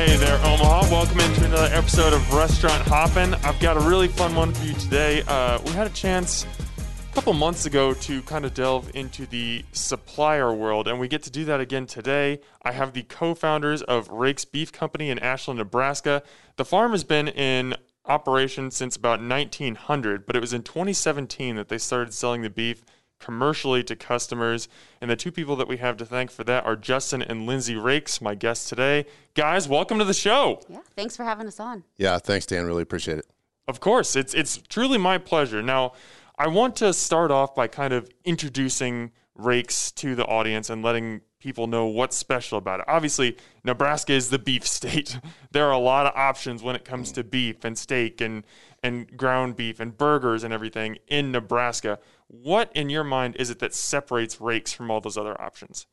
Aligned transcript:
Hey 0.00 0.16
there, 0.16 0.38
Omaha. 0.38 0.90
Welcome 0.90 1.20
into 1.20 1.44
another 1.44 1.68
episode 1.74 2.14
of 2.14 2.32
Restaurant 2.32 2.82
Hoppen. 2.86 3.34
I've 3.44 3.60
got 3.60 3.76
a 3.76 3.80
really 3.80 4.08
fun 4.08 4.34
one 4.34 4.50
for 4.50 4.64
you 4.64 4.72
today. 4.72 5.22
Uh, 5.28 5.60
we 5.60 5.72
had 5.72 5.86
a 5.86 5.90
chance 5.90 6.46
a 6.78 7.14
couple 7.14 7.34
months 7.34 7.66
ago 7.66 7.92
to 7.92 8.22
kind 8.22 8.46
of 8.46 8.54
delve 8.54 8.90
into 8.94 9.26
the 9.26 9.62
supplier 9.72 10.54
world, 10.54 10.88
and 10.88 10.98
we 10.98 11.06
get 11.06 11.22
to 11.24 11.30
do 11.30 11.44
that 11.44 11.60
again 11.60 11.84
today. 11.84 12.40
I 12.62 12.72
have 12.72 12.94
the 12.94 13.02
co 13.02 13.34
founders 13.34 13.82
of 13.82 14.08
Raikes 14.08 14.50
Beef 14.50 14.72
Company 14.72 15.10
in 15.10 15.18
Ashland, 15.18 15.58
Nebraska. 15.58 16.22
The 16.56 16.64
farm 16.64 16.92
has 16.92 17.04
been 17.04 17.28
in 17.28 17.76
operation 18.06 18.70
since 18.70 18.96
about 18.96 19.20
1900, 19.20 20.24
but 20.24 20.34
it 20.34 20.40
was 20.40 20.54
in 20.54 20.62
2017 20.62 21.56
that 21.56 21.68
they 21.68 21.76
started 21.76 22.14
selling 22.14 22.40
the 22.40 22.48
beef 22.48 22.82
commercially 23.20 23.84
to 23.84 23.94
customers. 23.94 24.68
And 25.00 25.10
the 25.10 25.16
two 25.16 25.30
people 25.30 25.54
that 25.56 25.68
we 25.68 25.76
have 25.76 25.96
to 25.98 26.06
thank 26.06 26.30
for 26.30 26.42
that 26.44 26.64
are 26.64 26.74
Justin 26.74 27.22
and 27.22 27.46
Lindsey 27.46 27.74
Raikes, 27.74 28.20
my 28.20 28.34
guests 28.34 28.68
today. 28.68 29.06
Guys, 29.34 29.68
welcome 29.68 29.98
to 29.98 30.04
the 30.04 30.14
show. 30.14 30.60
Yeah, 30.68 30.80
thanks 30.96 31.16
for 31.16 31.24
having 31.24 31.46
us 31.46 31.60
on. 31.60 31.84
Yeah, 31.96 32.18
thanks, 32.18 32.46
Dan. 32.46 32.66
Really 32.66 32.82
appreciate 32.82 33.18
it. 33.18 33.26
Of 33.68 33.78
course, 33.78 34.16
it's 34.16 34.34
it's 34.34 34.56
truly 34.56 34.98
my 34.98 35.18
pleasure. 35.18 35.62
Now, 35.62 35.92
I 36.36 36.48
want 36.48 36.74
to 36.76 36.92
start 36.92 37.30
off 37.30 37.54
by 37.54 37.68
kind 37.68 37.92
of 37.92 38.10
introducing 38.24 39.12
Raikes 39.38 39.94
to 39.96 40.14
the 40.14 40.24
audience 40.24 40.70
and 40.70 40.82
letting 40.82 41.20
people 41.38 41.66
know 41.66 41.86
what's 41.86 42.16
special 42.16 42.58
about 42.58 42.80
it. 42.80 42.86
Obviously, 42.88 43.36
Nebraska 43.64 44.12
is 44.12 44.30
the 44.30 44.38
beef 44.38 44.66
state. 44.66 45.18
There 45.52 45.66
are 45.66 45.72
a 45.72 45.78
lot 45.78 46.06
of 46.06 46.12
options 46.14 46.62
when 46.62 46.76
it 46.76 46.84
comes 46.84 47.10
to 47.12 47.24
beef 47.24 47.64
and 47.64 47.76
steak 47.76 48.20
and 48.20 48.44
and 48.84 49.16
ground 49.16 49.56
beef 49.56 49.80
and 49.80 49.96
burgers 49.96 50.44
and 50.44 50.54
everything 50.54 50.98
in 51.08 51.32
Nebraska. 51.32 51.98
What 52.32 52.70
in 52.76 52.90
your 52.90 53.02
mind 53.02 53.34
is 53.40 53.50
it 53.50 53.58
that 53.58 53.74
separates 53.74 54.36
Raikes 54.36 54.72
from 54.72 54.88
all 54.88 55.00
those 55.00 55.18
other 55.18 55.38
options? 55.40 55.86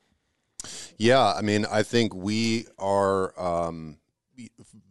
Yeah, 0.96 1.34
I 1.34 1.42
mean, 1.42 1.66
I 1.66 1.82
think 1.82 2.14
we 2.14 2.68
are 2.78 3.40
um, 3.40 3.98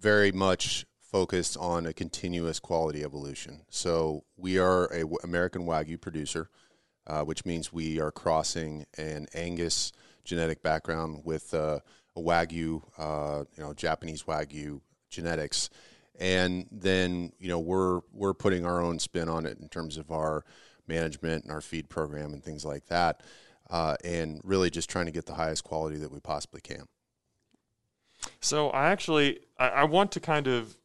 very 0.01 0.33
much 0.33 0.87
focused 0.99 1.57
on 1.57 1.87
a 1.87 1.93
continuous 1.93 2.59
quality 2.59 3.05
evolution. 3.05 3.63
So 3.71 4.25
we 4.37 4.59
are 4.59 4.87
a 4.87 5.03
w- 5.03 5.19
American 5.23 5.67
Wagyu 5.67 6.01
producer, 6.01 6.51
uh, 7.07 7.23
which 7.23 7.47
means 7.47 7.73
we 7.73 8.01
are 8.01 8.11
crossing 8.11 8.85
an 8.99 9.29
Angus 9.33 9.93
genetic 10.25 10.65
background 10.65 11.21
with 11.23 11.55
uh, 11.55 11.79
a 12.17 12.21
Wagyu, 12.21 12.83
uh, 12.99 13.45
you 13.57 13.63
know, 13.63 13.73
Japanese 13.73 14.25
Wagyu 14.25 14.81
genetics, 15.11 15.71
and 16.19 16.67
then 16.73 17.33
you 17.39 17.49
know 17.49 17.61
we're 17.61 18.01
we're 18.13 18.35
putting 18.35 18.67
our 18.67 18.81
own 18.81 18.99
spin 18.99 19.29
on 19.29 19.47
it 19.47 19.59
in 19.61 19.69
terms 19.69 19.97
of 19.97 20.11
our 20.11 20.45
management 20.89 21.45
and 21.45 21.53
our 21.53 21.61
feed 21.61 21.89
program 21.89 22.33
and 22.33 22.43
things 22.43 22.65
like 22.65 22.87
that, 22.87 23.23
uh, 23.71 23.97
and 24.05 24.41
really 24.45 24.71
just 24.71 24.89
trying 24.91 25.07
to 25.07 25.13
get 25.13 25.27
the 25.27 25.35
highest 25.35 25.65
quality 25.65 25.97
that 25.97 26.13
we 26.13 26.21
possibly 26.21 26.61
can. 26.61 26.87
So 28.41 28.71
I 28.71 28.91
actually 28.91 29.41
I, 29.59 29.69
I 29.69 29.85
want 29.85 30.13
to 30.13 30.21
kind 30.21 30.47
of 30.47 30.77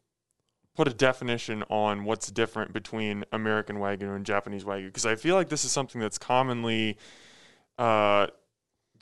put 0.75 0.87
a 0.87 0.93
definition 0.93 1.63
on 1.69 2.05
what's 2.05 2.31
different 2.31 2.73
between 2.73 3.25
American 3.31 3.77
Wagyu 3.77 4.15
and 4.15 4.25
Japanese 4.25 4.63
Wagyu 4.63 4.85
because 4.85 5.05
I 5.05 5.15
feel 5.15 5.35
like 5.35 5.49
this 5.49 5.65
is 5.65 5.71
something 5.71 5.99
that's 5.99 6.17
commonly 6.17 6.97
uh, 7.77 8.27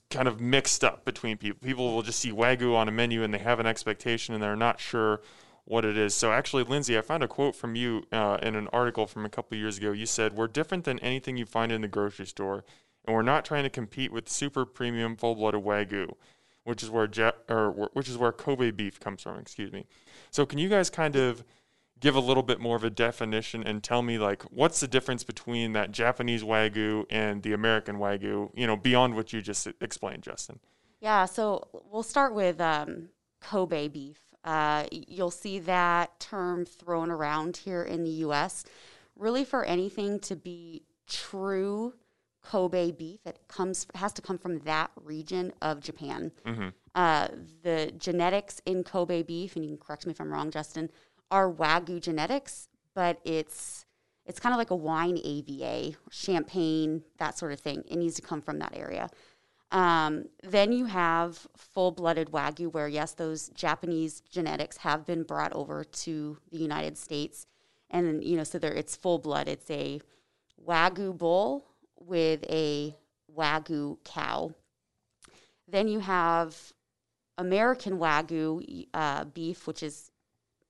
kind 0.09 0.28
of 0.28 0.41
mixed 0.41 0.84
up 0.84 1.06
between 1.06 1.38
people. 1.38 1.59
People 1.59 1.94
will 1.94 2.02
just 2.02 2.19
see 2.19 2.31
Wagyu 2.31 2.75
on 2.75 2.88
a 2.88 2.91
menu 2.91 3.23
and 3.23 3.34
they 3.34 3.39
have 3.39 3.59
an 3.59 3.67
expectation 3.67 4.34
and 4.34 4.41
they're 4.41 4.56
not 4.56 4.80
sure 4.80 5.22
what 5.70 5.86
it 5.86 5.95
is. 5.95 6.16
So 6.16 6.31
actually, 6.31 6.64
Lindsey, 6.64 6.98
I 6.98 7.02
found 7.02 7.22
a 7.22 7.28
quote 7.28 7.56
from 7.56 7.75
you 7.75 8.03
uh, 8.12 8.39
in 8.42 8.56
an 8.56 8.67
article 8.73 9.06
from 9.06 9.23
a 9.23 9.30
couple 9.30 9.56
years 9.56 9.78
ago. 9.78 9.92
You 9.92 10.08
said, 10.08 10.36
"We're 10.36 10.48
different 10.48 10.84
than 10.84 10.98
anything 11.00 11.38
you 11.38 11.45
find 11.45 11.72
in 11.72 11.81
the 11.81 11.88
grocery 11.88 12.25
store, 12.25 12.66
and 13.06 13.16
we're 13.16 13.22
not 13.22 13.45
trying 13.45 13.64
to 13.64 13.70
compete 13.70 14.12
with 14.12 14.28
super 14.28 14.66
premium 14.66 15.16
full-blooded 15.16 15.64
Wagyu." 15.64 16.16
Which 16.64 16.84
is 16.84 16.90
where 16.90 17.08
or 17.47 17.90
which 17.94 18.09
is 18.09 18.17
where 18.17 18.31
Kobe 18.31 18.72
beef 18.72 19.00
comes 19.00 19.22
from. 19.22 19.38
Excuse 19.38 19.72
me. 19.72 19.86
So, 20.31 20.45
can 20.45 20.58
you 20.58 20.70
guys 20.70 20.90
kind 20.90 21.16
of 21.16 21.44
give 22.00 22.16
a 22.16 22.20
little 22.20 22.44
bit 22.44 22.59
more 22.59 22.75
of 22.75 22.84
a 22.84 22.90
definition 22.90 23.63
and 23.63 23.84
tell 23.84 24.01
me 24.01 24.18
like 24.18 24.44
what's 24.44 24.80
the 24.80 24.88
difference 24.88 25.24
between 25.24 25.74
that 25.74 25.91
Japanese 25.91 26.44
wagyu 26.44 27.06
and 27.12 27.44
the 27.44 27.53
American 27.53 27.97
wagyu? 27.97 28.50
You 28.56 28.66
know, 28.66 28.75
beyond 28.75 29.16
what 29.16 29.34
you 29.34 29.41
just 29.41 29.68
explained, 29.81 30.24
Justin. 30.24 30.59
Yeah, 31.00 31.25
so 31.25 31.68
we'll 31.91 32.03
start 32.03 32.34
with 32.34 32.59
um, 32.59 33.09
Kobe 33.40 33.88
beef. 33.88 34.28
Uh, 34.44 34.85
you'll 34.91 35.31
see 35.31 35.59
that 35.59 36.19
term 36.19 36.66
thrown 36.66 37.11
around 37.11 37.57
here 37.57 37.83
in 37.83 38.03
the 38.03 38.09
U.S. 38.09 38.63
Really, 39.16 39.44
for 39.44 39.63
anything 39.66 40.19
to 40.22 40.35
be 40.35 40.83
true 41.07 41.94
Kobe 42.41 42.91
beef, 42.91 43.19
it 43.25 43.39
comes 43.47 43.85
has 43.95 44.13
to 44.13 44.22
come 44.22 44.38
from 44.38 44.59
that 44.59 44.91
region 44.95 45.51
of 45.61 45.81
Japan. 45.81 46.31
Mm-hmm. 46.45 46.69
Uh, 46.95 47.27
the 47.63 47.91
genetics 47.97 48.61
in 48.66 48.83
Kobe 48.83 49.23
beef, 49.23 49.55
and 49.55 49.66
you 49.66 49.72
can 49.72 49.77
correct 49.77 50.05
me 50.05 50.11
if 50.11 50.22
I'm 50.22 50.31
wrong, 50.31 50.50
Justin, 50.50 50.89
are 51.29 51.51
Wagyu 51.51 52.01
genetics, 52.01 52.69
but 52.95 53.19
it's 53.23 53.85
it's 54.25 54.39
kind 54.39 54.53
of 54.53 54.57
like 54.57 54.69
a 54.69 54.75
wine 54.75 55.19
AVA, 55.23 55.97
champagne, 56.11 57.03
that 57.17 57.38
sort 57.38 57.51
of 57.51 57.59
thing. 57.59 57.83
It 57.89 57.97
needs 57.97 58.16
to 58.16 58.21
come 58.21 58.41
from 58.41 58.59
that 58.59 58.75
area. 58.75 59.09
Um, 59.72 60.25
then 60.41 60.72
you 60.72 60.85
have 60.85 61.47
full 61.56 61.91
blooded 61.91 62.31
Wagyu, 62.31 62.72
where 62.74 62.88
yes, 62.88 63.13
those 63.13 63.50
Japanese 63.50 64.22
genetics 64.22 64.78
have 64.78 65.06
been 65.06 65.24
brought 65.24 65.53
over 65.53 65.84
to 65.84 66.38
the 66.52 66.57
United 66.57 66.97
States. 66.97 67.46
And, 67.91 68.24
you 68.24 68.38
know, 68.38 68.44
so 68.44 68.57
there 68.57 68.74
it's 68.74 68.96
full 68.96 69.19
blood. 69.19 69.47
It's 69.47 69.69
a 69.69 70.02
Wagyu 70.68 71.18
bull 71.18 71.66
with 72.00 72.44
a 72.50 72.96
Wagyu 73.35 73.97
cow. 74.03 74.53
Then 75.68 75.88
you 75.88 76.00
have 76.00 76.74
American 77.38 78.00
Wagyu 78.00 78.88
uh, 78.94 79.25
beef, 79.25 79.68
which 79.68 79.84
is 79.84 80.12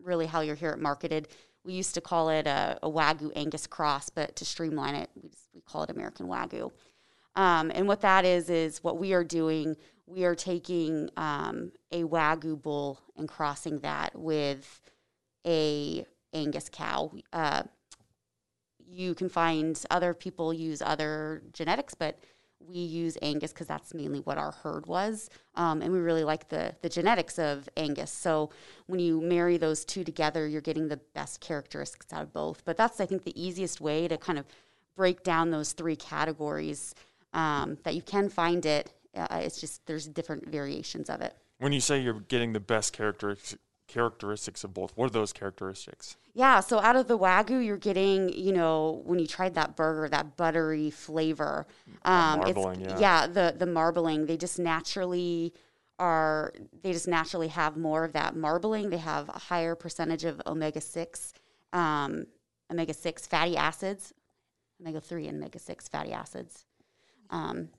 really 0.02 0.26
how 0.26 0.42
you 0.42 0.54
hear 0.54 0.72
it 0.72 0.80
marketed. 0.80 1.30
We 1.64 1.74
used 1.74 1.94
to 1.96 2.02
call 2.02 2.30
it 2.30 2.48
a, 2.48 2.80
a 2.84 2.90
Wagyu 2.90 3.32
Angus 3.36 3.68
cross, 3.68 4.10
but 4.10 4.36
to 4.38 4.46
streamline 4.46 4.96
it, 4.96 5.10
we, 5.22 5.30
just, 5.30 5.48
we 5.54 5.62
call 5.62 5.84
it 5.84 5.90
American 5.90 6.28
Wagyu. 6.28 6.72
Um, 7.40 7.72
and 7.74 7.88
what 7.88 8.02
that 8.02 8.26
is 8.26 8.50
is 8.50 8.84
what 8.84 8.98
we 8.98 9.14
are 9.14 9.24
doing. 9.24 9.78
We 10.06 10.26
are 10.26 10.36
taking 10.36 11.10
um, 11.16 11.72
a 11.90 12.04
Wagyu 12.04 12.62
bull 12.62 13.00
and 13.16 13.30
crossing 13.30 13.80
that 13.80 14.14
with 14.14 14.82
a 15.48 16.06
Angus 16.34 16.70
cow. 16.70 17.14
Uh, 17.32 17.64
you 18.86 19.16
can 19.16 19.30
find 19.30 19.82
other 19.90 20.14
people 20.14 20.54
use 20.54 20.82
other 20.82 21.42
genetics, 21.54 21.94
but 21.94 22.20
we 22.60 22.80
use 22.80 23.18
Angus 23.22 23.54
because 23.54 23.68
that's 23.68 23.94
mainly 23.94 24.20
what 24.20 24.38
our 24.38 24.52
herd 24.52 24.86
was, 24.86 25.30
um, 25.56 25.82
and 25.82 25.94
we 25.94 26.00
really 26.00 26.26
like 26.26 26.50
the 26.50 26.76
the 26.82 26.90
genetics 26.90 27.40
of 27.40 27.70
Angus. 27.78 28.12
So 28.12 28.50
when 28.88 29.00
you 29.00 29.22
marry 29.22 29.56
those 29.56 29.86
two 29.86 30.04
together, 30.04 30.46
you're 30.46 30.60
getting 30.60 30.90
the 30.90 31.00
best 31.16 31.40
characteristics 31.40 32.12
out 32.12 32.24
of 32.24 32.34
both. 32.34 32.66
But 32.66 32.76
that's 32.76 33.00
I 33.00 33.06
think 33.06 33.24
the 33.24 33.42
easiest 33.42 33.80
way 33.80 34.10
to 34.10 34.18
kind 34.18 34.38
of 34.38 34.46
break 34.98 35.24
down 35.24 35.52
those 35.52 35.72
three 35.72 35.96
categories 35.96 36.94
um, 37.34 37.78
that 37.84 37.96
you 37.96 38.02
can 38.02 38.30
find 38.30 38.66
it. 38.66 38.92
Uh, 39.16 39.28
it's 39.42 39.60
just 39.60 39.86
there's 39.86 40.08
different 40.08 40.48
variations 40.48 41.10
of 41.10 41.22
it. 41.22 41.36
When 41.58 41.74
you 41.74 41.82
say 41.82 42.00
you're 42.00 42.22
getting 42.22 42.54
the 42.54 42.60
best 42.60 42.94
characteristics 42.94 43.58
characteristics 43.88 44.64
of 44.64 44.74
both, 44.74 44.92
what 44.96 45.08
are 45.08 45.10
those 45.10 45.34
characteristics? 45.34 46.16
Yeah, 46.34 46.60
so 46.60 46.80
out 46.80 46.96
of 46.96 47.08
the 47.08 47.18
wagyu, 47.18 47.66
you're 47.66 47.76
getting, 47.76 48.30
you 48.30 48.54
know, 48.54 49.02
when 49.04 49.20
you 49.20 49.28
tried 49.28 49.56
that 49.56 49.76
burger, 49.76 50.08
that 50.08 50.38
buttery 50.38 50.92
flavor. 50.92 51.66
Um, 52.04 52.40
marbling, 52.40 52.82
yeah. 52.82 53.00
yeah, 53.00 53.28
the 53.28 53.56
the 53.58 53.66
marbling. 53.66 54.28
They 54.28 54.38
just 54.38 54.60
naturally 54.60 55.54
are. 55.98 56.54
They 56.82 56.94
just 56.94 57.08
naturally 57.08 57.50
have 57.50 57.76
more 57.76 58.06
of 58.06 58.14
that 58.14 58.36
marbling. 58.36 58.90
They 58.90 58.98
have 58.98 59.28
a 59.28 59.40
higher 59.40 59.76
percentage 59.76 60.24
of 60.24 60.40
omega 60.46 60.82
six, 60.82 61.34
um, 61.74 62.28
omega 62.72 62.94
six 62.94 63.28
fatty 63.28 63.58
acids, 63.58 64.14
omega 64.80 65.02
three 65.02 65.28
and 65.28 65.38
omega 65.38 65.60
six 65.60 65.90
fatty 65.90 66.14
acids. 66.14 66.66
Um, 67.30 67.70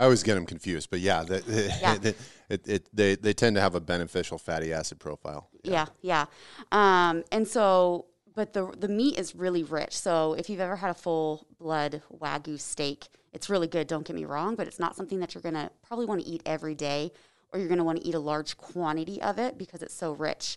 I 0.00 0.04
always 0.04 0.22
get 0.22 0.34
them 0.34 0.46
confused, 0.46 0.90
but 0.90 1.00
yeah, 1.00 1.24
the, 1.24 1.42
Yeah. 1.80 1.94
it, 2.02 2.16
it, 2.48 2.68
it, 2.68 2.88
they 2.92 3.14
they 3.16 3.32
tend 3.32 3.56
to 3.56 3.60
have 3.60 3.74
a 3.74 3.80
beneficial 3.80 4.38
fatty 4.38 4.72
acid 4.72 5.00
profile. 5.00 5.48
Yeah, 5.64 5.86
yeah. 6.02 6.26
Um, 6.70 7.24
and 7.32 7.46
so, 7.46 8.06
but 8.34 8.52
the 8.52 8.72
the 8.78 8.88
meat 8.88 9.18
is 9.18 9.34
really 9.34 9.64
rich. 9.64 9.98
So 9.98 10.34
if 10.34 10.48
you've 10.48 10.60
ever 10.60 10.76
had 10.76 10.90
a 10.90 10.94
full 10.94 11.46
blood 11.58 12.02
wagyu 12.16 12.60
steak, 12.60 13.08
it's 13.32 13.50
really 13.50 13.66
good. 13.66 13.86
Don't 13.88 14.06
get 14.06 14.14
me 14.14 14.24
wrong, 14.24 14.54
but 14.54 14.66
it's 14.66 14.78
not 14.78 14.94
something 14.94 15.18
that 15.20 15.34
you're 15.34 15.42
gonna 15.42 15.70
probably 15.82 16.06
want 16.06 16.22
to 16.22 16.28
eat 16.28 16.42
every 16.46 16.76
day, 16.76 17.10
or 17.52 17.58
you're 17.58 17.68
gonna 17.68 17.84
want 17.84 18.00
to 18.00 18.06
eat 18.06 18.14
a 18.14 18.20
large 18.20 18.56
quantity 18.56 19.20
of 19.20 19.38
it 19.38 19.58
because 19.58 19.82
it's 19.82 19.94
so 19.94 20.12
rich. 20.12 20.56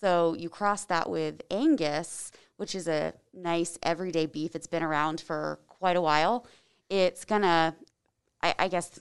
So 0.00 0.34
you 0.34 0.48
cross 0.48 0.84
that 0.86 1.10
with 1.10 1.42
Angus, 1.50 2.30
which 2.56 2.74
is 2.74 2.88
a 2.88 3.12
nice 3.34 3.78
everyday 3.82 4.26
beef. 4.26 4.54
It's 4.54 4.66
been 4.66 4.82
around 4.82 5.20
for 5.20 5.58
quite 5.68 5.96
a 5.96 6.00
while. 6.00 6.46
It's 6.90 7.24
gonna, 7.24 7.76
I, 8.42 8.54
I 8.58 8.68
guess, 8.68 9.00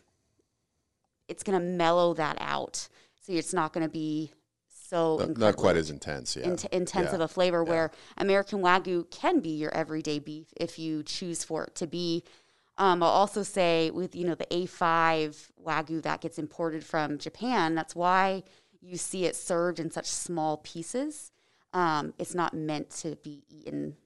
it's 1.27 1.43
gonna 1.43 1.59
mellow 1.59 2.13
that 2.15 2.37
out. 2.39 2.87
So 3.21 3.33
it's 3.33 3.53
not 3.53 3.73
gonna 3.73 3.89
be 3.89 4.31
so 4.69 5.17
Not, 5.17 5.37
not 5.37 5.55
quite 5.57 5.75
as 5.75 5.89
intense. 5.89 6.35
Yeah. 6.37 6.45
int- 6.47 6.65
intense 6.65 7.09
Yeah. 7.09 7.15
of 7.15 7.21
a 7.21 7.27
flavor 7.27 7.63
where 7.63 7.91
American 8.17 8.61
Wagyu 8.61 9.09
can 9.11 9.41
be 9.41 9.49
your 9.49 9.73
everyday 9.73 10.17
beef 10.19 10.47
if 10.55 10.79
you 10.79 11.03
choose 11.03 11.43
for 11.43 11.65
it 11.65 11.75
to 11.75 11.87
be. 11.87 12.23
Um, 12.77 13.01
I'll 13.03 13.09
also 13.09 13.43
say 13.43 13.89
with 13.91 14.15
you 14.15 14.25
know 14.25 14.35
the 14.35 14.45
A5 14.45 15.51
Wagyu 15.65 16.01
that 16.03 16.21
gets 16.21 16.37
imported 16.39 16.85
from 16.85 17.17
Japan, 17.17 17.75
that's 17.75 17.95
why 17.95 18.43
you 18.79 18.97
see 18.97 19.25
it 19.25 19.35
served 19.35 19.79
in 19.79 19.91
such 19.91 20.05
small 20.05 20.57
pieces, 20.57 21.31
um, 21.73 22.13
it's 22.17 22.35
not 22.35 22.53
meant 22.53 22.89
to 22.91 23.15
be 23.17 23.43
eaten 23.49 23.97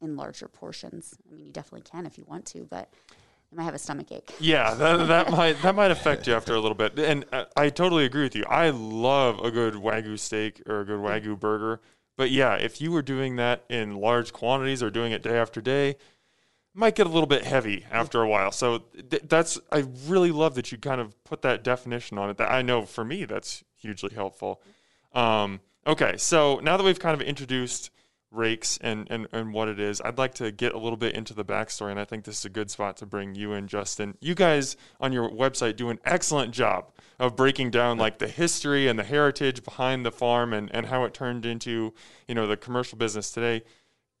in 0.00 0.16
larger 0.16 0.48
portions. 0.48 1.14
I 1.28 1.34
mean, 1.34 1.46
you 1.46 1.52
definitely 1.52 1.82
can 1.82 2.06
if 2.06 2.18
you 2.18 2.24
want 2.26 2.46
to, 2.46 2.64
but 2.64 2.88
you 3.50 3.58
might 3.58 3.64
have 3.64 3.74
a 3.74 3.78
stomach 3.78 4.10
ache. 4.12 4.32
Yeah, 4.40 4.74
that, 4.74 5.08
that 5.08 5.30
might 5.30 5.62
that 5.62 5.74
might 5.74 5.90
affect 5.90 6.26
you 6.26 6.34
after 6.34 6.54
a 6.54 6.60
little 6.60 6.74
bit. 6.74 6.98
And 6.98 7.24
uh, 7.32 7.44
I 7.56 7.70
totally 7.70 8.04
agree 8.04 8.24
with 8.24 8.34
you. 8.34 8.44
I 8.48 8.70
love 8.70 9.38
a 9.40 9.50
good 9.50 9.74
wagyu 9.74 10.18
steak 10.18 10.62
or 10.68 10.80
a 10.80 10.84
good 10.84 11.00
wagyu 11.00 11.38
burger. 11.38 11.80
But 12.16 12.30
yeah, 12.30 12.54
if 12.54 12.80
you 12.80 12.92
were 12.92 13.02
doing 13.02 13.36
that 13.36 13.64
in 13.68 13.96
large 13.96 14.32
quantities 14.32 14.82
or 14.82 14.90
doing 14.90 15.12
it 15.12 15.22
day 15.22 15.36
after 15.36 15.60
day, 15.60 15.90
it 15.90 15.98
might 16.74 16.94
get 16.94 17.06
a 17.06 17.10
little 17.10 17.26
bit 17.26 17.44
heavy 17.44 17.86
after 17.90 18.22
a 18.22 18.28
while. 18.28 18.52
So 18.52 18.84
th- 19.10 19.22
that's 19.28 19.58
I 19.72 19.84
really 20.06 20.30
love 20.30 20.54
that 20.54 20.70
you 20.70 20.78
kind 20.78 21.00
of 21.00 21.22
put 21.24 21.42
that 21.42 21.64
definition 21.64 22.18
on 22.18 22.30
it. 22.30 22.36
That 22.36 22.50
I 22.50 22.62
know 22.62 22.82
for 22.82 23.04
me 23.04 23.24
that's 23.24 23.64
hugely 23.76 24.14
helpful. 24.14 24.60
Um, 25.12 25.60
okay, 25.86 26.16
so 26.16 26.60
now 26.62 26.76
that 26.76 26.82
we've 26.84 26.98
kind 26.98 27.20
of 27.20 27.26
introduced 27.26 27.90
Raikes 28.34 28.78
and, 28.80 29.06
and, 29.10 29.26
and 29.32 29.52
what 29.52 29.68
it 29.68 29.78
is, 29.78 30.00
I'd 30.00 30.18
like 30.18 30.34
to 30.34 30.50
get 30.50 30.74
a 30.74 30.78
little 30.78 30.96
bit 30.96 31.14
into 31.14 31.34
the 31.34 31.44
backstory, 31.44 31.90
and 31.90 32.00
I 32.00 32.04
think 32.04 32.24
this 32.24 32.40
is 32.40 32.44
a 32.44 32.50
good 32.50 32.70
spot 32.70 32.96
to 32.98 33.06
bring 33.06 33.34
you 33.34 33.52
in, 33.52 33.68
Justin. 33.68 34.16
You 34.20 34.34
guys 34.34 34.76
on 35.00 35.12
your 35.12 35.30
website 35.30 35.76
do 35.76 35.90
an 35.90 35.98
excellent 36.04 36.52
job 36.52 36.90
of 37.18 37.36
breaking 37.36 37.70
down 37.70 37.98
like 37.98 38.18
the 38.18 38.28
history 38.28 38.88
and 38.88 38.98
the 38.98 39.04
heritage 39.04 39.62
behind 39.62 40.04
the 40.04 40.12
farm 40.12 40.52
and, 40.52 40.74
and 40.74 40.86
how 40.86 41.04
it 41.04 41.14
turned 41.14 41.46
into, 41.46 41.94
you 42.28 42.34
know, 42.34 42.46
the 42.46 42.56
commercial 42.56 42.98
business 42.98 43.30
today. 43.30 43.62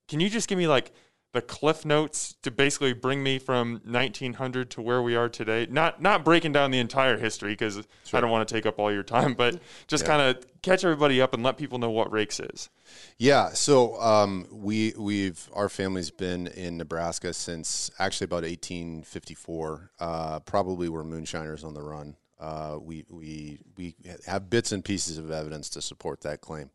Can 0.08 0.20
you 0.20 0.28
just 0.28 0.48
give 0.48 0.58
me 0.58 0.68
like 0.68 0.92
the 1.34 1.42
cliff 1.42 1.84
notes 1.84 2.36
to 2.42 2.50
basically 2.50 2.92
bring 2.92 3.22
me 3.22 3.40
from 3.40 3.80
1900 3.84 4.70
to 4.70 4.80
where 4.80 5.02
we 5.02 5.16
are 5.16 5.28
today. 5.28 5.66
Not 5.68 6.00
not 6.00 6.24
breaking 6.24 6.52
down 6.52 6.70
the 6.70 6.78
entire 6.78 7.18
history 7.18 7.52
because 7.52 7.74
sure. 8.04 8.16
I 8.16 8.20
don't 8.20 8.30
want 8.30 8.48
to 8.48 8.54
take 8.54 8.64
up 8.66 8.78
all 8.78 8.90
your 8.90 9.02
time, 9.02 9.34
but 9.34 9.58
just 9.88 10.04
yeah. 10.04 10.08
kind 10.08 10.22
of 10.22 10.62
catch 10.62 10.84
everybody 10.84 11.20
up 11.20 11.34
and 11.34 11.42
let 11.42 11.58
people 11.58 11.78
know 11.78 11.90
what 11.90 12.10
Raikes 12.10 12.40
is. 12.54 12.70
Yeah, 13.18 13.50
so 13.50 14.00
um, 14.00 14.46
we 14.50 14.94
we've 14.96 15.50
our 15.52 15.68
family's 15.68 16.12
been 16.12 16.46
in 16.46 16.78
Nebraska 16.78 17.34
since 17.34 17.90
actually 17.98 18.26
about 18.26 18.44
1854. 18.44 19.90
Uh, 19.98 20.38
probably 20.40 20.88
were 20.88 21.04
moonshiners 21.04 21.64
on 21.64 21.74
the 21.74 21.82
run. 21.82 22.16
Uh, 22.40 22.78
we 22.80 23.04
we 23.08 23.58
we 23.76 23.94
have 24.26 24.50
bits 24.50 24.72
and 24.72 24.84
pieces 24.84 25.18
of 25.18 25.30
evidence 25.30 25.68
to 25.70 25.80
support 25.80 26.20
that 26.22 26.40
claim, 26.40 26.70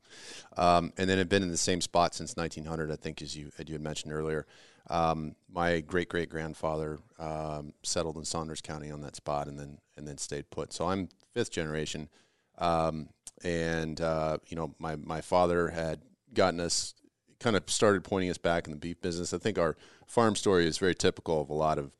um, 0.57 0.93
and 0.97 1.09
then 1.09 1.17
have 1.17 1.29
been 1.29 1.43
in 1.43 1.51
the 1.51 1.57
same 1.57 1.81
spot 1.81 2.15
since 2.15 2.35
1900. 2.35 2.91
I 2.91 2.95
think, 2.95 3.21
as 3.21 3.35
you 3.35 3.51
as 3.57 3.67
you 3.67 3.73
had 3.73 3.81
mentioned 3.81 4.13
earlier. 4.13 4.45
Um, 4.89 5.35
my 5.51 5.81
great 5.81 6.09
great 6.09 6.29
grandfather 6.29 6.97
um, 7.19 7.73
settled 7.83 8.17
in 8.17 8.25
Saunders 8.25 8.61
County 8.61 8.89
on 8.89 9.01
that 9.01 9.15
spot, 9.15 9.47
and 9.47 9.59
then 9.59 9.77
and 9.97 10.07
then 10.07 10.17
stayed 10.17 10.49
put. 10.49 10.73
So 10.73 10.87
I'm 10.87 11.09
fifth 11.33 11.51
generation, 11.51 12.09
um, 12.57 13.09
and 13.43 13.99
uh, 14.01 14.37
you 14.47 14.55
know 14.55 14.73
my 14.79 14.95
my 14.95 15.21
father 15.21 15.69
had 15.69 16.01
gotten 16.33 16.59
us 16.59 16.95
kind 17.39 17.55
of 17.55 17.69
started 17.69 18.03
pointing 18.03 18.29
us 18.29 18.37
back 18.37 18.65
in 18.65 18.71
the 18.71 18.79
beef 18.79 19.01
business. 19.01 19.33
I 19.33 19.37
think 19.37 19.57
our 19.57 19.77
farm 20.07 20.35
story 20.35 20.67
is 20.67 20.77
very 20.77 20.95
typical 20.95 21.41
of 21.41 21.49
a 21.49 21.53
lot 21.53 21.77
of 21.77 21.91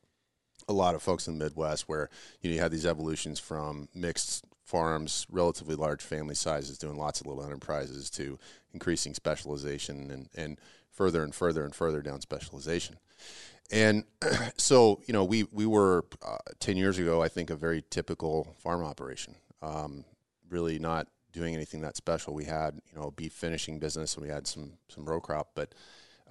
a 0.70 0.72
lot 0.72 0.94
of 0.94 1.02
folks 1.02 1.26
in 1.26 1.36
the 1.36 1.44
Midwest 1.44 1.88
where 1.88 2.08
you 2.40 2.48
know 2.48 2.54
you 2.54 2.60
have 2.60 2.70
these 2.70 2.86
evolutions 2.86 3.38
from 3.38 3.88
mixed 3.94 4.44
farms, 4.64 5.26
relatively 5.30 5.74
large 5.74 6.00
family 6.00 6.34
sizes, 6.34 6.78
doing 6.78 6.96
lots 6.96 7.20
of 7.20 7.26
little 7.26 7.44
enterprises 7.44 8.08
to 8.08 8.38
increasing 8.72 9.14
specialization 9.14 10.10
and, 10.12 10.28
and 10.36 10.58
further 10.92 11.24
and 11.24 11.34
further 11.34 11.64
and 11.64 11.74
further 11.74 12.00
down 12.00 12.20
specialization. 12.20 12.96
And 13.72 14.04
so, 14.56 15.00
you 15.06 15.12
know, 15.12 15.24
we, 15.24 15.44
we 15.52 15.66
were 15.66 16.04
uh, 16.24 16.38
10 16.60 16.76
years 16.76 16.98
ago, 16.98 17.20
I 17.20 17.28
think, 17.28 17.50
a 17.50 17.56
very 17.56 17.82
typical 17.90 18.54
farm 18.58 18.84
operation, 18.84 19.34
um, 19.60 20.04
really 20.48 20.78
not 20.78 21.08
doing 21.32 21.54
anything 21.54 21.80
that 21.80 21.96
special. 21.96 22.32
We 22.32 22.44
had, 22.44 22.80
you 22.92 22.98
know, 22.98 23.08
a 23.08 23.12
beef 23.12 23.32
finishing 23.32 23.80
business 23.80 24.14
and 24.14 24.24
we 24.24 24.30
had 24.32 24.46
some, 24.46 24.74
some 24.88 25.04
row 25.04 25.20
crop, 25.20 25.50
but, 25.54 25.74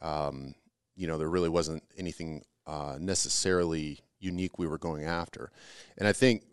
um, 0.01 0.56
you 0.95 1.07
know, 1.07 1.18
there 1.18 1.30
really 1.30 1.50
wasn't 1.50 1.83
anything 1.97 2.44
uh, 2.68 2.97
necessarily 3.00 4.00
unique 4.19 4.57
we 4.57 4.68
were 4.68 4.77
going 4.77 5.06
after. 5.06 5.51
And 5.98 6.07
I 6.07 6.13
think 6.13 6.44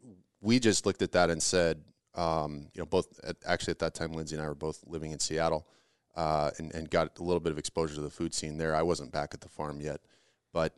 we 0.40 0.58
just 0.58 0.86
looked 0.86 1.02
at 1.02 1.12
that 1.12 1.30
and 1.30 1.42
said, 1.42 1.82
um, 2.14 2.68
you 2.72 2.80
know, 2.80 2.86
both 2.86 3.20
at, 3.24 3.36
actually 3.46 3.72
at 3.72 3.78
that 3.80 3.94
time, 3.94 4.12
Lindsey 4.12 4.36
and 4.36 4.44
I 4.44 4.48
were 4.48 4.54
both 4.54 4.82
living 4.86 5.12
in 5.12 5.18
Seattle 5.18 5.66
uh, 6.16 6.50
and, 6.58 6.74
and 6.74 6.88
got 6.88 7.18
a 7.18 7.22
little 7.22 7.40
bit 7.40 7.52
of 7.52 7.58
exposure 7.58 7.94
to 7.96 8.00
the 8.00 8.10
food 8.10 8.32
scene 8.34 8.56
there. 8.56 8.74
I 8.74 8.82
wasn't 8.82 9.12
back 9.12 9.34
at 9.34 9.40
the 9.40 9.48
farm 9.48 9.80
yet, 9.80 10.00
but 10.52 10.74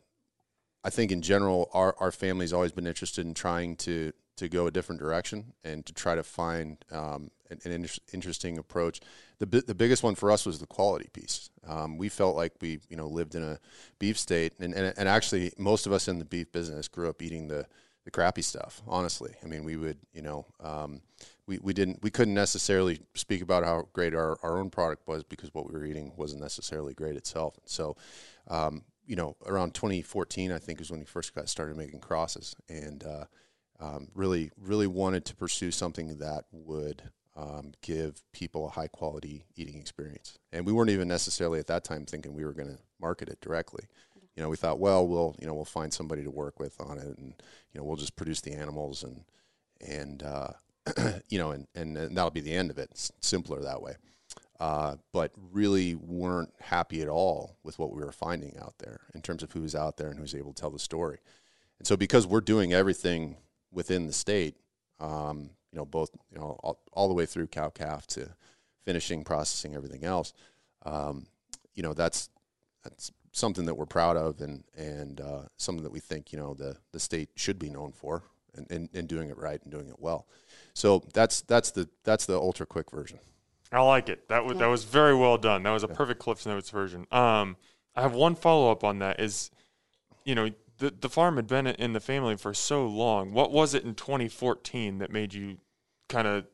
I 0.83 0.89
think 0.89 1.11
in 1.11 1.21
general, 1.21 1.69
our, 1.73 1.95
our 1.99 2.11
family's 2.11 2.53
always 2.53 2.71
been 2.71 2.87
interested 2.87 3.25
in 3.25 3.33
trying 3.33 3.75
to 3.77 4.13
to 4.37 4.47
go 4.47 4.67
a 4.67 4.71
different 4.71 5.01
direction 5.01 5.51
and 5.65 5.85
to 5.85 5.91
try 5.91 6.15
to 6.15 6.23
find 6.23 6.77
um, 6.91 7.29
an, 7.49 7.59
an 7.65 7.71
inter- 7.73 7.99
interesting 8.13 8.57
approach. 8.57 9.01
The 9.39 9.45
the 9.45 9.75
biggest 9.75 10.03
one 10.03 10.15
for 10.15 10.31
us 10.31 10.45
was 10.45 10.59
the 10.59 10.67
quality 10.67 11.09
piece. 11.13 11.49
Um, 11.67 11.97
we 11.97 12.09
felt 12.09 12.35
like 12.35 12.53
we 12.61 12.79
you 12.89 12.97
know 12.97 13.07
lived 13.07 13.35
in 13.35 13.43
a 13.43 13.59
beef 13.97 14.17
state, 14.17 14.53
and, 14.59 14.73
and 14.73 14.93
and 14.97 15.09
actually 15.09 15.53
most 15.57 15.85
of 15.85 15.93
us 15.93 16.07
in 16.07 16.19
the 16.19 16.25
beef 16.25 16.51
business 16.51 16.87
grew 16.87 17.09
up 17.09 17.21
eating 17.21 17.47
the 17.47 17.65
the 18.05 18.11
crappy 18.11 18.41
stuff. 18.41 18.81
Honestly, 18.87 19.33
I 19.43 19.47
mean 19.47 19.63
we 19.63 19.77
would 19.77 19.97
you 20.13 20.21
know. 20.21 20.45
Um, 20.59 21.01
we, 21.49 21.57
we 21.63 21.73
didn't 21.73 22.03
we 22.03 22.11
couldn't 22.11 22.35
necessarily 22.35 23.01
speak 23.15 23.41
about 23.41 23.63
how 23.63 23.87
great 23.91 24.13
our, 24.13 24.37
our 24.43 24.59
own 24.59 24.69
product 24.69 25.07
was 25.07 25.23
because 25.23 25.51
what 25.51 25.65
we 25.67 25.73
were 25.73 25.83
eating 25.83 26.13
wasn't 26.15 26.43
necessarily 26.43 26.93
great 26.93 27.15
itself. 27.15 27.57
So, 27.65 27.97
um, 28.47 28.83
you 29.07 29.15
know, 29.15 29.35
around 29.47 29.73
2014, 29.73 30.51
I 30.51 30.59
think 30.59 30.79
is 30.79 30.91
when 30.91 30.99
we 30.99 31.07
first 31.07 31.33
got 31.33 31.49
started 31.49 31.75
making 31.75 32.01
crosses, 32.01 32.55
and 32.69 33.03
uh, 33.03 33.25
um, 33.79 34.09
really, 34.13 34.51
really 34.61 34.85
wanted 34.85 35.25
to 35.25 35.35
pursue 35.35 35.71
something 35.71 36.19
that 36.19 36.45
would 36.51 37.01
um, 37.39 37.71
give 37.81 38.21
people 38.33 38.67
a 38.67 38.69
high 38.69 38.87
quality 38.87 39.45
eating 39.55 39.79
experience. 39.79 40.37
And 40.51 40.65
we 40.65 40.73
weren't 40.73 40.89
even 40.89 41.07
necessarily 41.07 41.59
at 41.59 41.67
that 41.67 41.85
time 41.85 42.05
thinking 42.05 42.33
we 42.33 42.43
were 42.43 42.53
going 42.53 42.67
to 42.67 42.79
market 42.99 43.29
it 43.29 43.39
directly. 43.39 43.85
You 44.35 44.43
know, 44.43 44.49
we 44.49 44.57
thought, 44.57 44.79
well, 44.79 45.07
we'll 45.07 45.35
you 45.39 45.47
know 45.47 45.53
we'll 45.53 45.65
find 45.65 45.93
somebody 45.93 46.23
to 46.23 46.31
work 46.31 46.59
with 46.59 46.79
on 46.79 46.97
it, 46.97 47.17
and 47.17 47.33
you 47.73 47.79
know 47.79 47.83
we'll 47.83 47.97
just 47.97 48.15
produce 48.15 48.41
the 48.41 48.53
animals 48.53 49.03
and 49.03 49.23
and 49.85 50.23
uh, 50.23 50.49
you 51.29 51.37
know 51.37 51.51
and, 51.51 51.67
and, 51.75 51.97
and 51.97 52.17
that'll 52.17 52.29
be 52.29 52.41
the 52.41 52.53
end 52.53 52.71
of 52.71 52.77
it. 52.77 52.89
It's 52.91 53.11
simpler 53.21 53.61
that 53.61 53.81
way. 53.81 53.95
Uh, 54.59 54.95
but 55.13 55.31
really 55.53 55.95
weren't 55.95 56.51
happy 56.59 57.01
at 57.01 57.07
all 57.07 57.55
with 57.63 57.79
what 57.79 57.93
we 57.93 58.03
were 58.03 58.11
finding 58.11 58.57
out 58.61 58.73
there 58.79 58.99
in 59.15 59.21
terms 59.21 59.41
of 59.41 59.53
who's 59.53 59.73
out 59.73 59.95
there 59.95 60.09
and 60.09 60.19
who's 60.19 60.35
able 60.35 60.51
to 60.51 60.61
tell 60.61 60.69
the 60.69 60.77
story. 60.77 61.19
And 61.77 61.87
so 61.87 61.95
because 61.95 62.27
we're 62.27 62.41
doing 62.41 62.73
everything 62.73 63.37
within 63.71 64.05
the 64.05 64.11
state, 64.11 64.57
um, 64.99 65.51
you 65.71 65.77
know, 65.77 65.85
both, 65.85 66.09
you 66.31 66.39
know, 66.39 66.59
all, 66.63 66.79
all, 66.93 67.07
the 67.07 67.13
way 67.13 67.25
through 67.25 67.47
cow 67.47 67.69
calf 67.69 68.07
to 68.07 68.29
finishing, 68.85 69.23
processing, 69.23 69.75
everything 69.75 70.03
else. 70.03 70.33
Um, 70.85 71.27
you 71.75 71.83
know, 71.83 71.93
that's, 71.93 72.29
that's 72.83 73.11
something 73.31 73.65
that 73.65 73.75
we're 73.75 73.85
proud 73.85 74.17
of 74.17 74.41
and, 74.41 74.63
and, 74.75 75.21
uh, 75.21 75.41
something 75.57 75.83
that 75.83 75.91
we 75.91 75.99
think, 75.99 76.31
you 76.33 76.39
know, 76.39 76.53
the, 76.53 76.77
the 76.91 76.99
state 76.99 77.29
should 77.35 77.59
be 77.59 77.69
known 77.69 77.91
for 77.91 78.23
and, 78.55 78.69
and, 78.71 78.89
and 78.93 79.07
doing 79.07 79.29
it 79.29 79.37
right 79.37 79.61
and 79.61 79.71
doing 79.71 79.87
it 79.87 79.99
well. 79.99 80.27
So 80.73 81.03
that's, 81.13 81.41
that's 81.41 81.71
the, 81.71 81.87
that's 82.03 82.25
the 82.25 82.37
ultra 82.37 82.65
quick 82.65 82.89
version. 82.89 83.19
I 83.71 83.81
like 83.81 84.09
it. 84.09 84.27
That 84.29 84.45
was, 84.45 84.57
that 84.57 84.67
was 84.67 84.83
very 84.83 85.15
well 85.15 85.37
done. 85.37 85.61
That 85.63 85.71
was 85.71 85.83
a 85.83 85.87
perfect 85.87 86.19
Cliff 86.19 86.43
Notes 86.45 86.71
version. 86.71 87.05
Um, 87.11 87.55
I 87.95 88.01
have 88.01 88.15
one 88.15 88.33
follow 88.33 88.71
up 88.71 88.83
on 88.83 88.99
that 88.99 89.19
is, 89.19 89.51
you 90.25 90.33
know, 90.33 90.49
the 90.79 90.93
the 90.99 91.09
farm 91.09 91.35
had 91.35 91.47
been 91.47 91.67
in 91.67 91.93
the 91.93 91.99
family 91.99 92.35
for 92.35 92.53
so 92.53 92.87
long. 92.87 93.33
What 93.33 93.51
was 93.51 93.73
it 93.73 93.83
in 93.83 93.95
2014 93.95 94.97
that 94.97 95.11
made 95.11 95.33
you 95.33 95.57
kind 96.09 96.27
of 96.27 96.45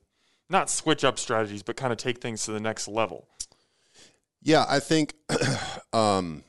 not 0.50 0.70
switch 0.70 1.04
up 1.04 1.18
strategies, 1.18 1.64
but 1.64 1.76
kind 1.76 1.92
of 1.92 1.98
take 1.98 2.22
things 2.22 2.46
to 2.46 2.52
the 2.52 2.60
next 2.60 2.88
level? 2.88 3.28
Yeah, 4.42 4.66
I 4.70 4.80
think 4.80 5.16
um, 5.94 6.44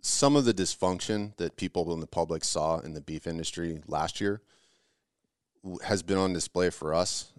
some 0.00 0.36
of 0.36 0.44
the 0.44 0.54
dysfunction 0.54 1.36
that 1.38 1.56
people 1.56 1.92
in 1.92 1.98
the 1.98 2.06
public 2.06 2.44
saw 2.44 2.78
in 2.78 2.94
the 2.94 3.00
beef 3.00 3.26
industry 3.26 3.82
last 3.88 4.20
year 4.20 4.40
has 5.84 6.02
been 6.04 6.18
on 6.18 6.32
display 6.32 6.70
for 6.70 6.94
us 6.94 7.32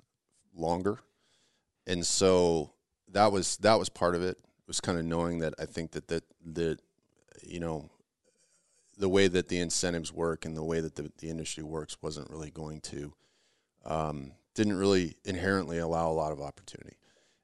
longer, 0.53 0.99
and 1.85 2.05
so 2.05 2.73
that 3.07 3.31
was 3.31 3.55
that 3.57 3.79
was 3.79 3.87
part 3.87 4.15
of 4.15 4.21
it. 4.21 4.37
it 4.37 4.67
was 4.67 4.81
kind 4.81 4.99
of 4.99 5.05
knowing 5.05 5.39
that 5.39 5.53
I 5.57 5.65
think 5.65 5.91
that 5.91 6.09
that 6.09 6.25
that 6.45 6.79
you 7.41 7.61
know 7.61 7.89
the 8.97 9.07
way 9.07 9.29
that 9.29 9.47
the 9.47 9.59
incentives 9.59 10.11
work 10.11 10.43
and 10.43 10.57
the 10.57 10.63
way 10.63 10.81
that 10.81 10.95
the, 10.95 11.11
the 11.19 11.29
industry 11.29 11.63
works 11.63 11.97
wasn't 12.01 12.29
really 12.29 12.49
going 12.49 12.81
to 12.81 13.13
um, 13.87 14.31
didn't 14.53 14.77
really 14.77 15.15
inherently 15.25 15.79
allow 15.79 16.09
a 16.09 16.13
lot 16.13 16.31
of 16.31 16.41
opportunity 16.41 16.97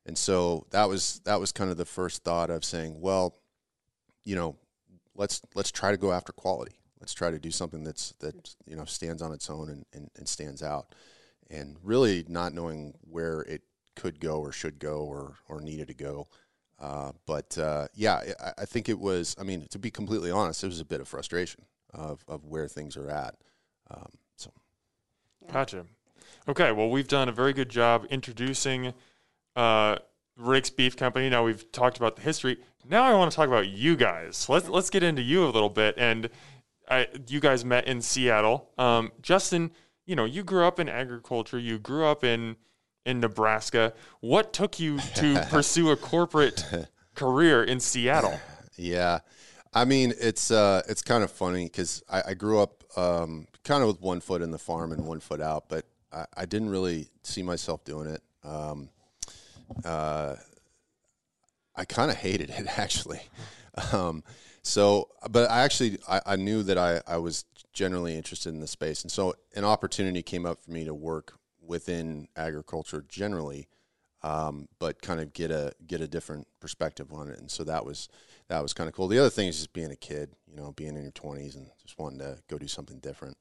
and 0.06 0.18
so 0.18 0.66
that 0.72 0.88
was 0.88 1.22
that 1.26 1.40
was 1.40 1.52
kind 1.52 1.72
of 1.72 1.78
the 1.78 1.86
first 1.86 2.24
thought 2.24 2.50
of 2.50 2.64
saying 2.64 3.00
well 3.00 3.36
you 4.24 4.36
know 4.36 4.56
let's 5.16 5.42
let's 5.56 5.72
try 5.72 5.92
to 5.92 5.98
go 5.98 6.12
after 6.12 6.32
quality 6.32 6.76
let's 7.00 7.14
try 7.14 7.32
to 7.32 7.40
do 7.40 7.52
something 7.52 7.84
that's 7.84 8.14
that 8.20 8.56
you 8.66 8.76
know 8.76 8.86
stands 8.86 9.22
on 9.22 9.32
its 9.32 9.50
own 9.50 9.70
and, 9.70 9.86
and, 9.94 10.10
and 10.18 10.28
stands 10.28 10.62
out 10.62 10.94
and 11.50 11.78
really 11.84 12.26
not 12.28 12.54
knowing 12.54 12.94
where 13.10 13.42
it 13.42 13.62
could 13.96 14.20
go 14.20 14.40
or 14.40 14.52
should 14.52 14.80
go 14.80 15.02
or 15.04 15.36
or 15.48 15.62
needed 15.62 15.88
to 15.88 15.94
go 15.94 16.28
uh, 16.84 17.12
but 17.26 17.58
uh, 17.58 17.88
yeah, 17.96 18.22
I, 18.44 18.52
I, 18.64 18.66
think 18.66 18.90
it 18.90 19.00
was. 19.00 19.38
I 19.40 19.44
mean, 19.44 19.68
to 19.70 19.80
be 19.80 19.90
completely 19.90 20.32
honest, 20.32 20.66
it 20.66 20.68
was 20.68 20.82
a 20.82 20.86
bit 20.86 21.00
of 21.00 21.08
frustration 21.08 21.64
of 21.94 22.26
of 22.28 22.44
where 22.44 22.68
things 22.68 22.98
are 22.98 23.10
at. 23.10 23.36
Um, 23.90 24.10
so, 24.36 24.52
yeah. 25.46 25.54
gotcha. 25.54 25.86
Okay, 26.48 26.72
well, 26.72 26.90
we've 26.90 27.08
done 27.08 27.30
a 27.30 27.32
very 27.32 27.54
good 27.54 27.70
job 27.70 28.06
introducing 28.10 28.94
uh, 29.56 29.98
Raikes 30.40 30.76
Beef 30.76 30.98
Company. 30.98 31.30
Now 31.30 31.44
we've 31.46 31.72
talked 31.72 31.98
about 31.98 32.16
the 32.16 32.22
history. 32.22 32.58
Now 32.88 33.04
I 33.04 33.14
want 33.14 33.32
to 33.32 33.36
talk 33.36 33.48
about 33.48 33.68
you 33.68 33.96
guys. 33.96 34.48
Let's 34.50 34.68
let's 34.68 34.90
get 34.90 35.04
into 35.04 35.22
you 35.22 35.46
a 35.46 35.48
little 35.48 35.70
bit. 35.70 35.96
And 35.98 36.30
I, 36.90 37.08
you 37.28 37.40
guys 37.40 37.64
met 37.64 37.88
in 37.88 38.02
Seattle. 38.02 38.70
Um, 38.78 39.12
Justin, 39.22 39.72
you 40.06 40.16
know, 40.16 40.26
you 40.26 40.44
grew 40.44 40.66
up 40.66 40.80
in 40.80 40.90
agriculture. 40.90 41.60
You 41.60 41.80
grew 41.80 42.06
up 42.06 42.24
in 42.24 42.58
in 43.06 43.20
Nebraska. 43.20 43.94
What 44.22 44.54
took 44.54 44.80
you 44.80 45.00
to 45.16 45.46
pursue 45.50 45.92
a 45.92 45.96
corporate 45.96 46.66
career 47.16 47.64
in 47.64 47.80
Seattle? 47.80 48.40
Yeah, 48.76 49.20
I 49.74 49.86
mean 49.86 50.14
it's 50.20 50.52
uh, 50.52 50.82
it's 50.88 51.02
kind 51.02 51.24
of 51.24 51.32
funny 51.32 51.66
because 51.66 52.04
I, 52.10 52.24
I, 52.30 52.34
grew 52.34 52.60
up 52.60 52.84
um, 52.98 53.48
kind 53.64 53.84
of 53.84 53.88
with 53.88 54.02
one 54.02 54.20
foot 54.20 54.42
in 54.42 54.52
the 54.52 54.58
farm 54.58 54.92
and 54.92 55.06
one 55.06 55.20
foot 55.20 55.42
out, 55.42 55.70
but 55.70 55.86
I, 56.14 56.26
I 56.38 56.46
didn't 56.46 56.70
really 56.70 57.10
see 57.24 57.44
myself 57.44 57.84
doing 57.84 58.08
it. 58.08 58.22
Um, 58.44 58.90
uh, 59.84 60.36
I 61.76 61.86
kind 61.86 62.12
of 62.12 62.18
hated 62.18 62.50
it 62.50 62.68
actually. 62.78 63.22
Um, 63.92 64.24
so, 64.62 65.10
but 65.30 65.50
I 65.50 65.62
actually 65.62 65.98
I, 66.08 66.22
I 66.26 66.36
knew 66.36 66.64
that 66.64 66.78
I, 66.78 67.02
I 67.08 67.18
was 67.18 67.46
generally 67.74 68.16
interested 68.16 68.54
in 68.54 68.62
the 68.62 68.68
space, 68.68 69.02
and 69.02 69.12
so 69.12 69.36
an 69.56 69.66
opportunity 69.66 70.22
came 70.22 70.46
up 70.46 70.62
for 70.62 70.72
me 70.72 70.86
to 70.86 70.94
work 70.94 71.34
within 71.66 72.28
agriculture 72.36 73.04
generally, 73.10 73.68
um, 74.22 74.68
but 74.80 75.02
kind 75.02 75.20
of 75.20 75.34
get 75.34 75.52
a 75.52 75.74
get 75.86 76.02
a 76.02 76.08
different 76.08 76.48
perspective 76.60 77.12
on 77.12 77.28
it, 77.30 77.40
and 77.40 77.52
so 77.52 77.64
that 77.64 77.86
was 77.86 78.08
that 78.48 78.62
was 78.62 78.74
kind 78.74 78.88
of 78.88 78.94
cool. 78.94 79.08
The 79.08 79.20
other 79.20 79.30
thing 79.30 79.48
is 79.48 79.58
just 79.58 79.74
being 79.74 79.92
a 79.92 79.98
kid, 79.98 80.30
you 80.48 80.56
know, 80.56 80.72
being 80.72 80.96
in 80.96 81.02
your 81.02 81.12
twenties 81.12 81.56
and 81.56 81.68
just 81.82 81.98
wanting 82.00 82.20
to 82.20 82.38
go 82.48 82.58
do 82.58 82.68
something 82.68 83.00
different. 83.00 83.38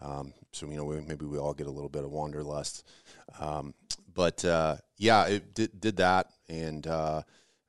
Um, 0.00 0.32
so 0.52 0.66
you 0.66 0.76
know, 0.76 0.84
we, 0.84 1.00
maybe 1.00 1.26
we 1.26 1.38
all 1.38 1.54
get 1.54 1.66
a 1.66 1.70
little 1.70 1.88
bit 1.88 2.04
of 2.04 2.10
wanderlust. 2.10 2.86
Um, 3.40 3.74
but 4.14 4.44
uh, 4.44 4.76
yeah, 4.96 5.26
it 5.26 5.54
did, 5.54 5.80
did 5.80 5.96
that, 5.98 6.30
and 6.48 6.86
uh, 6.86 7.22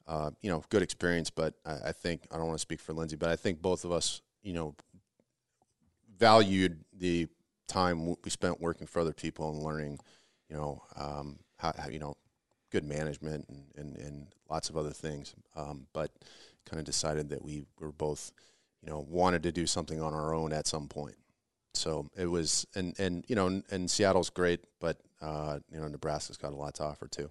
uh, 0.07 0.31
you 0.41 0.49
know, 0.49 0.63
good 0.69 0.81
experience. 0.81 1.29
But 1.29 1.53
I, 1.65 1.89
I 1.89 1.91
think 1.91 2.27
I 2.31 2.37
don't 2.37 2.47
want 2.47 2.57
to 2.57 2.61
speak 2.61 2.79
for 2.79 2.93
Lindsey, 2.93 3.15
but 3.15 3.29
I 3.29 3.35
think 3.35 3.61
both 3.61 3.85
of 3.85 3.91
us, 3.91 4.21
you 4.43 4.53
know, 4.53 4.75
valued 6.17 6.83
the 6.97 7.27
time 7.67 8.05
we 8.05 8.29
spent 8.29 8.59
working 8.59 8.87
for 8.87 8.99
other 8.99 9.13
people 9.13 9.49
and 9.51 9.63
learning, 9.63 9.99
you 10.49 10.57
know, 10.57 10.81
um, 10.95 11.39
how, 11.57 11.73
how, 11.77 11.89
you 11.89 11.99
know, 11.99 12.15
good 12.71 12.83
management 12.83 13.47
and, 13.47 13.63
and, 13.77 13.97
and 13.97 14.27
lots 14.49 14.69
of 14.69 14.77
other 14.77 14.91
things. 14.91 15.35
Um, 15.55 15.87
but 15.93 16.11
kind 16.65 16.79
of 16.79 16.85
decided 16.85 17.29
that 17.29 17.43
we 17.43 17.63
were 17.79 17.91
both, 17.91 18.31
you 18.83 18.89
know, 18.89 19.05
wanted 19.07 19.43
to 19.43 19.51
do 19.51 19.65
something 19.65 20.01
on 20.01 20.13
our 20.13 20.33
own 20.33 20.51
at 20.53 20.67
some 20.67 20.87
point. 20.87 21.15
So 21.73 22.09
it 22.17 22.25
was, 22.25 22.65
and 22.75 22.97
and 22.99 23.23
you 23.27 23.35
know, 23.35 23.61
and, 23.69 23.89
Seattle's 23.89 24.29
great, 24.29 24.61
but 24.79 24.97
uh, 25.21 25.59
you 25.71 25.79
know, 25.79 25.87
Nebraska's 25.87 26.37
got 26.37 26.53
a 26.53 26.55
lot 26.55 26.75
to 26.75 26.83
offer 26.83 27.07
too. 27.07 27.29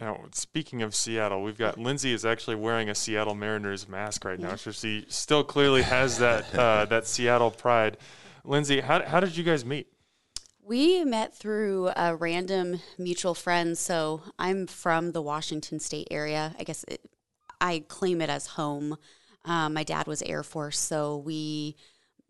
Now, 0.00 0.24
speaking 0.32 0.82
of 0.82 0.94
Seattle, 0.94 1.42
we've 1.42 1.58
got 1.58 1.78
Lindsey 1.78 2.12
is 2.12 2.24
actually 2.24 2.56
wearing 2.56 2.88
a 2.88 2.94
Seattle 2.94 3.34
Mariners 3.34 3.88
mask 3.88 4.24
right 4.24 4.38
now, 4.38 4.56
so 4.56 4.72
she 4.72 5.04
still 5.08 5.44
clearly 5.44 5.82
has 5.82 6.18
that 6.18 6.54
uh, 6.58 6.86
that 6.86 7.06
Seattle 7.06 7.50
pride. 7.50 7.98
Lindsey, 8.44 8.80
how 8.80 9.02
how 9.04 9.20
did 9.20 9.36
you 9.36 9.44
guys 9.44 9.64
meet? 9.64 9.86
We 10.64 11.04
met 11.04 11.34
through 11.34 11.90
a 11.96 12.14
random 12.14 12.80
mutual 12.96 13.34
friend. 13.34 13.76
So 13.76 14.22
I'm 14.38 14.68
from 14.68 15.10
the 15.10 15.20
Washington 15.20 15.80
State 15.80 16.06
area. 16.10 16.54
I 16.58 16.62
guess 16.62 16.84
it, 16.86 17.00
I 17.60 17.84
claim 17.88 18.20
it 18.20 18.30
as 18.30 18.46
home. 18.46 18.96
Um, 19.44 19.74
my 19.74 19.82
dad 19.82 20.06
was 20.06 20.22
Air 20.22 20.44
Force, 20.44 20.78
so 20.78 21.16
we 21.16 21.76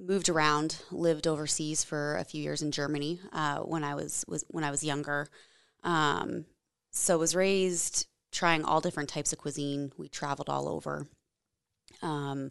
moved 0.03 0.29
around, 0.29 0.83
lived 0.91 1.27
overseas 1.27 1.85
for 1.85 2.17
a 2.17 2.25
few 2.25 2.43
years 2.43 2.63
in 2.63 2.73
Germany 2.73 3.21
uh, 3.33 3.59
when 3.61 3.85
I 3.85 3.95
was, 3.95 4.25
was 4.29 4.45
when 4.49 4.65
I 4.65 4.71
was 4.71 4.85
younger. 4.85 5.29
Um, 5.85 6.45
so 6.91 7.19
was 7.19 7.35
raised 7.35 8.07
trying 8.33 8.65
all 8.65 8.81
different 8.81 9.09
types 9.09 9.33
of 9.33 9.39
cuisine. 9.39 9.93
We 9.97 10.09
traveled 10.09 10.49
all 10.49 10.69
over. 10.69 11.07
Um, 12.03 12.51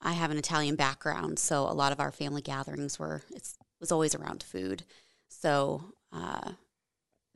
I 0.00 0.12
have 0.12 0.30
an 0.30 0.38
Italian 0.38 0.76
background, 0.76 1.38
so 1.38 1.62
a 1.62 1.74
lot 1.74 1.92
of 1.92 2.00
our 2.00 2.12
family 2.12 2.40
gatherings 2.40 2.98
were 2.98 3.22
it 3.30 3.46
was 3.80 3.92
always 3.92 4.14
around 4.14 4.42
food. 4.42 4.84
So 5.28 5.84
uh, 6.12 6.52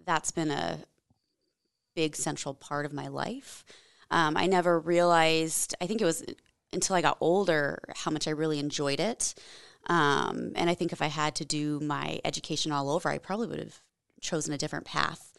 that's 0.05 0.31
been 0.31 0.51
a 0.51 0.79
big 1.95 2.17
central 2.17 2.55
part 2.55 2.87
of 2.87 2.93
my 2.93 3.09
life. 3.09 3.65
Um, 4.11 4.37
I 4.37 4.47
never 4.47 4.79
realized. 4.79 5.75
I 5.81 5.87
think 5.87 6.01
it 6.01 6.07
was 6.07 6.25
until 6.75 6.97
I 6.97 7.03
got 7.03 7.19
older 7.21 7.81
how 7.95 8.11
much 8.11 8.27
I 8.29 8.33
really 8.33 8.59
enjoyed 8.59 9.01
it. 9.01 9.35
Um, 9.87 10.53
and 10.55 10.71
I 10.71 10.75
think 10.75 10.93
if 10.93 11.03
I 11.03 11.07
had 11.07 11.35
to 11.37 11.45
do 11.45 11.81
my 11.81 12.21
education 12.25 12.73
all 12.73 12.91
over, 12.91 13.09
I 13.09 13.19
probably 13.19 13.49
would 13.49 13.59
have 13.59 13.81
chosen 14.21 14.55
a 14.55 14.59
different 14.59 14.87
path. 14.87 15.33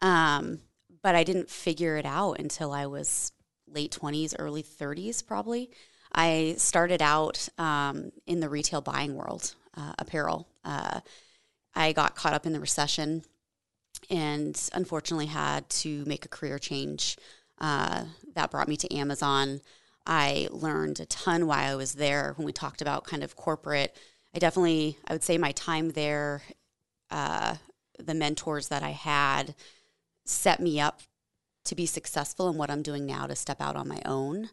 Um, 0.00 0.60
but 1.02 1.14
I 1.14 1.24
didn't 1.24 1.50
figure 1.50 1.96
it 1.96 2.06
out 2.06 2.38
until 2.38 2.72
I 2.72 2.86
was 2.86 3.32
late 3.68 3.96
20s, 4.00 4.34
early 4.38 4.62
30s, 4.62 5.26
probably. 5.26 5.70
I 6.14 6.54
started 6.58 7.02
out 7.02 7.48
um, 7.58 8.12
in 8.26 8.40
the 8.40 8.48
retail 8.48 8.80
buying 8.80 9.14
world, 9.14 9.54
uh, 9.76 9.94
apparel. 9.98 10.48
Uh, 10.64 11.00
I 11.74 11.92
got 11.92 12.14
caught 12.14 12.34
up 12.34 12.46
in 12.46 12.52
the 12.52 12.60
recession 12.60 13.22
and 14.10 14.70
unfortunately 14.74 15.26
had 15.26 15.68
to 15.70 16.04
make 16.04 16.24
a 16.24 16.28
career 16.28 16.58
change. 16.58 17.16
Uh, 17.58 18.04
that 18.34 18.50
brought 18.50 18.68
me 18.68 18.76
to 18.76 18.94
Amazon. 18.94 19.60
I 20.06 20.48
learned 20.50 21.00
a 21.00 21.06
ton 21.06 21.46
while 21.46 21.72
I 21.72 21.76
was 21.76 21.94
there 21.94 22.34
when 22.36 22.46
we 22.46 22.52
talked 22.52 22.82
about 22.82 23.04
kind 23.04 23.22
of 23.22 23.36
corporate. 23.36 23.96
I 24.34 24.38
definitely, 24.38 24.98
I 25.06 25.12
would 25.12 25.22
say 25.22 25.38
my 25.38 25.52
time 25.52 25.90
there, 25.90 26.42
uh, 27.10 27.56
the 27.98 28.14
mentors 28.14 28.68
that 28.68 28.82
I 28.82 28.90
had 28.90 29.54
set 30.24 30.60
me 30.60 30.80
up 30.80 31.02
to 31.64 31.74
be 31.74 31.86
successful 31.86 32.48
in 32.48 32.56
what 32.56 32.70
I'm 32.70 32.82
doing 32.82 33.06
now 33.06 33.26
to 33.26 33.36
step 33.36 33.60
out 33.60 33.76
on 33.76 33.88
my 33.88 34.00
own. 34.04 34.50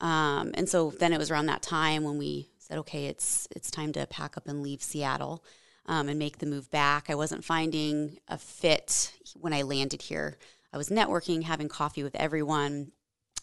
Um, 0.00 0.50
and 0.54 0.68
so 0.68 0.90
then 0.90 1.12
it 1.12 1.18
was 1.18 1.30
around 1.30 1.46
that 1.46 1.62
time 1.62 2.04
when 2.04 2.18
we 2.18 2.50
said, 2.58 2.78
okay, 2.78 3.06
it's 3.06 3.48
it's 3.54 3.70
time 3.70 3.92
to 3.92 4.06
pack 4.06 4.36
up 4.36 4.48
and 4.48 4.62
leave 4.62 4.82
Seattle 4.82 5.44
um, 5.86 6.08
and 6.08 6.18
make 6.18 6.38
the 6.38 6.46
move 6.46 6.70
back. 6.70 7.10
I 7.10 7.14
wasn't 7.14 7.44
finding 7.44 8.18
a 8.28 8.38
fit 8.38 9.12
when 9.34 9.52
I 9.52 9.62
landed 9.62 10.02
here. 10.02 10.38
I 10.72 10.78
was 10.78 10.88
networking, 10.88 11.42
having 11.42 11.68
coffee 11.68 12.02
with 12.02 12.14
everyone, 12.14 12.92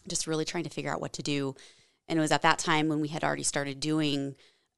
just 0.06 0.26
really 0.26 0.44
trying 0.44 0.64
to 0.64 0.70
figure 0.70 0.92
out 0.92 1.00
what 1.00 1.12
to 1.14 1.22
do. 1.22 1.54
And 2.08 2.18
it 2.18 2.22
was 2.22 2.32
at 2.32 2.42
that 2.42 2.58
time 2.58 2.88
when 2.88 3.00
we 3.00 3.08
had 3.08 3.24
already 3.24 3.42
started 3.42 3.80
doing 3.80 4.34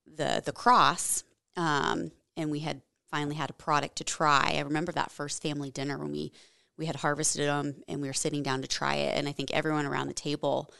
the 0.07 0.43
the 0.45 0.53
cross, 0.53 1.25
um, 1.57 2.11
and 2.37 2.51
we 2.51 2.61
had 2.61 2.83
finally 3.11 3.37
had 3.37 3.51
a 3.51 3.55
product 3.55 3.97
to 3.97 4.05
try. 4.05 4.55
I 4.57 4.61
remember 4.61 4.93
that 4.93 5.13
first 5.13 5.43
family 5.43 5.71
dinner 5.71 5.99
when 5.99 6.13
we 6.13 6.33
we 6.77 6.87
had 6.87 6.97
harvested 6.97 7.47
them 7.47 7.83
and 7.89 8.01
we 8.01 8.09
were 8.09 8.15
sitting 8.15 8.43
down 8.43 8.63
to 8.63 8.69
try 8.69 8.97
it, 8.97 9.17
and 9.17 9.29
I 9.29 9.33
think 9.33 9.53
everyone 9.53 9.87
around 9.87 10.09
the 10.09 10.15
table 10.15 10.71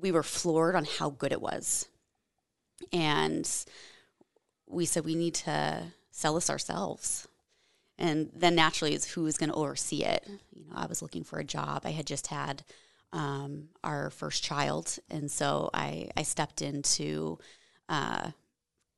we 0.00 0.10
were 0.10 0.22
floored 0.22 0.74
on 0.74 0.84
how 0.84 1.10
good 1.10 1.32
it 1.32 1.42
was, 1.42 1.86
and 2.92 3.48
we 4.66 4.86
said 4.86 5.04
we 5.04 5.14
need 5.14 5.34
to 5.34 5.82
sell 6.10 6.34
this 6.34 6.50
ourselves. 6.50 7.28
And 7.98 8.30
then 8.34 8.54
naturally 8.54 8.94
is 8.94 9.12
who 9.12 9.26
is 9.26 9.36
going 9.36 9.50
to 9.50 9.54
oversee 9.56 10.02
it. 10.02 10.26
You 10.52 10.64
know, 10.64 10.72
I 10.74 10.86
was 10.86 11.02
looking 11.02 11.24
for 11.24 11.38
a 11.38 11.44
job. 11.44 11.82
I 11.84 11.90
had 11.90 12.06
just 12.06 12.28
had 12.28 12.64
um, 13.12 13.68
our 13.84 14.10
first 14.10 14.42
child, 14.42 14.98
and 15.10 15.30
so 15.30 15.70
I 15.74 16.08
I 16.16 16.22
stepped 16.22 16.62
into 16.62 17.38
uh, 17.88 18.30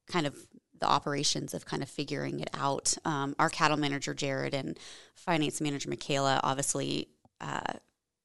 kind 0.09 0.27
of 0.27 0.37
the 0.81 0.87
operations 0.87 1.55
of 1.55 1.65
kind 1.65 1.83
of 1.83 1.89
figuring 1.89 2.41
it 2.41 2.51
out. 2.55 2.97
Um, 3.05 3.35
our 3.39 3.49
cattle 3.49 3.77
manager 3.77 4.15
Jared 4.15 4.55
and 4.55 4.79
finance 5.15 5.61
manager 5.61 5.89
Michaela 5.89 6.41
obviously 6.43 7.09
uh, 7.41 7.75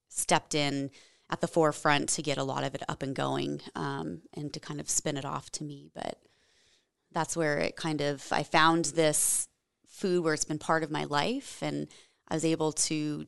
stepped 0.09 0.55
in 0.55 0.91
at 1.29 1.41
the 1.41 1.47
forefront 1.47 2.09
to 2.09 2.21
get 2.21 2.37
a 2.37 2.43
lot 2.43 2.63
of 2.63 2.73
it 2.73 2.83
up 2.89 3.03
and 3.03 3.15
going 3.15 3.61
um, 3.75 4.21
and 4.33 4.51
to 4.53 4.59
kind 4.59 4.79
of 4.79 4.89
spin 4.89 5.17
it 5.17 5.25
off 5.25 5.51
to 5.51 5.63
me. 5.63 5.91
But 5.93 6.17
that's 7.11 7.37
where 7.37 7.57
it 7.59 7.75
kind 7.75 8.01
of 8.01 8.27
I 8.31 8.43
found 8.43 8.85
this 8.85 9.47
food 9.87 10.23
where 10.23 10.33
it's 10.33 10.45
been 10.45 10.59
part 10.59 10.83
of 10.83 10.91
my 10.91 11.05
life, 11.05 11.59
and 11.61 11.87
I 12.27 12.35
was 12.35 12.45
able 12.45 12.71
to 12.73 13.25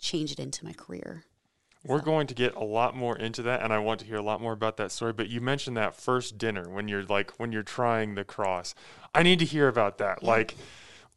change 0.00 0.32
it 0.32 0.40
into 0.40 0.64
my 0.64 0.72
career. 0.72 1.24
We're 1.84 1.98
so. 1.98 2.04
going 2.04 2.26
to 2.28 2.34
get 2.34 2.54
a 2.54 2.64
lot 2.64 2.96
more 2.96 3.16
into 3.16 3.42
that, 3.42 3.62
and 3.62 3.72
I 3.72 3.78
want 3.78 4.00
to 4.00 4.06
hear 4.06 4.16
a 4.16 4.22
lot 4.22 4.40
more 4.40 4.52
about 4.52 4.76
that 4.76 4.92
story. 4.92 5.12
But 5.12 5.28
you 5.28 5.40
mentioned 5.40 5.76
that 5.76 5.96
first 5.96 6.38
dinner 6.38 6.68
when 6.68 6.88
you're 6.88 7.04
like 7.04 7.32
when 7.38 7.52
you're 7.52 7.62
trying 7.62 8.14
the 8.14 8.24
cross. 8.24 8.74
I 9.14 9.22
need 9.22 9.40
to 9.40 9.44
hear 9.44 9.68
about 9.68 9.98
that. 9.98 10.22
Yeah. 10.22 10.30
Like, 10.30 10.54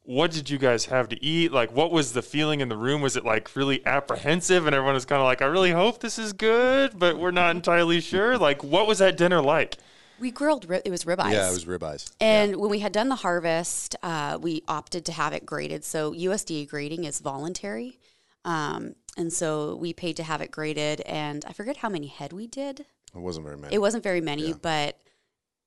what 0.04 0.32
did 0.32 0.50
you 0.50 0.58
guys 0.58 0.86
have 0.86 1.10
to 1.10 1.24
eat? 1.24 1.52
Like, 1.52 1.72
what 1.72 1.92
was 1.92 2.14
the 2.14 2.22
feeling 2.22 2.62
in 2.62 2.70
the 2.70 2.78
room? 2.78 3.02
Was 3.02 3.16
it 3.16 3.24
like 3.24 3.56
really 3.56 3.86
apprehensive, 3.86 4.66
and 4.66 4.76
everyone 4.76 4.96
was 4.96 5.06
kind 5.06 5.22
of 5.22 5.26
like, 5.26 5.42
"I 5.42 5.46
really 5.46 5.72
hope 5.72 6.00
this 6.00 6.18
is 6.18 6.34
good," 6.34 6.98
but 6.98 7.18
we're 7.18 7.32
not 7.32 7.56
entirely 7.56 8.02
sure. 8.02 8.38
Like, 8.46 8.64
what 8.64 8.86
was 8.86 9.00
that 9.00 9.18
dinner 9.18 9.42
like? 9.42 9.78
We 10.20 10.30
grilled. 10.32 10.70
It 10.70 10.92
was 10.92 11.04
ribeyes. 11.04 11.34
Yeah, 11.34 11.50
it 11.50 11.54
was 11.54 11.66
ribeyes. 11.66 12.12
And 12.20 12.52
yeah. 12.52 12.58
when 12.58 12.70
we 12.70 12.80
had 12.80 12.92
done 12.92 13.10
the 13.10 13.16
harvest, 13.16 13.96
uh, 14.04 14.38
we 14.40 14.62
opted 14.68 15.06
to 15.06 15.12
have 15.12 15.34
it 15.34 15.46
graded. 15.46 15.84
So 15.84 16.14
USDA 16.14 16.70
grading 16.70 17.04
is 17.06 17.20
voluntary, 17.20 18.00
um, 18.46 18.96
and 19.18 19.32
so 19.32 19.76
we 19.76 19.94
paid 19.94 20.18
to 20.18 20.24
have 20.24 20.42
it 20.42 20.52
graded. 20.52 21.02
And 21.02 21.44
I 21.48 21.54
forget 21.54 21.78
how 21.78 21.90
many 21.90 22.08
head 22.08 22.34
we 22.34 22.48
did. 22.48 22.82
It 22.82 23.20
wasn't 23.20 23.46
very 23.46 23.58
many. 23.58 23.74
It 23.74 23.80
wasn't 23.80 24.04
very 24.04 24.22
many, 24.22 24.50
yeah. 24.50 24.56
but 24.62 25.00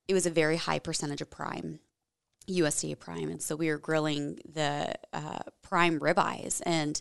it 0.07 0.13
was 0.13 0.25
a 0.25 0.31
very 0.31 0.57
high 0.57 0.79
percentage 0.79 1.21
of 1.21 1.29
prime. 1.29 1.79
USDA 2.49 2.97
Prime, 2.97 3.29
and 3.29 3.41
so 3.41 3.55
we 3.55 3.69
were 3.69 3.77
grilling 3.77 4.39
the 4.51 4.93
uh, 5.13 5.39
prime 5.61 5.99
ribeyes, 5.99 6.61
and 6.65 6.99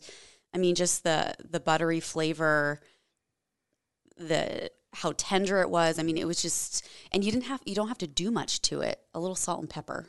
I 0.54 0.58
mean, 0.58 0.74
just 0.74 1.04
the 1.04 1.34
the 1.42 1.60
buttery 1.60 2.00
flavor, 2.00 2.80
the 4.16 4.70
how 4.92 5.12
tender 5.16 5.60
it 5.60 5.70
was. 5.70 5.98
I 5.98 6.02
mean, 6.02 6.18
it 6.18 6.26
was 6.26 6.42
just, 6.42 6.86
and 7.12 7.24
you 7.24 7.30
didn't 7.30 7.44
have 7.46 7.60
you 7.64 7.74
don't 7.74 7.88
have 7.88 7.98
to 7.98 8.06
do 8.06 8.30
much 8.30 8.62
to 8.62 8.80
it. 8.80 9.00
A 9.14 9.20
little 9.20 9.36
salt 9.36 9.60
and 9.60 9.70
pepper. 9.70 10.06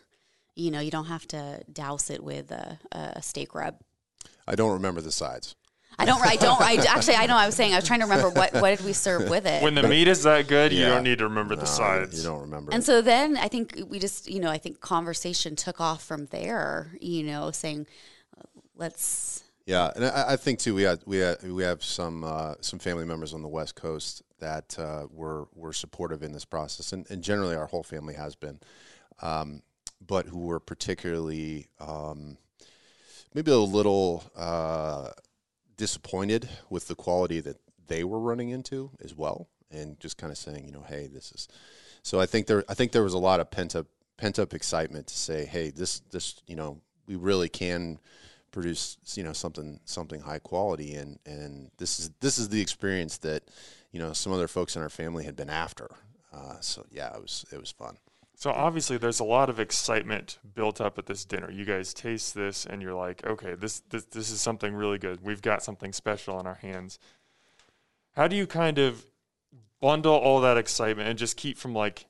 You 0.55 0.71
know, 0.71 0.79
you 0.79 0.91
don't 0.91 1.05
have 1.05 1.27
to 1.29 1.61
douse 1.71 2.09
it 2.09 2.21
with 2.23 2.51
a, 2.51 2.79
a 2.91 3.21
steak 3.21 3.55
rub. 3.55 3.75
I 4.45 4.55
don't 4.55 4.73
remember 4.73 4.99
the 4.99 5.11
sides. 5.11 5.55
I 5.99 6.05
don't. 6.05 6.21
I 6.25 6.35
don't. 6.37 6.61
I 6.61 6.75
actually. 6.87 7.15
I 7.15 7.25
know. 7.25 7.35
I 7.35 7.45
was 7.45 7.55
saying. 7.55 7.73
I 7.73 7.75
was 7.75 7.85
trying 7.85 7.99
to 7.99 8.05
remember 8.05 8.29
what 8.29 8.53
what 8.53 8.75
did 8.75 8.85
we 8.85 8.93
serve 8.93 9.29
with 9.29 9.45
it. 9.45 9.61
When 9.61 9.75
the 9.75 9.83
meat 9.83 10.07
is 10.07 10.23
that 10.23 10.47
good, 10.47 10.71
you 10.71 10.85
don't 10.85 11.03
need 11.03 11.17
to 11.19 11.25
remember 11.25 11.55
the 11.55 11.65
sides. 11.65 12.17
You 12.17 12.29
don't 12.29 12.41
remember. 12.41 12.71
And 12.71 12.81
it. 12.81 12.85
so 12.85 13.01
then 13.01 13.35
I 13.37 13.49
think 13.49 13.77
we 13.87 13.99
just, 13.99 14.29
you 14.29 14.39
know, 14.39 14.49
I 14.49 14.57
think 14.57 14.79
conversation 14.79 15.55
took 15.55 15.81
off 15.81 16.03
from 16.03 16.27
there. 16.27 16.95
You 17.01 17.23
know, 17.23 17.51
saying, 17.51 17.87
let's. 18.75 19.43
Yeah, 19.65 19.91
and 19.95 20.05
I, 20.05 20.31
I 20.31 20.35
think 20.35 20.57
too 20.59 20.73
we 20.73 20.83
had 20.83 21.01
we 21.05 21.17
had, 21.17 21.43
we 21.43 21.63
have 21.63 21.83
some 21.83 22.23
uh, 22.23 22.55
some 22.61 22.79
family 22.79 23.05
members 23.05 23.33
on 23.33 23.41
the 23.41 23.47
West 23.47 23.75
Coast 23.75 24.23
that 24.39 24.79
uh, 24.79 25.05
were 25.11 25.47
were 25.53 25.73
supportive 25.73 26.23
in 26.23 26.31
this 26.31 26.45
process, 26.45 26.93
and, 26.93 27.05
and 27.11 27.21
generally 27.21 27.55
our 27.55 27.67
whole 27.67 27.83
family 27.83 28.15
has 28.15 28.35
been, 28.35 28.59
um, 29.21 29.61
but 30.05 30.25
who 30.25 30.39
were 30.39 30.59
particularly 30.59 31.67
um, 31.79 32.37
maybe 33.33 33.51
a 33.51 33.57
little 33.57 34.23
uh, 34.35 35.09
disappointed 35.79 36.47
with 36.69 36.87
the 36.87 36.95
quality 36.95 37.39
that 37.39 37.57
they 37.87 38.03
were 38.03 38.19
running 38.19 38.49
into 38.49 38.91
as 39.01 39.15
well, 39.15 39.47
and 39.71 39.99
just 39.99 40.17
kind 40.17 40.31
of 40.31 40.37
saying, 40.37 40.65
you 40.65 40.71
know, 40.71 40.83
hey, 40.87 41.07
this 41.07 41.31
is. 41.31 41.47
So 42.03 42.19
I 42.19 42.25
think 42.25 42.45
there 42.45 42.63
I 42.69 42.73
think 42.75 42.91
there 42.91 43.03
was 43.03 43.15
a 43.15 43.19
lot 43.19 43.39
of 43.39 43.49
pent 43.49 43.75
up 43.75 43.87
pent 44.17 44.37
up 44.37 44.53
excitement 44.53 45.07
to 45.07 45.17
say, 45.17 45.45
hey, 45.45 45.71
this 45.71 46.01
this 46.11 46.41
you 46.45 46.55
know 46.55 46.81
we 47.07 47.15
really 47.15 47.49
can 47.49 47.97
produce 48.51 48.97
you 49.15 49.23
know 49.23 49.33
something 49.33 49.79
something 49.85 50.21
high 50.21 50.39
quality 50.39 50.95
and 50.95 51.19
and 51.25 51.71
this 51.77 51.99
is 51.99 52.11
this 52.19 52.37
is 52.37 52.49
the 52.49 52.61
experience 52.61 53.17
that 53.19 53.43
you 53.91 53.99
know 53.99 54.11
some 54.11 54.33
other 54.33 54.47
folks 54.47 54.75
in 54.75 54.81
our 54.81 54.89
family 54.89 55.23
had 55.23 55.35
been 55.35 55.49
after 55.49 55.87
uh, 56.33 56.59
so 56.59 56.85
yeah 56.91 57.13
it 57.15 57.21
was 57.21 57.45
it 57.51 57.59
was 57.59 57.71
fun 57.71 57.97
So 58.39 58.51
obviously, 58.51 58.95
there's 58.95 59.19
a 59.19 59.25
lot 59.25 59.49
of 59.49 59.59
excitement 59.59 60.39
built 60.55 60.79
up 60.79 60.97
at 60.97 61.07
this 61.07 61.25
dinner. 61.25 61.51
You 61.51 61.65
guys 61.65 61.93
taste 61.93 62.33
this, 62.33 62.65
and 62.65 62.81
you're 62.81 62.93
like, 62.93 63.21
"Okay, 63.27 63.53
this 63.53 63.81
this 63.89 64.05
this 64.05 64.29
is 64.29 64.39
something 64.39 64.73
really 64.73 64.97
good. 64.97 65.21
We've 65.21 65.41
got 65.41 65.61
something 65.61 65.91
special 65.91 66.39
in 66.39 66.47
our 66.47 66.55
hands." 66.55 66.99
How 68.15 68.29
do 68.29 68.37
you 68.37 68.47
kind 68.47 68.79
of 68.79 69.05
bundle 69.81 70.13
all 70.15 70.39
that 70.39 70.55
excitement 70.55 71.09
and 71.09 71.19
just 71.19 71.35
keep 71.35 71.57
from 71.57 71.73
like 71.73 72.05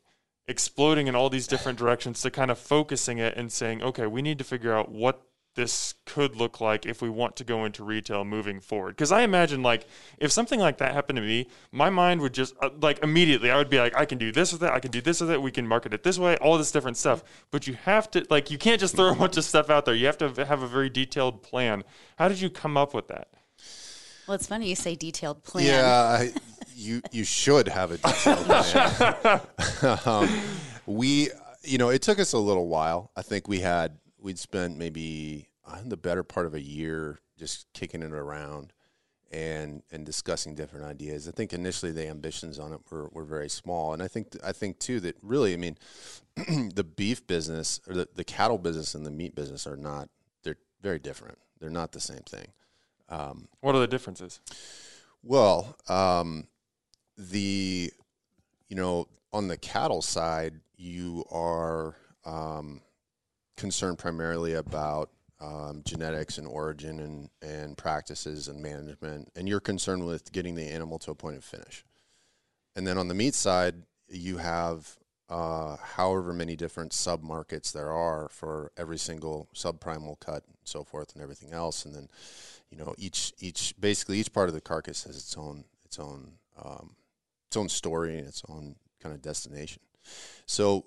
exploding 0.47 1.07
in 1.07 1.15
all 1.15 1.31
these 1.31 1.47
different 1.47 1.79
directions 1.79 2.21
to 2.21 2.29
kind 2.29 2.51
of 2.51 2.59
focusing 2.59 3.17
it 3.17 3.35
and 3.35 3.51
saying, 3.51 3.81
"Okay, 3.81 4.05
we 4.05 4.21
need 4.21 4.37
to 4.37 4.43
figure 4.43 4.75
out 4.75 4.91
what 4.91 5.23
this 5.55 5.95
could 6.05 6.35
look 6.35 6.61
like 6.61 6.85
if 6.85 7.01
we 7.01 7.09
want 7.09 7.35
to 7.35 7.43
go 7.43 7.65
into 7.65 7.83
retail 7.83 8.23
moving 8.23 8.59
forward. 8.59 8.95
Because 8.95 9.11
I 9.11 9.21
imagine, 9.21 9.61
like, 9.61 9.87
if 10.17 10.31
something 10.31 10.59
like 10.59 10.77
that 10.77 10.93
happened 10.93 11.17
to 11.17 11.21
me, 11.21 11.47
my 11.71 11.89
mind 11.89 12.21
would 12.21 12.33
just, 12.33 12.55
uh, 12.61 12.69
like, 12.81 13.03
immediately, 13.03 13.51
I 13.51 13.57
would 13.57 13.69
be 13.69 13.79
like, 13.79 13.95
I 13.95 14.05
can 14.05 14.17
do 14.17 14.31
this 14.31 14.53
with 14.53 14.63
it, 14.63 14.69
I 14.71 14.79
can 14.79 14.91
do 14.91 15.01
this 15.01 15.21
with 15.21 15.31
it, 15.31 15.41
we 15.41 15.51
can 15.51 15.67
market 15.67 15.93
it 15.93 16.03
this 16.03 16.17
way, 16.17 16.37
all 16.37 16.57
this 16.57 16.71
different 16.71 16.97
stuff. 16.97 17.23
But 17.51 17.67
you 17.67 17.73
have 17.85 18.09
to, 18.11 18.25
like, 18.29 18.51
you 18.51 18.57
can't 18.57 18.79
just 18.79 18.95
throw 18.95 19.11
a 19.11 19.15
bunch 19.15 19.37
of 19.37 19.43
stuff 19.43 19.69
out 19.69 19.85
there. 19.85 19.95
You 19.95 20.05
have 20.05 20.17
to 20.19 20.45
have 20.45 20.61
a 20.61 20.67
very 20.67 20.89
detailed 20.89 21.43
plan. 21.43 21.83
How 22.17 22.27
did 22.27 22.39
you 22.39 22.49
come 22.49 22.77
up 22.77 22.93
with 22.93 23.07
that? 23.07 23.27
Well, 24.27 24.35
it's 24.35 24.45
funny 24.45 24.69
you 24.69 24.75
say 24.75 24.95
detailed 24.95 25.43
plan. 25.43 25.65
yeah 25.65 25.87
I, 25.91 26.33
you 26.75 27.01
you 27.11 27.23
should 27.23 27.67
have 27.67 27.91
a 27.91 27.97
detailed 27.97 28.45
plan 28.45 29.41
um, 30.05 30.29
we 30.85 31.29
you 31.63 31.79
know 31.79 31.89
it 31.89 32.03
took 32.03 32.19
us 32.19 32.33
a 32.33 32.37
little 32.37 32.67
while 32.67 33.09
i 33.17 33.23
think 33.23 33.47
we 33.47 33.59
had 33.59 33.97
we'd 34.21 34.39
spent 34.39 34.77
maybe 34.77 35.49
the 35.85 35.97
better 35.97 36.23
part 36.23 36.45
of 36.45 36.53
a 36.53 36.61
year 36.61 37.19
just 37.37 37.71
kicking 37.73 38.01
it 38.01 38.11
around 38.11 38.73
and 39.31 39.83
and 39.91 40.05
discussing 40.05 40.55
different 40.55 40.85
ideas. 40.85 41.27
I 41.27 41.31
think 41.31 41.53
initially 41.53 41.91
the 41.91 42.07
ambitions 42.07 42.59
on 42.59 42.73
it 42.73 42.79
were, 42.89 43.09
were 43.09 43.23
very 43.23 43.49
small, 43.49 43.93
and 43.93 44.01
I 44.01 44.07
think 44.07 44.35
I 44.43 44.51
think 44.51 44.79
too 44.79 44.99
that 45.01 45.15
really, 45.21 45.53
I 45.53 45.57
mean, 45.57 45.77
the 46.35 46.83
beef 46.83 47.25
business 47.27 47.79
or 47.87 47.93
the, 47.93 48.07
the 48.15 48.23
cattle 48.23 48.57
business 48.57 48.95
and 48.95 49.05
the 49.05 49.11
meat 49.11 49.35
business 49.35 49.67
are 49.67 49.77
not 49.77 50.09
they're 50.43 50.57
very 50.81 50.99
different. 50.99 51.37
They're 51.59 51.69
not 51.69 51.91
the 51.91 51.99
same 51.99 52.23
thing. 52.25 52.47
What 53.61 53.75
are 53.75 53.79
the 53.79 53.87
differences? 53.87 54.39
Well, 55.23 55.75
um, 55.87 56.47
the 57.17 57.91
you 58.67 58.75
know 58.75 59.07
on 59.31 59.47
the 59.47 59.57
cattle 59.57 60.01
side, 60.01 60.55
you 60.75 61.23
are 61.31 61.95
um, 62.25 62.81
concerned 63.59 63.99
primarily 63.99 64.53
about 64.53 65.11
um, 65.41 65.81
genetics 65.85 66.37
and 66.37 66.47
origin 66.47 66.99
and 66.99 67.29
and 67.41 67.77
practices 67.77 68.47
and 68.47 68.61
management, 68.61 69.31
and 69.35 69.47
you're 69.47 69.59
concerned 69.59 70.05
with 70.05 70.31
getting 70.31 70.55
the 70.55 70.67
animal 70.67 70.97
to 70.99 71.11
a 71.11 71.15
point 71.15 71.37
of 71.37 71.43
finish. 71.43 71.85
And 72.75 72.87
then 72.87 72.97
on 72.97 73.07
the 73.07 73.13
meat 73.13 73.35
side, 73.35 73.75
you 74.07 74.37
have 74.37 74.97
uh, 75.29 75.77
however 75.77 76.33
many 76.33 76.55
different 76.55 76.91
sub 76.91 77.21
markets 77.21 77.71
there 77.71 77.91
are 77.91 78.27
for 78.29 78.71
every 78.77 78.97
single 78.97 79.47
subprimal 79.53 80.19
cut 80.19 80.43
and 80.47 80.57
so 80.63 80.83
forth 80.83 81.13
and 81.13 81.21
everything 81.21 81.53
else, 81.53 81.85
and 81.85 81.95
then 81.95 82.09
you 82.71 82.77
know 82.77 82.95
each 82.97 83.33
each 83.39 83.75
basically 83.79 84.19
each 84.19 84.33
part 84.33 84.49
of 84.49 84.55
the 84.55 84.61
carcass 84.61 85.03
has 85.03 85.15
its 85.15 85.37
own 85.37 85.65
its 85.85 85.99
own 85.99 86.33
um, 86.63 86.95
its 87.47 87.57
own 87.57 87.69
story 87.69 88.17
and 88.17 88.27
its 88.27 88.43
own 88.49 88.75
kind 89.01 89.15
of 89.15 89.21
destination. 89.21 89.81
So 90.45 90.85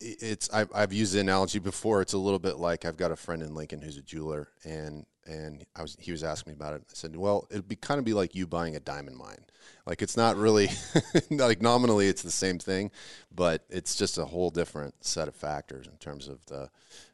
it's 0.00 0.50
I've, 0.52 0.70
I've 0.74 0.92
used 0.92 1.14
the 1.14 1.20
analogy 1.20 1.58
before. 1.58 2.02
It's 2.02 2.12
a 2.12 2.18
little 2.18 2.38
bit 2.38 2.58
like 2.58 2.84
I've 2.84 2.96
got 2.96 3.12
a 3.12 3.16
friend 3.16 3.42
in 3.42 3.54
Lincoln 3.54 3.80
who's 3.80 3.96
a 3.96 4.02
jeweler, 4.02 4.48
and 4.64 5.06
and 5.26 5.64
I 5.74 5.82
was 5.82 5.96
he 5.98 6.12
was 6.12 6.22
asking 6.22 6.52
me 6.52 6.56
about 6.56 6.74
it. 6.74 6.82
I 6.90 6.94
said, 6.94 7.16
well, 7.16 7.46
it'd 7.50 7.68
be 7.68 7.76
kind 7.76 7.98
of 7.98 8.04
be 8.04 8.14
like 8.14 8.34
you 8.34 8.46
buying 8.46 8.76
a 8.76 8.80
diamond 8.80 9.16
mine. 9.16 9.44
Like 9.86 10.02
it's 10.02 10.16
not 10.16 10.36
really 10.36 10.68
like 11.30 11.62
nominally 11.62 12.08
it's 12.08 12.22
the 12.22 12.30
same 12.30 12.58
thing, 12.58 12.90
but 13.34 13.64
it's 13.70 13.96
just 13.96 14.18
a 14.18 14.24
whole 14.24 14.50
different 14.50 14.94
set 15.04 15.28
of 15.28 15.34
factors 15.34 15.86
in 15.86 15.96
terms 15.96 16.28
of 16.28 16.44
the 16.46 16.70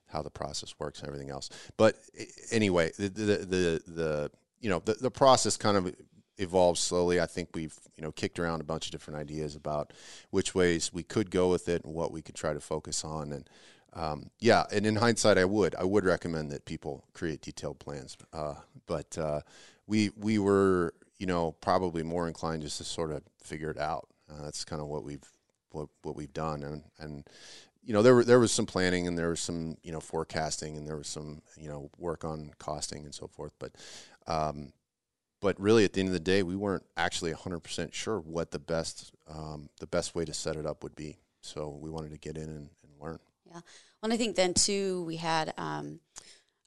how 0.07 0.23
the 0.23 0.31
process 0.31 0.75
works 0.79 1.01
and 1.01 1.09
everything 1.09 1.31
else. 1.31 1.51
But 1.77 1.97
anyway, 2.51 2.93
the 2.99 3.09
the 3.09 3.25
the, 3.25 3.83
the 3.87 4.31
you 4.61 4.71
know 4.71 4.83
the, 4.85 4.95
the 4.95 5.11
process 5.11 5.57
kind 5.57 5.77
of 5.77 5.95
evolved 6.41 6.79
slowly. 6.79 7.21
I 7.21 7.27
think 7.27 7.51
we've 7.55 7.79
you 7.97 8.03
know 8.03 8.13
kicked 8.13 8.39
around 8.39 8.61
a 8.61 8.65
bunch 8.65 8.87
of 8.87 8.93
different 8.93 9.21
ideas 9.21 9.55
about 9.55 9.93
which 10.31 10.55
ways 10.55 10.93
we 10.93 11.03
could 11.03 11.31
go 11.31 11.51
with 11.51 11.69
it 11.69 11.85
and 11.85 11.95
what 11.95 12.13
we 12.13 12.23
could 12.23 12.35
try 12.35 12.53
to 12.53 12.61
focus 12.61 13.05
on. 13.05 13.33
And 13.33 13.51
um, 13.93 14.31
yeah, 14.39 14.65
and 14.73 14.87
in 14.87 14.97
hindsight, 14.97 15.39
I 15.39 15.45
would 15.45 15.75
I 15.75 15.85
would 15.85 16.05
recommend 16.05 16.51
that 16.51 16.65
people 16.65 17.05
create 17.13 17.43
detailed 17.43 17.79
plans. 17.79 18.17
Uh, 18.33 18.55
but 18.87 19.17
uh, 19.19 19.41
we 19.87 20.11
we 20.17 20.39
were 20.39 20.95
you 21.19 21.27
know 21.27 21.53
probably 21.61 22.03
more 22.03 22.27
inclined 22.27 22.63
just 22.63 22.79
to 22.79 22.85
sort 22.85 23.13
of 23.13 23.23
figure 23.43 23.71
it 23.71 23.79
out. 23.79 24.09
Uh, 24.31 24.45
that's 24.45 24.65
kind 24.65 24.81
of 24.81 24.89
what 24.89 25.05
we've 25.05 25.31
what, 25.73 25.89
what 26.03 26.17
we've 26.17 26.33
done 26.33 26.63
and 26.63 26.83
and 26.99 27.25
you 27.83 27.93
know 27.93 28.03
there 28.03 28.15
were 28.15 28.25
there 28.25 28.41
was 28.41 28.53
some 28.53 28.67
planning 28.67 29.07
and 29.07 29.17
there 29.17 29.31
was 29.31 29.41
some 29.41 29.77
you 29.83 29.93
know 29.93 30.01
forecasting 30.01 30.77
and 30.77 30.87
there 30.87 30.97
was 30.97 31.09
some 31.09 31.43
you 31.57 31.69
know 31.69 31.91
work 31.99 32.25
on 32.25 32.51
costing 32.59 33.05
and 33.05 33.15
so 33.15 33.27
forth 33.27 33.53
but 33.59 33.73
um, 34.27 34.73
but 35.41 35.59
really 35.61 35.85
at 35.85 35.93
the 35.93 36.01
end 36.01 36.09
of 36.09 36.13
the 36.13 36.21
day 36.21 36.43
we 36.43 36.57
weren't 36.57 36.85
actually 36.97 37.33
100% 37.33 37.93
sure 37.93 38.21
what 38.21 38.51
the 38.51 38.59
best 38.59 39.13
um, 39.29 39.69
the 39.81 39.87
best 39.87 40.15
way 40.15 40.25
to 40.25 40.35
set 40.35 40.57
it 40.57 40.67
up 40.67 40.83
would 40.83 40.95
be 40.95 41.17
so 41.41 41.79
we 41.81 41.91
wanted 41.91 42.11
to 42.11 42.19
get 42.19 42.37
in 42.37 42.45
and, 42.45 42.69
and 42.83 42.93
learn 43.01 43.19
Yeah. 43.47 43.61
Well, 44.01 44.11
and 44.11 44.13
I 44.13 44.17
think 44.17 44.37
then 44.37 44.55
too, 44.55 45.05
we 45.05 45.17
had 45.17 45.53
um, 45.59 46.01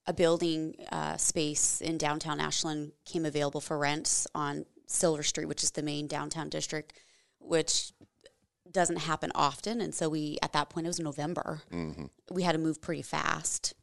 a 0.06 0.14
building 0.14 0.76
uh, 0.92 1.18
space 1.18 1.82
in 1.82 1.98
downtown 1.98 2.40
Ashland 2.40 2.92
came 3.06 3.26
available 3.26 3.62
for 3.62 3.78
rents 3.78 4.28
on 4.36 4.66
Silver 4.86 5.24
Street, 5.24 5.48
which 5.48 5.64
is 5.64 5.72
the 5.72 5.82
main 5.82 6.08
downtown 6.08 6.50
district, 6.50 6.94
which 7.40 7.92
doesn't 8.72 8.98
happen 8.98 9.32
often. 9.34 9.82
And 9.82 9.96
so 9.96 10.10
we, 10.10 10.38
at 10.44 10.54
that 10.54 10.70
point, 10.70 10.86
it 10.86 10.90
was 10.90 11.00
November. 11.00 11.62
We 12.32 12.44
had 12.44 12.52
to 12.52 12.58
move 12.60 12.82
pretty 12.82 13.02
fast. 13.02 13.74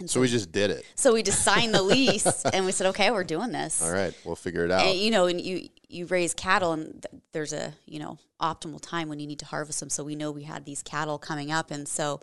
And 0.00 0.10
so 0.10 0.20
we 0.20 0.28
just 0.28 0.50
did 0.50 0.70
it 0.70 0.84
so 0.96 1.12
we 1.14 1.22
just 1.22 1.42
signed 1.42 1.74
the 1.74 1.82
lease 1.82 2.44
and 2.52 2.64
we 2.66 2.72
said, 2.72 2.88
okay, 2.88 3.10
we're 3.10 3.24
doing 3.24 3.52
this. 3.52 3.82
all 3.82 3.92
right 3.92 4.14
we'll 4.24 4.36
figure 4.36 4.64
it 4.64 4.70
out 4.70 4.84
And, 4.86 4.98
you 4.98 5.10
know, 5.10 5.26
and 5.26 5.40
you 5.40 5.68
you 5.88 6.06
raise 6.06 6.34
cattle, 6.34 6.72
and 6.72 7.06
th- 7.08 7.22
there's 7.32 7.52
a 7.52 7.72
you 7.86 8.00
know 8.00 8.18
optimal 8.40 8.80
time 8.80 9.08
when 9.08 9.20
you 9.20 9.26
need 9.26 9.38
to 9.38 9.46
harvest 9.46 9.78
them. 9.80 9.88
So 9.90 10.02
we 10.02 10.16
know 10.16 10.30
we 10.32 10.42
had 10.42 10.64
these 10.64 10.82
cattle 10.82 11.18
coming 11.18 11.52
up, 11.52 11.70
and 11.70 11.86
so 11.86 12.20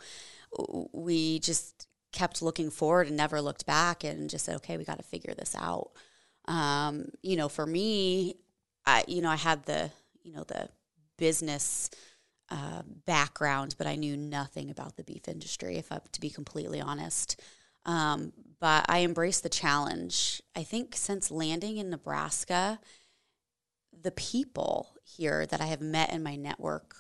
we 0.92 1.40
just 1.40 1.88
kept 2.12 2.42
looking 2.42 2.70
forward 2.70 3.08
and 3.08 3.16
never 3.16 3.42
looked 3.42 3.66
back, 3.66 4.04
and 4.04 4.30
just 4.30 4.46
said, 4.46 4.56
okay, 4.58 4.78
we 4.78 4.84
got 4.84 4.98
to 4.98 5.04
figure 5.04 5.34
this 5.34 5.56
out. 5.58 5.92
Um, 6.46 7.06
you 7.24 7.38
know, 7.38 7.48
for 7.48 7.66
me, 7.66 8.36
I 8.86 9.06
you 9.08 9.22
know 9.22 9.30
I 9.30 9.38
had 9.38 9.64
the 9.64 9.92
you 10.22 10.34
know 10.34 10.44
the 10.44 10.68
business 11.18 11.90
uh, 12.50 12.82
background, 13.06 13.76
but 13.78 13.88
I 13.88 13.96
knew 13.96 14.18
nothing 14.18 14.70
about 14.70 14.98
the 14.98 15.04
beef 15.04 15.28
industry, 15.28 15.78
if 15.78 15.92
I 15.92 16.00
to 16.12 16.20
be 16.20 16.30
completely 16.30 16.82
honest. 16.82 17.40
Um, 17.86 18.34
but 18.60 18.86
I 18.88 19.02
embraced 19.02 19.44
the 19.44 19.50
challenge. 19.50 20.42
I 20.56 20.64
think 20.64 20.96
since 20.96 21.32
landing 21.32 21.78
in 21.78 21.90
Nebraska, 21.90 22.80
the 23.92 24.12
people 24.12 24.96
here 25.04 25.46
that 25.46 25.62
I 25.62 25.66
have 25.66 25.82
met 25.82 26.14
in 26.14 26.24
my 26.24 26.36
network 26.36 26.96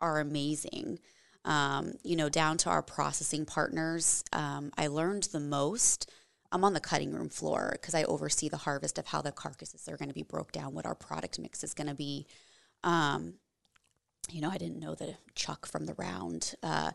are 0.00 0.20
amazing. 0.20 0.98
um, 1.44 1.94
you 2.02 2.16
know, 2.16 2.28
down 2.28 2.56
to 2.58 2.70
our 2.70 2.82
processing 2.82 3.46
partners. 3.46 4.24
Um, 4.32 4.72
I 4.76 4.88
learned 4.88 5.24
the 5.24 5.40
most. 5.40 6.10
I'm 6.52 6.64
on 6.64 6.74
the 6.74 6.80
cutting 6.80 7.12
room 7.12 7.28
floor 7.28 7.70
because 7.72 7.94
I 7.94 8.02
oversee 8.04 8.48
the 8.48 8.56
harvest 8.58 8.98
of 8.98 9.06
how 9.06 9.22
the 9.22 9.32
carcasses 9.32 9.88
are 9.88 9.96
going 9.96 10.08
to 10.08 10.14
be 10.14 10.22
broke 10.22 10.52
down, 10.52 10.74
what 10.74 10.86
our 10.86 10.94
product 10.94 11.38
mix 11.38 11.62
is 11.64 11.74
going 11.74 11.86
to 11.86 11.94
be. 11.94 12.26
Um, 12.82 13.34
you 14.30 14.40
know, 14.40 14.50
I 14.50 14.58
didn't 14.58 14.80
know 14.80 14.94
the 14.94 15.14
chuck 15.34 15.66
from 15.66 15.86
the 15.86 15.94
round, 15.94 16.54
uh, 16.62 16.90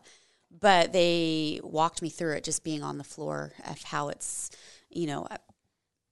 but 0.50 0.92
they 0.92 1.60
walked 1.62 2.02
me 2.02 2.08
through 2.08 2.34
it 2.34 2.44
just 2.44 2.64
being 2.64 2.82
on 2.82 2.98
the 2.98 3.04
floor 3.04 3.52
of 3.68 3.82
how 3.82 4.08
it's, 4.08 4.50
you 4.90 5.06
know, 5.06 5.26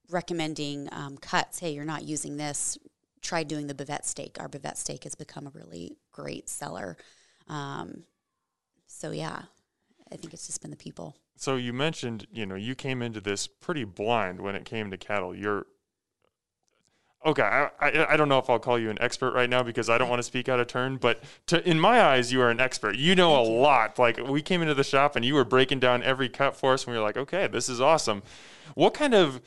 recommending 0.09 0.89
um, 0.91 1.17
cuts. 1.17 1.59
Hey, 1.59 1.71
you're 1.71 1.85
not 1.85 2.03
using 2.03 2.37
this. 2.37 2.77
Try 3.21 3.43
doing 3.43 3.67
the 3.67 3.73
bavette 3.73 4.05
steak. 4.05 4.37
Our 4.39 4.47
bavette 4.47 4.77
steak 4.77 5.03
has 5.03 5.15
become 5.15 5.47
a 5.47 5.51
really 5.51 5.97
great 6.11 6.49
seller. 6.49 6.97
Um, 7.47 8.03
so 8.87 9.11
yeah, 9.11 9.43
I 10.11 10.15
think 10.15 10.33
it's 10.33 10.45
just 10.45 10.61
been 10.61 10.71
the 10.71 10.77
people. 10.77 11.15
So 11.37 11.57
you 11.57 11.73
mentioned, 11.73 12.27
you 12.31 12.45
know, 12.45 12.55
you 12.55 12.75
came 12.75 13.01
into 13.01 13.19
this 13.19 13.47
pretty 13.47 13.83
blind 13.83 14.39
when 14.39 14.55
it 14.55 14.63
came 14.63 14.91
to 14.91 14.97
cattle. 14.97 15.35
You're 15.35 15.65
okay. 17.25 17.43
I, 17.43 17.69
I, 17.79 18.13
I 18.13 18.17
don't 18.17 18.29
know 18.29 18.39
if 18.39 18.49
I'll 18.49 18.59
call 18.59 18.77
you 18.79 18.89
an 18.89 18.97
expert 19.01 19.31
right 19.31 19.49
now 19.49 19.63
because 19.63 19.89
I 19.89 19.97
don't 19.97 20.09
want 20.09 20.19
to 20.19 20.23
speak 20.23 20.49
out 20.49 20.59
of 20.59 20.67
turn. 20.67 20.97
But 20.97 21.23
to, 21.47 21.67
in 21.67 21.79
my 21.79 22.01
eyes, 22.01 22.31
you 22.31 22.41
are 22.41 22.49
an 22.49 22.59
expert. 22.59 22.95
You 22.95 23.15
know 23.15 23.35
Thank 23.35 23.47
a 23.47 23.51
you. 23.51 23.57
lot. 23.59 23.99
Like 23.99 24.17
we 24.27 24.41
came 24.41 24.61
into 24.61 24.73
the 24.73 24.83
shop 24.83 25.15
and 25.15 25.25
you 25.25 25.33
were 25.35 25.45
breaking 25.45 25.79
down 25.79 26.03
every 26.03 26.29
cut 26.29 26.55
for 26.55 26.73
us, 26.73 26.85
and 26.85 26.93
we 26.93 26.97
were 26.97 27.03
like, 27.03 27.17
okay, 27.17 27.47
this 27.47 27.69
is 27.69 27.81
awesome. 27.81 28.23
What 28.75 28.93
kind 28.93 29.13
of 29.13 29.41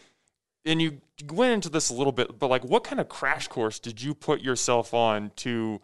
and 0.65 0.83
you 0.83 1.01
went 1.33 1.53
into 1.55 1.69
this 1.69 1.89
a 1.89 1.95
little 1.95 2.13
bit, 2.13 2.39
but 2.39 2.49
like, 2.49 2.65
what 2.65 2.85
kind 2.85 3.01
of 3.01 3.09
crash 3.09 3.49
course 3.49 3.79
did 3.79 4.03
you 4.03 4.15
put 4.15 4.41
yourself 4.41 4.93
on 4.93 5.33
to? 5.37 5.81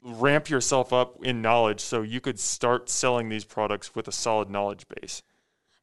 ramp 0.00 0.48
yourself 0.48 0.92
up 0.92 1.22
in 1.24 1.42
knowledge 1.42 1.80
so 1.80 2.02
you 2.02 2.20
could 2.20 2.38
start 2.38 2.88
selling 2.88 3.28
these 3.28 3.44
products 3.44 3.94
with 3.94 4.06
a 4.06 4.12
solid 4.12 4.48
knowledge 4.48 4.86
base? 4.88 5.22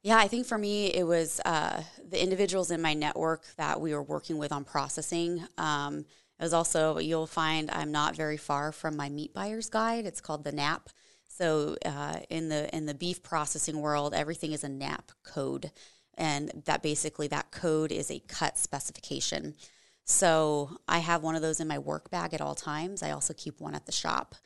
Yeah, 0.06 0.18
I 0.18 0.28
think 0.28 0.46
for 0.46 0.56
me, 0.56 0.86
it 0.86 1.02
was 1.02 1.40
uh, 1.44 1.82
the 2.08 2.22
individuals 2.22 2.70
in 2.70 2.80
my 2.80 2.94
network 2.94 3.42
that 3.56 3.80
we 3.80 3.92
were 3.92 4.04
working 4.04 4.38
with 4.38 4.52
on 4.52 4.62
processing. 4.62 5.44
Um, 5.58 6.04
it 6.38 6.44
was 6.44 6.52
also, 6.52 6.98
you'll 6.98 7.26
find 7.26 7.68
I'm 7.72 7.90
not 7.90 8.14
very 8.14 8.36
far 8.36 8.70
from 8.70 8.96
my 8.96 9.08
meat 9.08 9.34
buyer's 9.34 9.68
guide. 9.68 10.06
It's 10.06 10.20
called 10.20 10.44
the 10.44 10.52
NAMP. 10.52 10.90
So 11.26 11.74
uh, 11.84 12.20
in 12.30 12.48
the 12.50 12.72
in 12.72 12.86
the 12.86 12.94
beef 12.94 13.20
processing 13.24 13.80
world, 13.80 14.14
everything 14.14 14.52
is 14.52 14.62
a 14.62 14.68
NAMP 14.68 15.10
code, 15.24 15.72
and 16.14 16.62
that 16.66 16.84
basically 16.84 17.26
that 17.26 17.50
code 17.50 17.90
is 17.90 18.08
a 18.08 18.20
cut 18.28 18.56
specification. 18.58 19.56
So 20.04 20.78
I 20.86 21.00
have 21.00 21.24
one 21.24 21.34
of 21.34 21.42
those 21.42 21.58
in 21.58 21.66
my 21.66 21.80
work 21.80 22.12
bag 22.12 22.32
at 22.32 22.40
all 22.40 22.54
times. 22.54 23.02
I 23.02 23.10
also 23.10 23.34
keep 23.34 23.60
one 23.60 23.74
at 23.74 23.86
the 23.86 23.92
shop. 23.92 24.36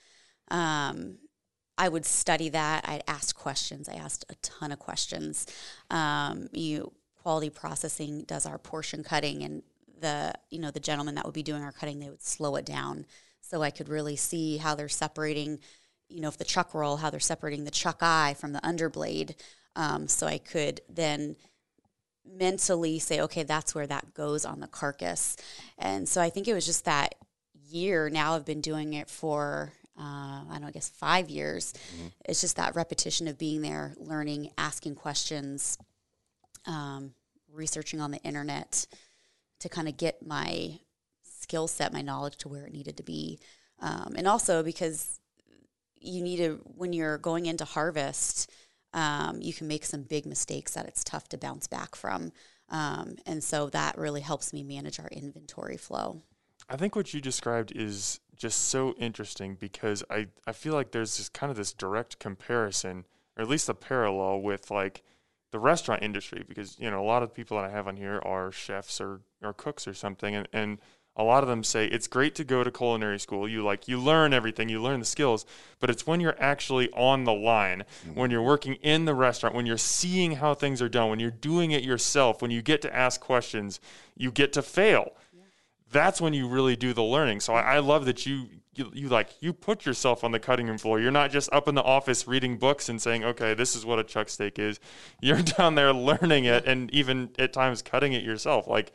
Um, 0.51 1.19
I 1.81 1.89
would 1.89 2.05
study 2.05 2.51
that. 2.51 2.87
I'd 2.87 3.03
ask 3.09 3.35
questions. 3.35 3.89
I 3.89 3.95
asked 3.95 4.27
a 4.29 4.35
ton 4.43 4.71
of 4.71 4.79
questions. 4.79 5.47
Um, 5.91 6.49
you 6.53 6.93
quality 7.17 7.49
processing 7.49 8.25
does 8.25 8.45
our 8.45 8.59
portion 8.59 9.03
cutting, 9.03 9.43
and 9.43 9.63
the 9.99 10.35
you 10.51 10.59
know 10.59 10.71
the 10.71 10.79
gentleman 10.79 11.15
that 11.15 11.25
would 11.25 11.35
be 11.35 11.43
doing 11.43 11.63
our 11.63 11.73
cutting, 11.73 11.99
they 11.99 12.11
would 12.11 12.23
slow 12.23 12.57
it 12.57 12.67
down 12.67 13.07
so 13.41 13.63
I 13.63 13.71
could 13.71 13.89
really 13.89 14.17
see 14.17 14.59
how 14.59 14.75
they're 14.75 14.91
separating. 14.91 15.59
You 16.11 16.21
know, 16.21 16.29
if 16.29 16.37
the 16.37 16.45
chuck 16.45 16.75
roll, 16.75 16.99
how 16.99 17.09
they're 17.09 17.19
separating 17.19 17.65
the 17.65 17.71
chuck 17.71 17.99
eye 18.03 18.35
from 18.39 18.53
the 18.53 18.61
underblade, 18.61 19.35
um, 19.75 20.07
so 20.07 20.27
I 20.27 20.37
could 20.37 20.83
then 20.89 21.37
mentally 22.27 22.99
say, 22.99 23.21
okay, 23.23 23.43
that's 23.43 23.75
where 23.75 23.87
that 23.87 24.13
goes 24.13 24.45
on 24.45 24.61
the 24.61 24.67
carcass. 24.67 25.37
And 25.79 26.07
so 26.09 26.21
I 26.21 26.29
think 26.31 26.47
it 26.47 26.55
was 26.55 26.67
just 26.67 26.85
that 26.85 27.15
year. 27.69 28.11
Now 28.11 28.35
I've 28.35 28.45
been 28.45 28.61
doing 28.61 28.93
it 28.95 29.09
for, 29.09 29.73
uh, 30.01 30.45
I 30.49 30.53
don't 30.53 30.63
know, 30.63 30.69
I 30.69 30.71
guess 30.71 30.89
five 30.89 31.29
years. 31.29 31.75
Mm-hmm. 31.95 32.07
It's 32.25 32.41
just 32.41 32.57
that 32.57 32.75
repetition 32.75 33.29
of 33.29 33.39
being 33.39 33.61
there, 33.61 33.95
learning, 33.99 34.51
asking 34.57 34.95
questions, 34.95 35.77
um, 36.67 37.13
researching 37.53 38.01
on 38.01 38.11
the 38.11 38.23
internet 38.23 38.87
to 39.61 39.69
kind 39.69 39.89
of 39.89 39.99
get 39.99 40.27
my 40.27 40.79
skill 41.23 41.69
set, 41.69 41.93
my 41.93 42.01
knowledge 42.01 42.39
to 42.39 42.49
where 42.49 42.65
it 42.65 42.73
needed 42.73 42.97
to 42.97 43.03
be. 43.03 43.39
Um, 43.81 44.15
and 44.17 44.27
also 44.27 44.63
because 44.63 45.21
you 46.01 46.23
need 46.23 46.39
to, 46.39 46.61
when 46.65 46.95
you're 46.95 47.19
going 47.19 47.45
into 47.45 47.67
harvest, 47.67 48.51
um, 48.95 49.41
you 49.43 49.53
can 49.53 49.69
make 49.69 49.85
some 49.85 50.03
big 50.03 50.25
mistakes 50.25 50.75
that 50.75 50.87
it's 50.87 51.05
tough 51.05 51.29
to 51.29 51.39
bounce 51.39 51.67
back 51.67 51.95
from. 51.95 52.33
Um, 52.71 53.17
and 53.27 53.45
so 53.45 53.69
that 53.71 53.99
really 53.99 54.21
helps 54.23 54.53
me 54.53 54.63
manage 54.63 54.99
our 54.99 55.09
inventory 55.09 55.77
flow. 55.77 56.23
I 56.71 56.77
think 56.77 56.95
what 56.95 57.13
you 57.13 57.21
described 57.21 57.73
is 57.75 58.21
just 58.37 58.69
so 58.69 58.95
interesting 58.97 59.57
because 59.57 60.05
I, 60.09 60.29
I 60.47 60.53
feel 60.53 60.73
like 60.73 60.93
there's 60.93 61.19
this 61.19 61.29
kind 61.29 61.51
of 61.51 61.57
this 61.57 61.73
direct 61.73 62.21
comparison, 62.21 63.07
or 63.37 63.43
at 63.43 63.49
least 63.49 63.69
a 63.69 63.75
parallel 63.75 64.41
with 64.41 64.71
like 64.71 65.03
the 65.51 65.59
restaurant 65.59 66.05
industry 66.05 66.45
because, 66.49 66.79
you 66.79 66.89
know, 66.89 67.03
a 67.03 67.05
lot 67.05 67.25
of 67.25 67.35
people 67.35 67.57
that 67.57 67.67
I 67.67 67.71
have 67.71 67.89
on 67.89 67.97
here 67.97 68.23
are 68.25 68.53
chefs 68.53 69.01
or, 69.01 69.21
or 69.43 69.53
cooks 69.53 69.89
or 69.89 69.95
something. 69.95 70.35
And, 70.37 70.49
and 70.53 70.79
a 71.17 71.25
lot 71.25 71.43
of 71.43 71.49
them 71.49 71.65
say 71.65 71.87
it's 71.87 72.07
great 72.07 72.37
to 72.37 72.45
go 72.45 72.63
to 72.63 72.71
culinary 72.71 73.19
school. 73.19 73.49
You 73.49 73.65
like 73.65 73.89
you 73.89 73.99
learn 73.99 74.33
everything, 74.33 74.69
you 74.69 74.81
learn 74.81 75.01
the 75.01 75.07
skills, 75.07 75.45
but 75.81 75.91
it's 75.91 76.07
when 76.07 76.21
you're 76.21 76.41
actually 76.41 76.89
on 76.93 77.25
the 77.25 77.33
line, 77.33 77.85
mm-hmm. 78.07 78.19
when 78.19 78.31
you're 78.31 78.43
working 78.43 78.75
in 78.77 79.07
the 79.07 79.15
restaurant, 79.15 79.57
when 79.57 79.67
you're 79.67 79.77
seeing 79.77 80.37
how 80.37 80.55
things 80.55 80.81
are 80.81 80.89
done, 80.89 81.11
when 81.11 81.19
you're 81.19 81.33
doing 81.33 81.73
it 81.73 81.83
yourself, 81.83 82.41
when 82.41 82.53
you 82.53 82.63
get 82.63 82.81
to 82.83 82.97
ask 82.97 83.21
questions, 83.21 83.81
you 84.17 84.31
get 84.31 84.53
to 84.53 84.63
fail. 84.63 85.13
That's 85.91 86.21
when 86.21 86.35
you 86.35 86.49
really 86.49 86.77
do 86.77 86.93
the 86.93 87.03
learning. 87.03 87.41
So 87.41 87.55
I, 87.55 87.77
I 87.77 87.79
love 87.81 88.05
that 88.07 88.25
you, 88.25 88.49
you 88.75 88.91
you 88.95 89.09
like 89.09 89.31
you 89.41 89.53
put 89.53 89.85
yourself 89.85 90.23
on 90.23 90.31
the 90.31 90.39
cutting 90.39 90.69
room 90.69 90.79
floor. 90.79 91.01
You're 91.01 91.11
not 91.11 91.31
just 91.31 91.53
up 91.53 91.67
in 91.69 91.75
the 91.75 91.83
office 91.83 92.29
reading 92.29 92.59
books 92.59 92.89
and 92.89 93.03
saying, 93.03 93.25
"Okay, 93.25 93.55
this 93.55 93.75
is 93.75 93.85
what 93.85 93.99
a 93.99 94.05
chuck 94.05 94.29
steak 94.29 94.59
is." 94.59 94.79
You're 95.21 95.43
down 95.43 95.75
there 95.75 95.93
learning 95.93 96.45
it 96.45 96.65
and 96.67 96.91
even 96.93 97.31
at 97.39 97.53
times 97.53 97.83
cutting 97.83 98.13
it 98.13 98.23
yourself. 98.23 98.69
Like 98.69 98.93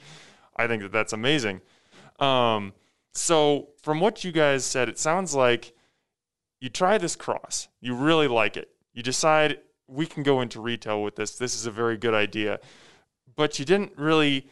I 0.55 0.67
think 0.67 0.81
that 0.83 0.91
that's 0.91 1.13
amazing. 1.13 1.61
Um, 2.19 2.73
so 3.11 3.69
from 3.81 3.99
what 3.99 4.23
you 4.23 4.31
guys 4.31 4.65
said, 4.65 4.89
it 4.89 4.97
sounds 4.97 5.35
like 5.35 5.73
you 6.59 6.69
try 6.69 6.97
this 6.97 7.15
cross, 7.15 7.67
you 7.81 7.93
really 7.93 8.27
like 8.27 8.55
it, 8.57 8.69
you 8.93 9.03
decide 9.03 9.59
we 9.87 10.05
can 10.05 10.23
go 10.23 10.41
into 10.41 10.59
retail 10.59 11.03
with 11.03 11.15
this. 11.15 11.37
This 11.37 11.55
is 11.55 11.65
a 11.65 11.71
very 11.71 11.97
good 11.97 12.13
idea, 12.13 12.59
but 13.35 13.59
you 13.59 13.65
didn't 13.65 13.93
really 13.97 14.47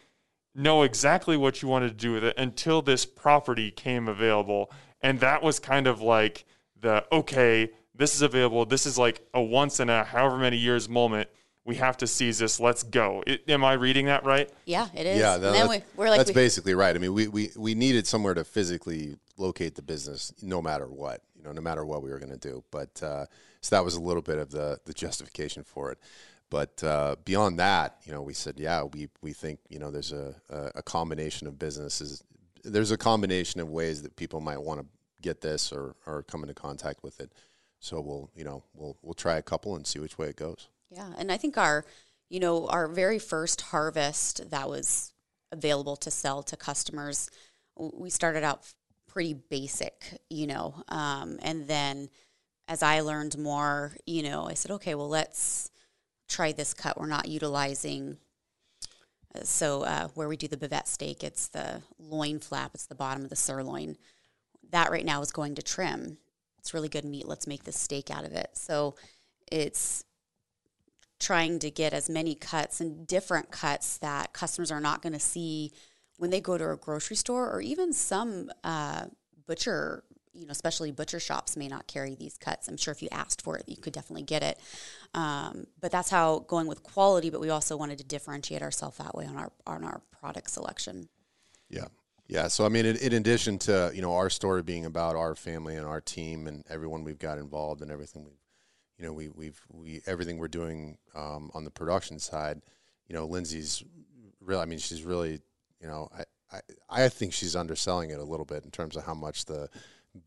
know 0.55 0.83
exactly 0.83 1.37
what 1.37 1.61
you 1.61 1.67
wanted 1.67 1.89
to 1.89 1.95
do 1.95 2.13
with 2.13 2.23
it 2.23 2.37
until 2.37 2.81
this 2.81 3.05
property 3.05 3.71
came 3.71 4.07
available, 4.07 4.71
and 5.01 5.19
that 5.19 5.41
was 5.41 5.59
kind 5.59 5.87
of 5.87 6.01
like 6.01 6.45
the 6.79 7.05
okay, 7.11 7.71
this 7.95 8.15
is 8.15 8.21
available. 8.21 8.65
This 8.65 8.85
is 8.85 8.97
like 8.97 9.27
a 9.33 9.41
once 9.41 9.79
in 9.79 9.89
a 9.89 10.03
however 10.03 10.37
many 10.37 10.57
years 10.57 10.87
moment 10.87 11.29
we 11.65 11.75
have 11.75 11.97
to 11.97 12.07
seize 12.07 12.39
this. 12.39 12.59
Let's 12.59 12.83
go. 12.83 13.23
It, 13.25 13.49
am 13.49 13.63
I 13.63 13.73
reading 13.73 14.07
that 14.07 14.25
right? 14.25 14.49
Yeah, 14.65 14.87
it 14.93 15.05
is. 15.05 15.19
Yeah, 15.19 15.37
that, 15.37 15.69
we, 15.69 15.77
are 16.03 16.09
like 16.09 16.17
that's 16.17 16.29
we, 16.29 16.33
basically 16.33 16.73
right. 16.73 16.95
I 16.95 16.99
mean, 16.99 17.13
we, 17.13 17.27
we 17.27 17.51
we 17.55 17.75
needed 17.75 18.05
somewhere 18.05 18.33
to 18.33 18.43
physically 18.43 19.17
locate 19.37 19.75
the 19.75 19.81
business, 19.81 20.33
no 20.41 20.61
matter 20.61 20.87
what, 20.87 21.21
you 21.35 21.43
know, 21.43 21.51
no 21.51 21.61
matter 21.61 21.85
what 21.85 22.03
we 22.03 22.09
were 22.09 22.19
going 22.19 22.31
to 22.31 22.37
do. 22.37 22.63
But 22.69 23.01
uh, 23.01 23.25
so 23.61 23.75
that 23.75 23.85
was 23.85 23.95
a 23.95 24.01
little 24.01 24.21
bit 24.21 24.37
of 24.37 24.51
the 24.51 24.79
the 24.85 24.93
justification 24.93 25.63
for 25.63 25.91
it. 25.91 25.99
But 26.53 26.83
uh, 26.83 27.15
beyond 27.25 27.57
that, 27.57 27.97
you 28.03 28.13
know, 28.13 28.21
we 28.21 28.35
said, 28.35 28.59
yeah, 28.59 28.83
we 28.83 29.09
we 29.23 29.33
think 29.33 29.59
you 29.69 29.79
know 29.79 29.89
there's 29.89 30.11
a 30.11 30.35
a, 30.75 30.83
combination 30.83 31.47
of 31.47 31.57
businesses. 31.57 32.23
There's 32.63 32.91
a 32.91 32.97
combination 32.97 33.59
of 33.59 33.69
ways 33.69 34.03
that 34.03 34.15
people 34.17 34.39
might 34.39 34.61
want 34.61 34.79
to 34.79 34.85
get 35.19 35.41
this 35.41 35.71
or 35.71 35.95
or 36.05 36.21
come 36.21 36.43
into 36.43 36.53
contact 36.53 37.01
with 37.01 37.19
it. 37.19 37.31
So 37.79 37.99
we'll 38.01 38.29
you 38.35 38.43
know 38.43 38.63
we'll 38.75 38.95
we'll 39.01 39.15
try 39.15 39.37
a 39.37 39.41
couple 39.41 39.75
and 39.75 39.87
see 39.87 39.97
which 39.97 40.19
way 40.19 40.27
it 40.27 40.35
goes. 40.35 40.67
Yeah, 40.91 41.09
and 41.17 41.31
I 41.31 41.37
think 41.37 41.57
our, 41.57 41.85
you 42.29 42.39
know, 42.39 42.67
our 42.67 42.87
very 42.87 43.17
first 43.17 43.61
harvest 43.61 44.51
that 44.51 44.69
was 44.69 45.11
available 45.51 45.95
to 45.95 46.11
sell 46.11 46.43
to 46.43 46.55
customers, 46.55 47.31
we 47.75 48.11
started 48.11 48.43
out 48.43 48.71
pretty 49.07 49.33
basic, 49.33 50.19
you 50.29 50.45
know, 50.45 50.83
um, 50.89 51.39
and 51.41 51.67
then 51.67 52.09
as 52.67 52.83
I 52.83 52.99
learned 52.99 53.39
more, 53.39 53.93
you 54.05 54.21
know, 54.21 54.47
I 54.47 54.53
said, 54.53 54.69
okay, 54.69 54.93
well, 54.93 55.09
let's 55.09 55.71
try 56.27 56.51
this 56.51 56.73
cut. 56.73 56.99
We're 56.99 57.07
not 57.07 57.27
utilizing. 57.27 58.17
Uh, 59.35 59.43
so 59.43 59.83
uh, 59.83 60.07
where 60.09 60.27
we 60.27 60.37
do 60.37 60.47
the 60.47 60.57
bavette 60.57 60.87
steak, 60.87 61.23
it's 61.23 61.47
the 61.47 61.81
loin 61.99 62.39
flap. 62.39 62.71
It's 62.73 62.85
the 62.85 62.95
bottom 62.95 63.23
of 63.23 63.29
the 63.29 63.35
sirloin. 63.35 63.97
That 64.71 64.91
right 64.91 65.05
now 65.05 65.21
is 65.21 65.31
going 65.31 65.55
to 65.55 65.61
trim. 65.61 66.17
It's 66.57 66.73
really 66.73 66.89
good 66.89 67.05
meat. 67.05 67.27
Let's 67.27 67.47
make 67.47 67.63
this 67.63 67.77
steak 67.77 68.09
out 68.09 68.25
of 68.25 68.33
it. 68.33 68.51
So 68.53 68.95
it's 69.51 70.03
trying 71.19 71.59
to 71.59 71.71
get 71.71 71.93
as 71.93 72.09
many 72.09 72.35
cuts 72.35 72.81
and 72.81 73.07
different 73.07 73.51
cuts 73.51 73.97
that 73.99 74.33
customers 74.33 74.71
are 74.71 74.81
not 74.81 75.01
going 75.01 75.13
to 75.13 75.19
see 75.19 75.71
when 76.17 76.29
they 76.29 76.41
go 76.41 76.57
to 76.57 76.71
a 76.71 76.77
grocery 76.77 77.15
store 77.15 77.49
or 77.51 77.61
even 77.61 77.93
some 77.93 78.51
uh, 78.63 79.05
butcher 79.47 80.03
you 80.33 80.45
know 80.45 80.51
especially 80.51 80.91
butcher 80.91 81.19
shops 81.19 81.55
may 81.55 81.67
not 81.67 81.87
carry 81.87 82.15
these 82.15 82.37
cuts 82.37 82.67
i'm 82.67 82.77
sure 82.77 82.91
if 82.91 83.01
you 83.01 83.09
asked 83.11 83.41
for 83.41 83.57
it 83.57 83.63
you 83.67 83.77
could 83.77 83.93
definitely 83.93 84.23
get 84.23 84.43
it 84.43 84.59
um, 85.13 85.67
but 85.79 85.91
that's 85.91 86.09
how 86.09 86.39
going 86.39 86.67
with 86.67 86.83
quality 86.83 87.29
but 87.29 87.39
we 87.39 87.49
also 87.49 87.77
wanted 87.77 87.97
to 87.97 88.03
differentiate 88.03 88.61
ourselves 88.61 88.97
that 88.97 89.13
way 89.15 89.25
on 89.25 89.37
our 89.37 89.51
on 89.67 89.83
our 89.83 90.01
product 90.11 90.49
selection 90.49 91.07
yeah 91.69 91.85
yeah 92.27 92.47
so 92.47 92.65
i 92.65 92.69
mean 92.69 92.85
in, 92.85 92.95
in 92.97 93.13
addition 93.13 93.57
to 93.57 93.91
you 93.93 94.01
know 94.01 94.13
our 94.13 94.29
story 94.29 94.63
being 94.63 94.85
about 94.85 95.15
our 95.15 95.35
family 95.35 95.75
and 95.75 95.85
our 95.85 96.01
team 96.01 96.47
and 96.47 96.63
everyone 96.69 97.03
we've 97.03 97.19
got 97.19 97.37
involved 97.37 97.81
and 97.81 97.91
everything 97.91 98.23
we've 98.23 98.43
you 98.97 99.05
know, 99.05 99.13
we 99.13 99.29
we've 99.29 99.61
we 99.69 100.01
everything 100.05 100.37
we're 100.37 100.47
doing 100.47 100.97
um, 101.15 101.51
on 101.53 101.63
the 101.63 101.71
production 101.71 102.19
side. 102.19 102.61
You 103.07 103.15
know, 103.15 103.25
Lindsey's 103.25 103.83
really. 104.39 104.61
I 104.61 104.65
mean, 104.65 104.79
she's 104.79 105.03
really. 105.03 105.41
You 105.81 105.87
know, 105.87 106.09
I, 106.17 106.23
I 106.89 107.05
I 107.05 107.09
think 107.09 107.33
she's 107.33 107.55
underselling 107.55 108.11
it 108.11 108.19
a 108.19 108.23
little 108.23 108.45
bit 108.45 108.63
in 108.63 108.71
terms 108.71 108.95
of 108.95 109.03
how 109.05 109.13
much 109.13 109.45
the 109.45 109.69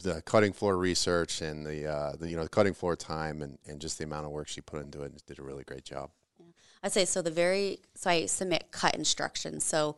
the 0.02 0.22
cutting 0.22 0.52
floor 0.52 0.76
research 0.76 1.42
and 1.42 1.64
the, 1.64 1.86
uh, 1.86 2.16
the 2.16 2.28
you 2.28 2.36
know 2.36 2.42
the 2.42 2.48
cutting 2.48 2.74
floor 2.74 2.96
time 2.96 3.42
and, 3.42 3.58
and 3.66 3.80
just 3.80 3.98
the 3.98 4.04
amount 4.04 4.26
of 4.26 4.32
work 4.32 4.48
she 4.48 4.60
put 4.60 4.82
into 4.82 5.02
it 5.02 5.12
did 5.26 5.38
a 5.38 5.42
really 5.42 5.64
great 5.64 5.84
job. 5.84 6.10
I'd 6.82 6.92
say 6.92 7.04
so. 7.04 7.22
The 7.22 7.30
very 7.30 7.80
so 7.94 8.10
I 8.10 8.26
submit 8.26 8.70
cut 8.70 8.94
instructions. 8.94 9.64
So 9.64 9.96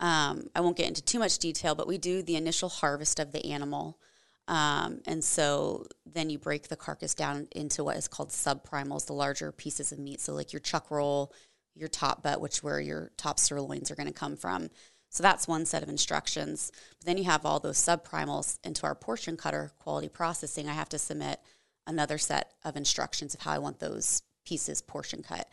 um, 0.00 0.48
I 0.54 0.60
won't 0.60 0.76
get 0.76 0.88
into 0.88 1.02
too 1.02 1.18
much 1.18 1.38
detail, 1.38 1.74
but 1.74 1.88
we 1.88 1.98
do 1.98 2.22
the 2.22 2.36
initial 2.36 2.68
harvest 2.68 3.18
of 3.18 3.32
the 3.32 3.52
animal. 3.52 3.98
Um, 4.46 5.00
and 5.06 5.22
so 5.22 5.86
then 6.06 6.30
you 6.30 6.38
break 6.38 6.68
the 6.68 6.76
carcass 6.76 7.14
down 7.14 7.48
into 7.52 7.84
what 7.84 7.96
is 7.96 8.08
called 8.08 8.30
subprimals, 8.30 9.06
the 9.06 9.12
larger 9.12 9.52
pieces 9.52 9.92
of 9.92 9.98
meat. 9.98 10.20
So 10.20 10.32
like 10.32 10.52
your 10.52 10.60
chuck 10.60 10.90
roll, 10.90 11.32
your 11.74 11.88
top 11.88 12.22
butt, 12.22 12.40
which 12.40 12.62
where 12.62 12.80
your 12.80 13.10
top 13.16 13.38
sirloins 13.38 13.90
are 13.90 13.94
going 13.94 14.06
to 14.06 14.12
come 14.12 14.36
from. 14.36 14.70
So 15.10 15.22
that's 15.22 15.48
one 15.48 15.64
set 15.64 15.82
of 15.82 15.88
instructions. 15.88 16.70
But 16.98 17.06
then 17.06 17.18
you 17.18 17.24
have 17.24 17.46
all 17.46 17.60
those 17.60 17.78
subprimals 17.78 18.58
into 18.62 18.84
our 18.84 18.94
portion 18.94 19.36
cutter 19.36 19.72
quality 19.78 20.08
processing. 20.08 20.68
I 20.68 20.72
have 20.72 20.88
to 20.90 20.98
submit 20.98 21.40
another 21.86 22.18
set 22.18 22.52
of 22.64 22.76
instructions 22.76 23.34
of 23.34 23.40
how 23.40 23.52
I 23.52 23.58
want 23.58 23.80
those 23.80 24.22
pieces 24.44 24.82
portion 24.82 25.22
cut. 25.22 25.48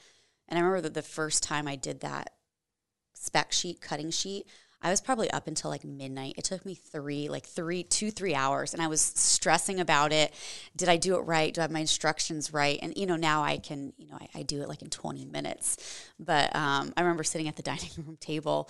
And 0.48 0.60
I 0.60 0.62
remember 0.62 0.82
that 0.82 0.94
the 0.94 1.02
first 1.02 1.42
time 1.42 1.68
I 1.68 1.76
did 1.76 2.02
that 2.02 2.32
spec 3.14 3.52
sheet, 3.52 3.82
cutting 3.82 4.12
sheet, 4.12 4.46
I 4.82 4.92
was 4.92 5.02
probably 5.02 5.32
up 5.32 5.48
until 5.48 5.72
like 5.72 5.84
midnight. 5.84 6.36
It 6.38 6.44
took 6.44 6.64
me 6.66 6.76
three, 6.76 7.28
like 7.28 7.48
three, 7.48 7.82
two, 7.82 8.12
three 8.12 8.36
hours. 8.36 8.74
And 8.74 8.84
I 8.84 8.88
was 8.88 9.02
stressing 9.02 9.80
about 9.80 10.14
it. 10.14 10.32
Did 10.76 10.90
I 10.90 10.98
do 10.98 11.16
it 11.16 11.22
right? 11.22 11.52
Do 11.52 11.62
I 11.62 11.64
have 11.64 11.72
my 11.72 11.80
instructions 11.80 12.54
right? 12.54 12.78
And, 12.84 12.96
you 12.96 13.08
know, 13.08 13.16
now 13.16 13.42
I 13.44 13.58
can, 13.58 13.94
you 13.98 14.08
know, 14.08 14.18
I, 14.22 14.40
I 14.40 14.44
do 14.44 14.62
it 14.62 14.70
like 14.70 14.84
in 14.84 14.92
20 14.92 15.26
minutes. 15.26 16.08
But 16.20 16.56
um, 16.56 16.94
I 16.96 17.02
remember 17.02 17.24
sitting 17.24 17.48
at 17.48 17.56
the 17.56 17.64
dining 17.64 17.90
room 17.98 18.18
table 18.20 18.70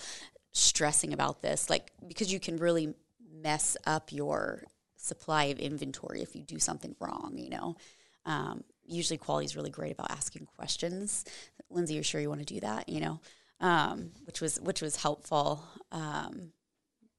stressing 0.56 1.12
about 1.12 1.42
this, 1.42 1.68
like, 1.68 1.92
because 2.06 2.32
you 2.32 2.40
can 2.40 2.56
really 2.56 2.94
mess 3.42 3.76
up 3.86 4.10
your 4.12 4.64
supply 4.96 5.44
of 5.44 5.58
inventory 5.58 6.22
if 6.22 6.34
you 6.34 6.42
do 6.42 6.58
something 6.58 6.96
wrong, 6.98 7.34
you 7.36 7.50
know. 7.50 7.76
Um, 8.24 8.64
usually 8.86 9.18
quality 9.18 9.44
is 9.44 9.54
really 9.54 9.70
great 9.70 9.92
about 9.92 10.10
asking 10.10 10.46
questions. 10.46 11.24
Lindsey, 11.70 11.94
you're 11.94 12.02
sure 12.02 12.20
you 12.20 12.28
want 12.28 12.46
to 12.46 12.54
do 12.54 12.60
that, 12.60 12.88
you 12.88 13.00
know, 13.00 13.20
um, 13.60 14.10
which 14.24 14.40
was 14.40 14.58
which 14.60 14.80
was 14.80 14.96
helpful. 14.96 15.62
Um, 15.92 16.52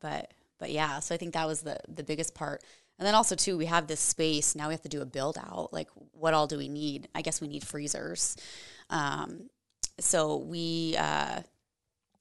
but 0.01 0.33
but 0.57 0.71
yeah, 0.71 0.99
so 0.99 1.13
I 1.13 1.17
think 1.17 1.33
that 1.33 1.47
was 1.47 1.61
the 1.61 1.77
the 1.87 2.03
biggest 2.03 2.33
part. 2.33 2.63
And 2.99 3.05
then 3.05 3.13
also 3.13 3.35
too, 3.35 3.57
we 3.57 3.65
have 3.65 3.85
this 3.85 3.99
space 3.99 4.55
now. 4.55 4.67
We 4.67 4.73
have 4.73 4.81
to 4.81 4.89
do 4.89 5.01
a 5.01 5.05
build 5.05 5.37
out. 5.37 5.71
Like, 5.71 5.89
what 6.13 6.33
all 6.33 6.47
do 6.47 6.57
we 6.57 6.67
need? 6.67 7.07
I 7.13 7.21
guess 7.21 7.39
we 7.39 7.47
need 7.47 7.63
freezers. 7.63 8.35
Um, 8.89 9.49
so 9.99 10.37
we, 10.37 10.95
uh, 10.97 11.41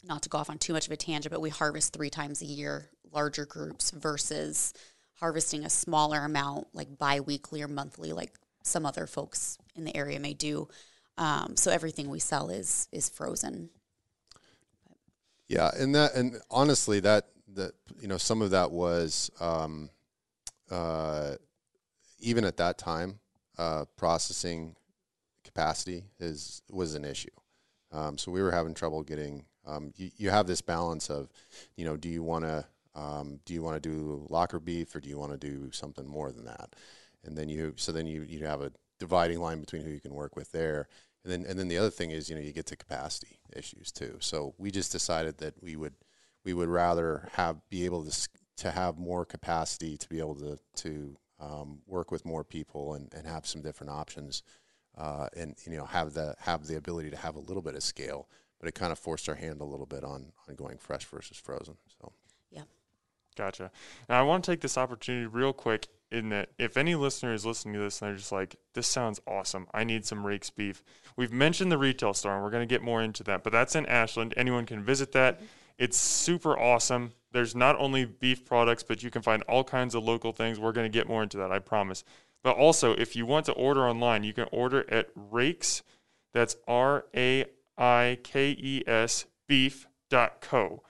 not 0.06 0.22
to 0.22 0.28
go 0.28 0.38
off 0.38 0.50
on 0.50 0.58
too 0.58 0.72
much 0.72 0.86
of 0.86 0.92
a 0.92 0.96
tangent, 0.96 1.32
but 1.32 1.40
we 1.40 1.50
harvest 1.50 1.92
three 1.92 2.10
times 2.10 2.42
a 2.42 2.46
year, 2.46 2.90
larger 3.12 3.44
groups 3.44 3.90
versus 3.90 4.72
harvesting 5.20 5.64
a 5.64 5.70
smaller 5.70 6.24
amount, 6.24 6.68
like 6.72 6.98
biweekly 6.98 7.62
or 7.62 7.68
monthly, 7.68 8.12
like 8.12 8.32
some 8.62 8.84
other 8.84 9.06
folks 9.06 9.58
in 9.74 9.84
the 9.84 9.96
area 9.96 10.20
may 10.20 10.34
do. 10.34 10.68
Um, 11.18 11.56
so 11.56 11.70
everything 11.70 12.10
we 12.10 12.18
sell 12.18 12.50
is 12.50 12.88
is 12.92 13.08
frozen. 13.08 13.70
Yeah, 15.48 15.70
and 15.76 15.94
that 15.94 16.14
and 16.14 16.40
honestly, 16.50 17.00
that 17.00 17.28
that 17.54 17.72
you 18.00 18.08
know 18.08 18.18
some 18.18 18.42
of 18.42 18.50
that 18.50 18.70
was 18.70 19.30
um, 19.40 19.90
uh, 20.70 21.36
even 22.18 22.44
at 22.44 22.56
that 22.58 22.78
time 22.78 23.20
uh, 23.58 23.84
processing 23.96 24.76
capacity 25.44 26.04
is 26.18 26.62
was 26.70 26.94
an 26.94 27.04
issue. 27.04 27.30
Um, 27.92 28.18
so 28.18 28.30
we 28.30 28.42
were 28.42 28.52
having 28.52 28.74
trouble 28.74 29.02
getting. 29.02 29.44
Um, 29.66 29.92
you, 29.96 30.10
you 30.16 30.30
have 30.30 30.46
this 30.46 30.60
balance 30.60 31.10
of, 31.10 31.28
you 31.76 31.84
know, 31.84 31.96
do 31.96 32.08
you 32.08 32.22
want 32.22 32.44
to 32.44 32.64
um, 32.94 33.40
do 33.44 33.52
you 33.52 33.62
want 33.62 33.80
to 33.82 33.88
do 33.88 34.26
locker 34.30 34.58
beef 34.58 34.94
or 34.94 35.00
do 35.00 35.08
you 35.08 35.18
want 35.18 35.32
to 35.32 35.38
do 35.38 35.70
something 35.70 36.06
more 36.06 36.32
than 36.32 36.46
that? 36.46 36.74
And 37.24 37.36
then 37.36 37.48
you 37.48 37.74
so 37.76 37.92
then 37.92 38.06
you 38.06 38.22
you 38.22 38.46
have 38.46 38.62
a 38.62 38.72
dividing 38.98 39.40
line 39.40 39.60
between 39.60 39.82
who 39.82 39.90
you 39.90 40.00
can 40.00 40.14
work 40.14 40.36
with 40.36 40.52
there. 40.52 40.88
And 41.24 41.32
then 41.32 41.44
and 41.48 41.58
then 41.58 41.68
the 41.68 41.78
other 41.78 41.90
thing 41.90 42.10
is, 42.10 42.30
you 42.30 42.36
know, 42.36 42.42
you 42.42 42.52
get 42.52 42.66
to 42.66 42.76
capacity 42.76 43.38
issues 43.54 43.92
too. 43.92 44.16
So 44.20 44.54
we 44.58 44.70
just 44.70 44.92
decided 44.92 45.38
that 45.38 45.62
we 45.62 45.76
would 45.76 45.94
we 46.44 46.54
would 46.54 46.68
rather 46.68 47.28
have 47.32 47.56
be 47.68 47.84
able 47.84 48.04
to 48.04 48.28
to 48.58 48.70
have 48.70 48.96
more 48.96 49.24
capacity 49.24 49.96
to 49.98 50.08
be 50.08 50.18
able 50.18 50.36
to 50.36 50.58
to 50.76 51.16
um, 51.38 51.80
work 51.86 52.10
with 52.10 52.24
more 52.24 52.44
people 52.44 52.94
and, 52.94 53.12
and 53.14 53.26
have 53.26 53.46
some 53.46 53.60
different 53.60 53.92
options 53.92 54.42
uh, 54.96 55.28
and 55.36 55.54
you 55.66 55.76
know 55.76 55.84
have 55.84 56.14
the 56.14 56.34
have 56.38 56.66
the 56.66 56.76
ability 56.76 57.10
to 57.10 57.16
have 57.16 57.36
a 57.36 57.40
little 57.40 57.62
bit 57.62 57.74
of 57.74 57.82
scale 57.82 58.28
but 58.58 58.68
it 58.68 58.74
kind 58.74 58.92
of 58.92 58.98
forced 58.98 59.28
our 59.28 59.34
hand 59.34 59.60
a 59.60 59.64
little 59.64 59.86
bit 59.86 60.04
on 60.04 60.32
on 60.48 60.54
going 60.54 60.78
fresh 60.78 61.04
versus 61.04 61.36
frozen 61.36 61.76
so 62.00 62.12
yeah 62.50 62.62
gotcha 63.36 63.70
now 64.08 64.18
i 64.18 64.22
want 64.22 64.44
to 64.44 64.50
take 64.50 64.60
this 64.60 64.78
opportunity 64.78 65.26
real 65.26 65.52
quick 65.52 65.88
in 66.10 66.28
that 66.28 66.50
if 66.58 66.76
any 66.76 66.94
listener 66.94 67.32
is 67.32 67.44
listening 67.44 67.74
to 67.74 67.80
this 67.80 68.00
and 68.00 68.08
they're 68.08 68.16
just 68.16 68.32
like, 68.32 68.56
this 68.74 68.86
sounds 68.86 69.20
awesome, 69.26 69.66
I 69.74 69.84
need 69.84 70.04
some 70.04 70.24
Raikes 70.24 70.54
beef. 70.54 70.82
We've 71.16 71.32
mentioned 71.32 71.72
the 71.72 71.78
retail 71.78 72.14
store 72.14 72.34
and 72.34 72.44
we're 72.44 72.50
going 72.50 72.66
to 72.66 72.72
get 72.72 72.82
more 72.82 73.02
into 73.02 73.24
that, 73.24 73.42
but 73.42 73.52
that's 73.52 73.74
in 73.74 73.86
Ashland. 73.86 74.34
Anyone 74.36 74.66
can 74.66 74.84
visit 74.84 75.12
that. 75.12 75.36
Mm-hmm. 75.36 75.46
It's 75.78 75.98
super 75.98 76.58
awesome. 76.58 77.12
There's 77.32 77.54
not 77.54 77.76
only 77.78 78.04
beef 78.04 78.44
products, 78.44 78.82
but 78.82 79.02
you 79.02 79.10
can 79.10 79.20
find 79.20 79.42
all 79.42 79.64
kinds 79.64 79.94
of 79.94 80.04
local 80.04 80.32
things. 80.32 80.58
We're 80.58 80.72
going 80.72 80.90
to 80.90 80.96
get 80.96 81.08
more 81.08 81.22
into 81.22 81.36
that, 81.38 81.52
I 81.52 81.58
promise. 81.58 82.02
But 82.42 82.56
also, 82.56 82.92
if 82.92 83.16
you 83.16 83.26
want 83.26 83.44
to 83.46 83.52
order 83.52 83.86
online, 83.86 84.24
you 84.24 84.32
can 84.32 84.46
order 84.52 84.90
at 84.90 85.14
Raikes. 85.14 85.82
That's 86.32 86.56
R 86.66 87.04
A 87.14 87.44
I 87.78 88.18
K 88.22 88.50
E 88.50 88.82
S 88.86 89.26
beef.co 89.46 90.82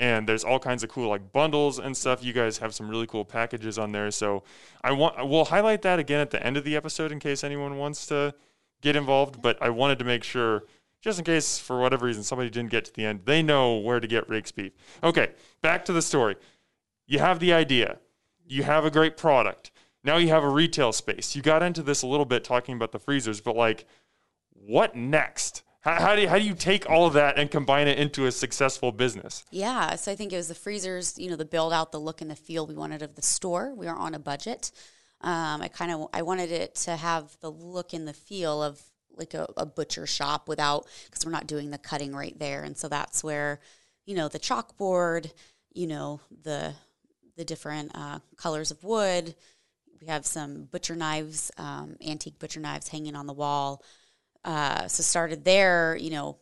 and 0.00 0.28
there's 0.28 0.44
all 0.44 0.58
kinds 0.58 0.84
of 0.84 0.90
cool 0.90 1.08
like 1.08 1.32
bundles 1.32 1.78
and 1.78 1.96
stuff. 1.96 2.22
You 2.22 2.32
guys 2.32 2.58
have 2.58 2.74
some 2.74 2.88
really 2.88 3.06
cool 3.06 3.24
packages 3.24 3.78
on 3.78 3.92
there. 3.92 4.10
So 4.10 4.44
I 4.82 4.92
want 4.92 5.28
we'll 5.28 5.46
highlight 5.46 5.82
that 5.82 5.98
again 5.98 6.20
at 6.20 6.30
the 6.30 6.44
end 6.44 6.56
of 6.56 6.64
the 6.64 6.76
episode 6.76 7.10
in 7.10 7.18
case 7.18 7.42
anyone 7.42 7.78
wants 7.78 8.06
to 8.06 8.34
get 8.80 8.96
involved. 8.96 9.42
But 9.42 9.60
I 9.60 9.70
wanted 9.70 9.98
to 9.98 10.04
make 10.04 10.22
sure, 10.22 10.64
just 11.00 11.18
in 11.18 11.24
case 11.24 11.58
for 11.58 11.80
whatever 11.80 12.06
reason 12.06 12.22
somebody 12.22 12.50
didn't 12.50 12.70
get 12.70 12.84
to 12.86 12.94
the 12.94 13.04
end, 13.04 13.22
they 13.24 13.42
know 13.42 13.76
where 13.76 13.98
to 13.98 14.06
get 14.06 14.28
Raikes 14.28 14.54
beef. 14.54 14.72
Okay, 15.02 15.32
back 15.62 15.84
to 15.86 15.92
the 15.92 16.02
story. 16.02 16.36
You 17.06 17.18
have 17.18 17.40
the 17.40 17.52
idea. 17.52 17.98
You 18.46 18.62
have 18.62 18.84
a 18.84 18.90
great 18.90 19.16
product. 19.16 19.72
Now 20.04 20.16
you 20.16 20.28
have 20.28 20.44
a 20.44 20.48
retail 20.48 20.92
space. 20.92 21.34
You 21.34 21.42
got 21.42 21.62
into 21.62 21.82
this 21.82 22.02
a 22.02 22.06
little 22.06 22.24
bit 22.24 22.44
talking 22.44 22.76
about 22.76 22.92
the 22.92 22.98
freezers, 23.00 23.40
but 23.40 23.56
like, 23.56 23.84
what 24.52 24.94
next? 24.94 25.64
How, 25.88 26.08
how, 26.08 26.16
do 26.16 26.22
you, 26.22 26.28
how 26.28 26.38
do 26.38 26.44
you 26.44 26.54
take 26.54 26.88
all 26.90 27.06
of 27.06 27.14
that 27.14 27.38
and 27.38 27.50
combine 27.50 27.88
it 27.88 27.98
into 27.98 28.26
a 28.26 28.32
successful 28.32 28.92
business? 28.92 29.44
Yeah, 29.50 29.96
so 29.96 30.12
I 30.12 30.16
think 30.16 30.34
it 30.34 30.36
was 30.36 30.48
the 30.48 30.54
freezers, 30.54 31.18
you 31.18 31.30
know, 31.30 31.36
the 31.36 31.46
build 31.46 31.72
out, 31.72 31.92
the 31.92 32.00
look 32.00 32.20
and 32.20 32.30
the 32.30 32.36
feel 32.36 32.66
we 32.66 32.74
wanted 32.74 33.00
of 33.00 33.14
the 33.14 33.22
store. 33.22 33.72
We 33.74 33.86
were 33.86 33.96
on 33.96 34.14
a 34.14 34.18
budget. 34.18 34.70
Um, 35.22 35.62
I 35.62 35.68
kind 35.68 35.90
of 35.90 36.08
I 36.12 36.22
wanted 36.22 36.52
it 36.52 36.74
to 36.76 36.94
have 36.94 37.36
the 37.40 37.50
look 37.50 37.94
and 37.94 38.06
the 38.06 38.12
feel 38.12 38.62
of 38.62 38.80
like 39.16 39.32
a, 39.32 39.48
a 39.56 39.64
butcher 39.64 40.06
shop 40.06 40.46
without 40.46 40.86
because 41.06 41.24
we're 41.24 41.32
not 41.32 41.46
doing 41.46 41.70
the 41.70 41.78
cutting 41.78 42.14
right 42.14 42.38
there, 42.38 42.62
and 42.62 42.76
so 42.76 42.88
that's 42.88 43.24
where 43.24 43.58
you 44.04 44.14
know 44.14 44.28
the 44.28 44.38
chalkboard, 44.38 45.32
you 45.72 45.86
know 45.86 46.20
the 46.44 46.74
the 47.36 47.44
different 47.44 47.92
uh, 47.94 48.18
colors 48.36 48.70
of 48.70 48.84
wood. 48.84 49.34
We 50.00 50.06
have 50.06 50.24
some 50.24 50.64
butcher 50.64 50.94
knives, 50.94 51.50
um, 51.56 51.96
antique 52.06 52.38
butcher 52.38 52.60
knives 52.60 52.88
hanging 52.88 53.16
on 53.16 53.26
the 53.26 53.32
wall. 53.32 53.82
Uh, 54.44 54.86
so 54.88 55.02
started 55.02 55.44
there, 55.44 55.96
you 55.96 56.10
know, 56.10 56.38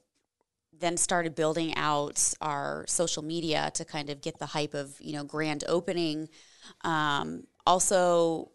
then 0.78 0.96
started 0.96 1.34
building 1.34 1.74
out 1.76 2.34
our 2.40 2.84
social 2.86 3.22
media 3.22 3.70
to 3.74 3.84
kind 3.84 4.10
of 4.10 4.20
get 4.20 4.38
the 4.38 4.46
hype 4.46 4.74
of 4.74 4.94
you 5.00 5.12
know 5.12 5.24
grand 5.24 5.64
opening. 5.68 6.28
Um, 6.82 7.44
also, 7.66 8.50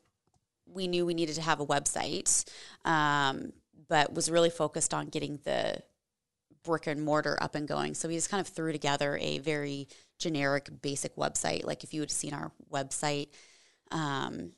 we 0.66 0.88
knew 0.88 1.06
we 1.06 1.14
needed 1.14 1.36
to 1.36 1.42
have 1.42 1.60
a 1.60 1.66
website, 1.66 2.46
um, 2.86 3.52
but 3.88 4.14
was 4.14 4.30
really 4.30 4.50
focused 4.50 4.94
on 4.94 5.08
getting 5.08 5.40
the 5.44 5.82
brick 6.64 6.88
and 6.88 7.02
mortar 7.02 7.38
up 7.42 7.56
and 7.56 7.68
going. 7.68 7.94
So 7.94 8.08
we 8.08 8.16
just 8.16 8.30
kind 8.30 8.42
of 8.42 8.48
threw 8.48 8.72
together 8.72 9.18
a 9.20 9.40
very 9.40 9.88
generic, 10.20 10.70
basic 10.82 11.16
website. 11.16 11.66
Like 11.66 11.84
if 11.84 11.94
you 11.94 12.02
had 12.02 12.12
seen 12.12 12.34
our 12.34 12.52
website, 12.72 13.30
um, 13.90 14.52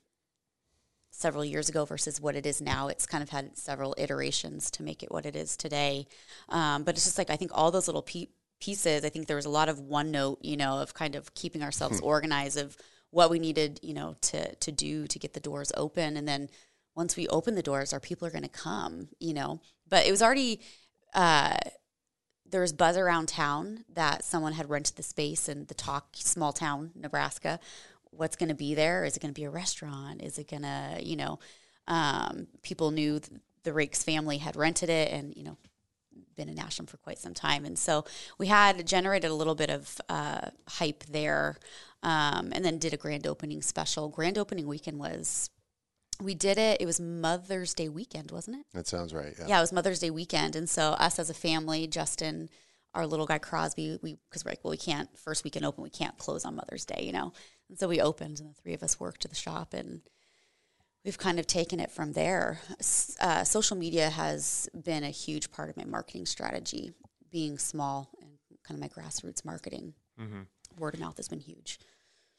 several 1.14 1.46
years 1.46 1.70
ago 1.70 1.86
versus 1.86 2.20
what 2.20 2.36
it 2.36 2.46
is 2.46 2.60
now. 2.60 2.88
It's 2.88 3.06
kind 3.06 3.22
of 3.22 3.30
had 3.30 3.56
several 3.58 3.94
iterations 3.98 4.72
to 4.72 4.84
make 4.84 5.04
it 5.04 5.12
what 5.12 5.26
it 5.26 5.36
is 5.36 5.56
today. 5.56 6.08
Um, 6.50 6.84
but 6.84 6.96
it's 6.96 7.06
just 7.06 7.18
like 7.18 7.30
I 7.30 7.36
think 7.36 7.52
all 7.54 7.72
those 7.72 7.88
little 7.88 8.02
pe- 8.02 8.28
pieces. 8.60 9.06
I 9.06 9.10
think 9.10 9.28
there 9.28 9.36
was 9.36 9.46
a 9.46 9.50
lot 9.50 9.70
of 9.70 9.80
one 9.80 10.12
note, 10.12 10.40
you 10.42 10.58
know, 10.58 10.80
of 10.80 10.94
kind 10.94 11.16
of 11.16 11.34
keeping 11.36 11.62
ourselves 11.62 12.00
hmm. 12.00 12.06
organized 12.06 12.58
of 12.58 12.76
what 13.12 13.30
we 13.30 13.38
needed, 13.38 13.80
you 13.84 13.94
know, 13.94 14.16
to 14.22 14.56
to 14.56 14.72
do 14.72 15.08
to 15.08 15.20
get 15.20 15.34
the 15.34 15.40
doors 15.40 15.72
open, 15.78 16.18
and 16.18 16.28
then 16.28 16.50
once 16.96 17.16
we 17.16 17.28
open 17.28 17.56
the 17.56 17.64
doors, 17.64 17.94
our 17.94 18.00
people 18.00 18.28
are 18.28 18.32
going 18.32 18.44
to 18.44 18.50
come, 18.50 19.10
you 19.20 19.34
know. 19.34 19.62
But 19.88 20.06
it 20.06 20.12
was 20.12 20.22
already. 20.22 20.62
Uh, 21.14 21.58
there 22.50 22.62
was 22.62 22.74
buzz 22.74 22.98
around 22.98 23.28
town 23.30 23.84
that 23.92 24.24
someone 24.24 24.54
had 24.54 24.70
rented 24.70 24.96
the 24.96 25.04
space 25.04 25.50
in 25.50 25.66
the 25.66 25.74
talk 25.74 26.10
small 26.14 26.54
town 26.54 26.92
nebraska 26.94 27.60
what's 28.16 28.36
going 28.36 28.50
to 28.50 28.56
be 28.56 28.76
there? 28.76 29.06
Is 29.06 29.16
it 29.16 29.22
going 29.22 29.34
to 29.34 29.40
be 29.40 29.46
a 29.46 29.50
restaurant? 29.50 30.22
Is 30.22 30.38
it 30.38 30.50
going 30.50 30.64
to, 30.64 31.00
you 31.02 31.16
know, 31.16 31.40
Um, 31.88 32.48
people 32.62 32.92
knew 32.92 33.20
th- 33.20 33.42
the 33.64 33.72
Raikes 33.72 34.04
family 34.04 34.38
had 34.38 34.56
rented 34.56 34.90
it, 34.90 35.12
and 35.12 35.36
you 35.36 35.44
know, 35.44 35.58
been 36.36 36.48
in 36.48 36.58
Ashland 36.58 36.90
for 36.90 36.98
quite 36.98 37.20
some 37.20 37.34
time, 37.34 37.66
and 37.66 37.78
so 37.78 38.06
we 38.38 38.48
had 38.48 38.88
generated 38.88 39.30
a 39.30 39.34
little 39.34 39.56
bit 39.56 39.70
of 39.70 40.00
uh, 40.08 40.50
hype 40.68 41.04
there, 41.10 41.58
um, 42.02 42.54
and 42.54 42.64
then 42.64 42.78
did 42.80 42.94
a 42.94 42.98
grand 42.98 43.28
opening 43.28 43.62
special. 43.62 44.08
Grand 44.08 44.38
opening 44.38 44.68
weekend 44.68 44.98
was. 44.98 45.50
We 46.22 46.36
did 46.36 46.58
it. 46.58 46.80
It 46.80 46.86
was 46.86 47.00
Mother's 47.00 47.74
Day 47.74 47.90
weekend, 47.90 48.32
wasn't 48.32 48.58
it? 48.60 48.66
That 48.74 48.88
sounds 48.88 49.14
right. 49.14 49.34
Yeah. 49.38 49.48
Yeah, 49.48 49.58
it 49.58 49.62
was 49.62 49.74
Mother's 49.74 50.00
Day 50.00 50.12
weekend, 50.12 50.56
and 50.56 50.70
so 50.70 50.92
us 50.92 51.20
as 51.20 51.30
a 51.30 51.34
family, 51.34 51.88
Justin, 51.88 52.50
our 52.94 53.06
little 53.06 53.26
guy 53.26 53.40
Crosby, 53.40 54.00
we 54.02 54.16
because 54.30 54.46
we're 54.46 54.52
like, 54.52 54.64
well, 54.64 54.72
we 54.72 54.78
can't 54.78 55.10
first 55.18 55.44
weekend 55.44 55.66
open, 55.66 55.84
we 55.84 55.90
can't 55.90 56.18
close 56.18 56.46
on 56.46 56.56
Mother's 56.56 56.86
Day, 56.86 57.04
you 57.04 57.12
know, 57.12 57.34
and 57.70 57.80
so 57.80 57.88
we 57.88 58.02
opened, 58.02 58.40
and 58.40 58.50
the 58.50 58.62
three 58.62 58.74
of 58.74 58.84
us 58.84 59.00
worked 59.00 59.26
at 59.26 59.32
the 59.32 59.36
shop, 59.36 59.74
and 59.74 60.02
we've 61.04 61.18
kind 61.18 61.40
of 61.40 61.48
taken 61.48 61.80
it 61.80 61.92
from 61.92 62.14
there. 62.14 62.60
Uh, 63.20 63.44
social 63.44 63.78
media 63.78 64.10
has 64.10 64.70
been 64.74 65.04
a 65.04 65.10
huge 65.10 65.52
part 65.52 65.70
of 65.70 65.78
my 65.78 65.86
marketing 65.86 66.26
strategy, 66.26 66.94
being 67.32 67.58
small 67.58 68.10
and 68.22 68.32
kind 68.64 68.78
of 68.78 68.82
my 68.82 68.88
grassroots 68.88 69.44
marketing. 69.44 69.94
Word 70.78 70.94
of 70.94 71.00
mouth 71.00 71.18
has 71.18 71.28
been 71.28 71.40
huge. 71.40 71.80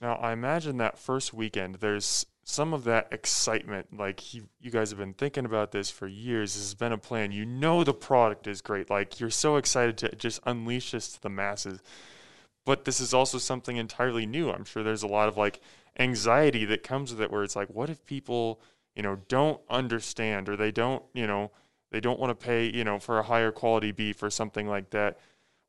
Now, 0.00 0.14
I 0.14 0.32
imagine 0.32 0.78
that 0.78 0.98
first 0.98 1.32
weekend, 1.32 1.76
there's 1.76 2.26
some 2.42 2.74
of 2.74 2.84
that 2.84 3.08
excitement. 3.12 3.96
Like, 3.96 4.34
you, 4.34 4.48
you 4.60 4.70
guys 4.70 4.90
have 4.90 4.98
been 4.98 5.14
thinking 5.14 5.44
about 5.46 5.72
this 5.72 5.90
for 5.90 6.06
years. 6.06 6.54
This 6.54 6.64
has 6.64 6.74
been 6.74 6.92
a 6.92 6.98
plan. 6.98 7.32
You 7.32 7.46
know 7.46 7.84
the 7.84 7.94
product 7.94 8.46
is 8.46 8.60
great. 8.60 8.90
Like, 8.90 9.20
you're 9.20 9.30
so 9.30 9.56
excited 9.56 9.96
to 9.98 10.14
just 10.16 10.40
unleash 10.44 10.90
this 10.90 11.08
to 11.12 11.22
the 11.22 11.30
masses. 11.30 11.80
But 12.64 12.84
this 12.84 13.00
is 13.00 13.12
also 13.12 13.38
something 13.38 13.76
entirely 13.76 14.26
new. 14.26 14.50
I'm 14.50 14.64
sure 14.64 14.82
there's 14.82 15.02
a 15.02 15.08
lot 15.08 15.28
of 15.28 15.36
like 15.36 15.60
anxiety 15.98 16.64
that 16.64 16.82
comes 16.82 17.12
with 17.12 17.20
it 17.20 17.30
where 17.30 17.42
it's 17.44 17.56
like, 17.56 17.68
what 17.68 17.90
if 17.90 18.04
people, 18.06 18.60
you 18.94 19.02
know, 19.02 19.18
don't 19.28 19.60
understand 19.68 20.48
or 20.48 20.56
they 20.56 20.70
don't, 20.70 21.02
you 21.12 21.26
know, 21.26 21.50
they 21.90 22.00
don't 22.00 22.18
want 22.18 22.38
to 22.38 22.46
pay, 22.46 22.70
you 22.72 22.82
know, 22.82 22.98
for 22.98 23.18
a 23.18 23.22
higher 23.22 23.52
quality 23.52 23.92
beef 23.92 24.22
or 24.22 24.30
something 24.30 24.66
like 24.66 24.90
that. 24.90 25.18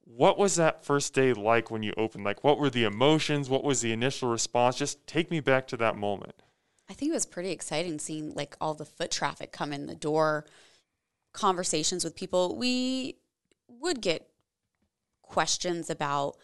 What 0.06 0.38
was 0.38 0.56
that 0.56 0.86
first 0.86 1.14
day 1.14 1.34
like 1.34 1.70
when 1.70 1.84
you 1.84 1.94
opened? 1.98 2.24
Like, 2.24 2.44
what 2.44 2.60
were 2.60 2.70
the 2.70 2.84
emotions? 2.84 3.50
What 3.50 3.64
was 3.64 3.82
the 3.82 3.92
initial 3.92 4.30
response? 4.30 4.78
Just 4.78 5.06
take 5.08 5.30
me 5.30 5.40
back 5.40 5.68
to 5.68 5.78
that 5.78 5.98
moment. 5.98 6.44
I 6.90 6.94
think 6.94 7.10
it 7.10 7.16
was 7.16 7.26
pretty 7.26 7.52
exciting 7.52 8.00
seeing 8.00 8.34
like 8.34 8.56
all 8.62 8.76
the 8.76 8.86
foot 8.86 9.12
traffic 9.12 9.52
come 9.52 9.74
in 9.74 9.88
the 9.88 9.96
door, 9.96 10.46
conversations 11.34 12.04
with 12.04 12.16
people. 12.16 12.56
We 12.56 13.18
would 13.68 14.02
get 14.02 14.30
questions 15.24 15.90
about 15.90 16.38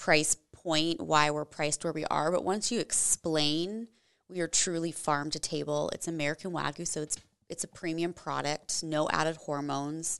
price 0.00 0.34
point, 0.52 1.00
why 1.00 1.30
we're 1.30 1.44
priced 1.44 1.84
where 1.84 1.92
we 1.92 2.06
are, 2.06 2.32
but 2.32 2.42
once 2.42 2.72
you 2.72 2.80
explain 2.80 3.86
we 4.28 4.40
are 4.40 4.48
truly 4.48 4.90
farm 4.90 5.30
to 5.30 5.38
table, 5.38 5.90
it's 5.92 6.08
American 6.08 6.52
Wagyu, 6.52 6.86
so 6.86 7.02
it's 7.02 7.18
it's 7.48 7.64
a 7.64 7.68
premium 7.68 8.12
product, 8.12 8.82
no 8.82 9.08
added 9.10 9.36
hormones. 9.36 10.18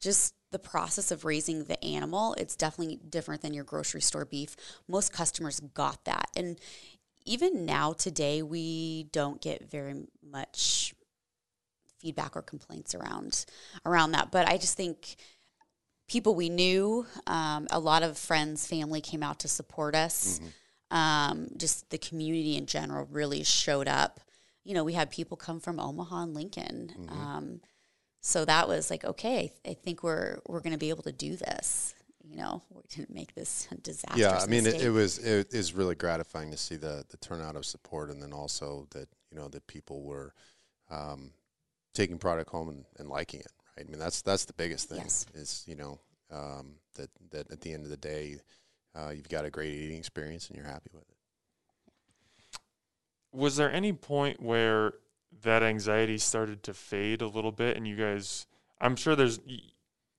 Just 0.00 0.34
the 0.52 0.60
process 0.60 1.10
of 1.10 1.24
raising 1.24 1.64
the 1.64 1.82
animal, 1.84 2.34
it's 2.38 2.54
definitely 2.54 3.00
different 3.08 3.42
than 3.42 3.52
your 3.52 3.64
grocery 3.64 4.00
store 4.00 4.24
beef. 4.24 4.54
Most 4.86 5.12
customers 5.12 5.58
got 5.74 6.04
that. 6.04 6.30
And 6.36 6.56
even 7.24 7.66
now 7.66 7.92
today 7.92 8.42
we 8.42 9.08
don't 9.12 9.42
get 9.42 9.70
very 9.70 10.06
much 10.22 10.94
feedback 12.00 12.36
or 12.36 12.42
complaints 12.42 12.94
around 12.94 13.44
around 13.84 14.12
that 14.12 14.30
but 14.30 14.48
i 14.48 14.56
just 14.56 14.76
think 14.76 15.16
people 16.08 16.34
we 16.34 16.48
knew 16.48 17.06
um, 17.26 17.66
a 17.70 17.78
lot 17.78 18.02
of 18.02 18.16
friends 18.18 18.66
family 18.66 19.00
came 19.00 19.22
out 19.22 19.40
to 19.40 19.48
support 19.48 19.94
us. 19.94 20.40
Um, 20.90 21.48
just 21.56 21.90
the 21.90 21.98
community 21.98 22.56
in 22.56 22.66
general 22.66 23.06
really 23.10 23.44
showed 23.44 23.88
up. 23.88 24.20
You 24.64 24.74
know 24.74 24.84
we 24.84 24.94
had 24.94 25.10
people 25.10 25.36
come 25.36 25.60
from 25.60 25.78
omaha 25.78 26.22
and 26.22 26.34
lincoln. 26.34 26.92
Um, 27.08 27.60
so 28.20 28.44
that 28.44 28.66
was 28.66 28.90
like 28.90 29.04
okay 29.04 29.52
i 29.64 29.74
think 29.74 30.02
we're 30.02 30.40
we're 30.46 30.60
going 30.60 30.72
to 30.72 30.78
be 30.78 30.90
able 30.90 31.04
to 31.04 31.12
do 31.12 31.36
this. 31.36 31.94
You 32.24 32.36
know 32.36 32.62
we 32.70 32.82
didn't 32.94 33.14
make 33.14 33.34
this 33.34 33.68
a 33.72 33.76
disaster 33.76 34.18
Yeah, 34.18 34.38
I 34.38 34.46
mean, 34.46 34.66
it, 34.66 34.82
it 34.82 34.90
was 34.90 35.18
it 35.18 35.52
is 35.52 35.72
really 35.72 35.94
gratifying 35.94 36.50
to 36.50 36.56
see 36.56 36.76
the 36.76 37.04
the 37.08 37.16
turnout 37.18 37.56
of 37.56 37.64
support, 37.64 38.10
and 38.10 38.22
then 38.22 38.32
also 38.32 38.86
that 38.90 39.08
you 39.30 39.38
know 39.38 39.48
that 39.48 39.66
people 39.66 40.02
were 40.02 40.34
um, 40.90 41.30
taking 41.94 42.18
product 42.18 42.50
home 42.50 42.68
and, 42.68 42.84
and 42.98 43.08
liking 43.08 43.40
it. 43.40 43.52
Right. 43.78 43.86
I 43.86 43.90
mean, 43.90 43.98
that's 44.00 44.22
that's 44.22 44.44
the 44.44 44.52
biggest 44.52 44.88
thing. 44.88 44.98
Yes. 44.98 45.26
Is 45.34 45.64
you 45.66 45.74
know 45.76 45.98
um, 46.30 46.74
that 46.96 47.10
that 47.30 47.50
at 47.50 47.60
the 47.60 47.72
end 47.72 47.84
of 47.84 47.90
the 47.90 47.96
day, 47.96 48.36
uh, 48.94 49.10
you've 49.10 49.28
got 49.28 49.44
a 49.44 49.50
great 49.50 49.72
eating 49.72 49.98
experience 49.98 50.48
and 50.48 50.56
you're 50.56 50.66
happy 50.66 50.90
with 50.92 51.02
it. 51.02 51.16
Was 53.32 53.56
there 53.56 53.70
any 53.70 53.92
point 53.92 54.42
where 54.42 54.94
that 55.42 55.62
anxiety 55.62 56.18
started 56.18 56.62
to 56.64 56.74
fade 56.74 57.22
a 57.22 57.26
little 57.28 57.52
bit 57.52 57.76
and 57.76 57.86
you 57.86 57.94
guys, 57.94 58.46
I'm 58.80 58.96
sure 58.96 59.14
there's, 59.14 59.38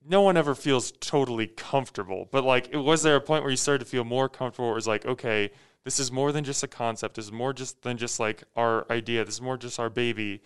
no 0.08 0.22
one 0.22 0.38
ever 0.38 0.54
feels 0.56 0.92
totally 1.00 1.48
comfortable, 1.48 2.30
but 2.32 2.44
like, 2.44 2.70
it- 2.72 2.78
was 2.78 3.02
there 3.04 3.16
a 3.16 3.22
point 3.22 3.44
where 3.44 3.52
you 3.52 3.58
started 3.58 3.84
to 3.84 3.90
feel 3.90 4.04
more 4.04 4.30
comfortable? 4.30 4.68
Where 4.68 4.74
it 4.74 4.76
was 4.76 4.88
like, 4.88 5.06
okay, 5.06 5.50
this 5.84 6.00
is 6.00 6.12
more 6.12 6.32
than 6.32 6.44
just 6.44 6.62
a 6.64 6.68
concept. 6.68 7.16
This 7.16 7.26
is 7.26 7.32
more 7.32 7.52
just 7.52 7.82
than 7.82 7.98
just 7.98 8.20
like 8.20 8.44
our 8.56 8.86
idea. 8.92 9.26
This 9.26 9.36
is 9.36 9.42
more 9.42 9.58
just 9.58 9.80
our 9.80 9.90
baby. 9.90 10.42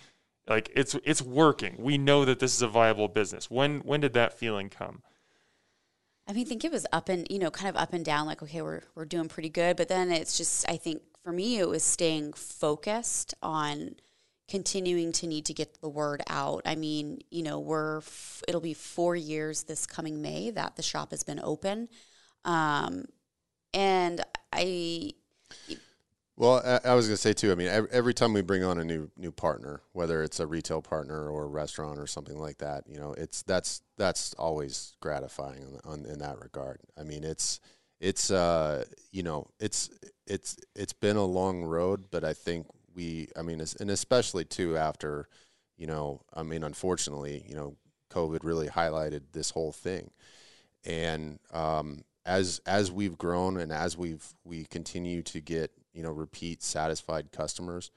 Like 0.48 0.72
it's 0.76 0.96
it's 1.04 1.22
working. 1.22 1.76
We 1.80 1.98
know 1.98 2.26
that 2.26 2.40
this 2.40 2.54
is 2.54 2.62
a 2.62 2.68
viable 2.68 3.08
business. 3.08 3.50
When 3.50 3.80
when 3.80 4.02
did 4.02 4.14
that 4.14 4.38
feeling 4.38 4.70
come? 4.70 5.02
I 6.28 6.34
mean, 6.34 6.46
I 6.46 6.50
think 6.50 6.64
it 6.64 6.72
was 6.72 6.86
up 6.92 7.10
and 7.10 7.28
you 7.30 7.40
know, 7.40 7.52
kind 7.52 7.70
of 7.70 7.82
up 7.82 7.94
and 7.94 8.04
down. 8.04 8.26
Like, 8.26 8.44
okay, 8.44 8.62
we're 8.62 8.82
we're 8.96 9.06
doing 9.06 9.30
pretty 9.30 9.50
good, 9.50 9.78
but 9.78 9.88
then 9.88 10.12
it's 10.12 10.38
just. 10.38 10.68
I 10.70 10.78
think 10.78 11.02
for 11.24 11.32
me, 11.32 11.60
it 11.60 11.68
was 11.68 11.84
staying 11.84 12.34
focused 12.34 13.34
on 13.42 13.96
continuing 14.50 15.14
to 15.14 15.28
need 15.28 15.46
to 15.46 15.54
get 15.54 15.80
the 15.82 15.90
word 15.90 16.22
out. 16.30 16.62
I 16.66 16.76
mean, 16.76 17.22
you 17.32 17.44
know, 17.44 17.60
we're 17.60 18.00
f- 18.00 18.44
it'll 18.48 18.62
be 18.62 18.74
four 18.74 19.16
years 19.16 19.64
this 19.64 19.86
coming 19.86 20.22
May 20.22 20.52
that 20.52 20.76
the 20.76 20.84
shop 20.84 21.12
has 21.12 21.24
been 21.24 21.40
open, 21.42 21.88
um, 22.44 23.06
and 23.74 24.24
I 24.52 25.14
Well, 26.36 26.62
I, 26.66 26.90
I 26.90 26.94
was 26.96 27.06
going 27.08 27.16
to 27.16 27.22
say 27.22 27.34
too. 27.34 27.52
I 27.52 27.56
mean, 27.56 27.68
every, 27.68 27.90
every 27.92 28.14
time 28.14 28.34
we 28.34 28.42
bring 28.42 28.64
on 28.64 28.80
a 28.80 28.84
new 28.84 29.12
new 29.18 29.32
partner, 29.32 29.82
whether 29.92 30.24
it's 30.24 30.40
a 30.40 30.48
retail 30.48 30.82
partner 30.82 31.30
or 31.30 31.44
a 31.44 31.48
restaurant 31.48 32.00
or 32.00 32.08
something 32.08 32.38
like 32.38 32.58
that, 32.58 32.86
you 32.88 33.00
know, 33.00 33.14
it's 33.14 33.44
that's 33.44 33.82
that's 33.98 34.34
always 34.36 34.96
gratifying 35.00 35.64
on, 35.86 36.00
on 36.04 36.06
in 36.06 36.20
that 36.20 36.40
regard. 36.40 36.80
I 37.00 37.04
mean, 37.04 37.24
it's 37.24 37.60
it's 38.00 38.32
uh 38.32 38.84
you 39.12 39.22
know 39.24 39.48
it's 39.60 39.90
it's 40.26 40.58
it's 40.76 40.94
been 40.94 41.18
a 41.18 41.26
long 41.26 41.64
road, 41.64 42.06
but 42.10 42.24
I 42.24 42.34
think 42.34 42.66
we, 42.96 43.28
I 43.38 43.42
mean, 43.42 43.62
and 43.80 43.90
especially 43.92 44.46
too 44.46 44.78
after, 44.78 45.28
you 45.78 45.88
know, 45.88 46.22
I 46.34 46.44
mean, 46.44 46.64
unfortunately, 46.64 47.44
you 47.48 47.56
know, 47.56 47.76
COVID 48.12 48.44
really 48.44 48.68
highlighted 48.68 49.22
this 49.34 49.52
whole 49.52 49.72
thing, 49.72 50.10
and 50.86 51.40
um, 51.54 52.04
as 52.26 52.62
as 52.66 52.92
we've 52.92 53.18
grown 53.18 53.58
and 53.60 53.72
as 53.72 53.98
we've 53.98 54.26
we 54.44 54.66
continue 54.66 55.22
to 55.24 55.40
get 55.40 55.72
you 55.94 56.04
know 56.04 56.12
repeat 56.12 56.64
satisfied 56.64 57.32
customers. 57.32 57.92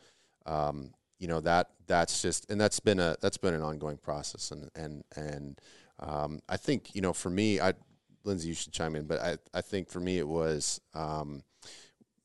Um, 0.44 0.90
you 1.18 1.28
know 1.28 1.40
that 1.40 1.70
that's 1.86 2.22
just 2.22 2.50
and 2.50 2.60
that's 2.60 2.80
been 2.80 3.00
a 3.00 3.16
that's 3.20 3.38
been 3.38 3.54
an 3.54 3.62
ongoing 3.62 3.96
process 3.96 4.50
and 4.50 4.70
and 4.74 5.04
and 5.16 5.60
um, 6.00 6.40
I 6.48 6.56
think 6.56 6.94
you 6.94 7.00
know 7.00 7.12
for 7.12 7.30
me 7.30 7.60
I 7.60 7.74
Lindsey 8.24 8.48
you 8.48 8.54
should 8.54 8.72
chime 8.72 8.96
in 8.96 9.06
but 9.06 9.20
I 9.20 9.38
I 9.54 9.60
think 9.60 9.88
for 9.88 10.00
me 10.00 10.18
it 10.18 10.28
was 10.28 10.80
um, 10.94 11.42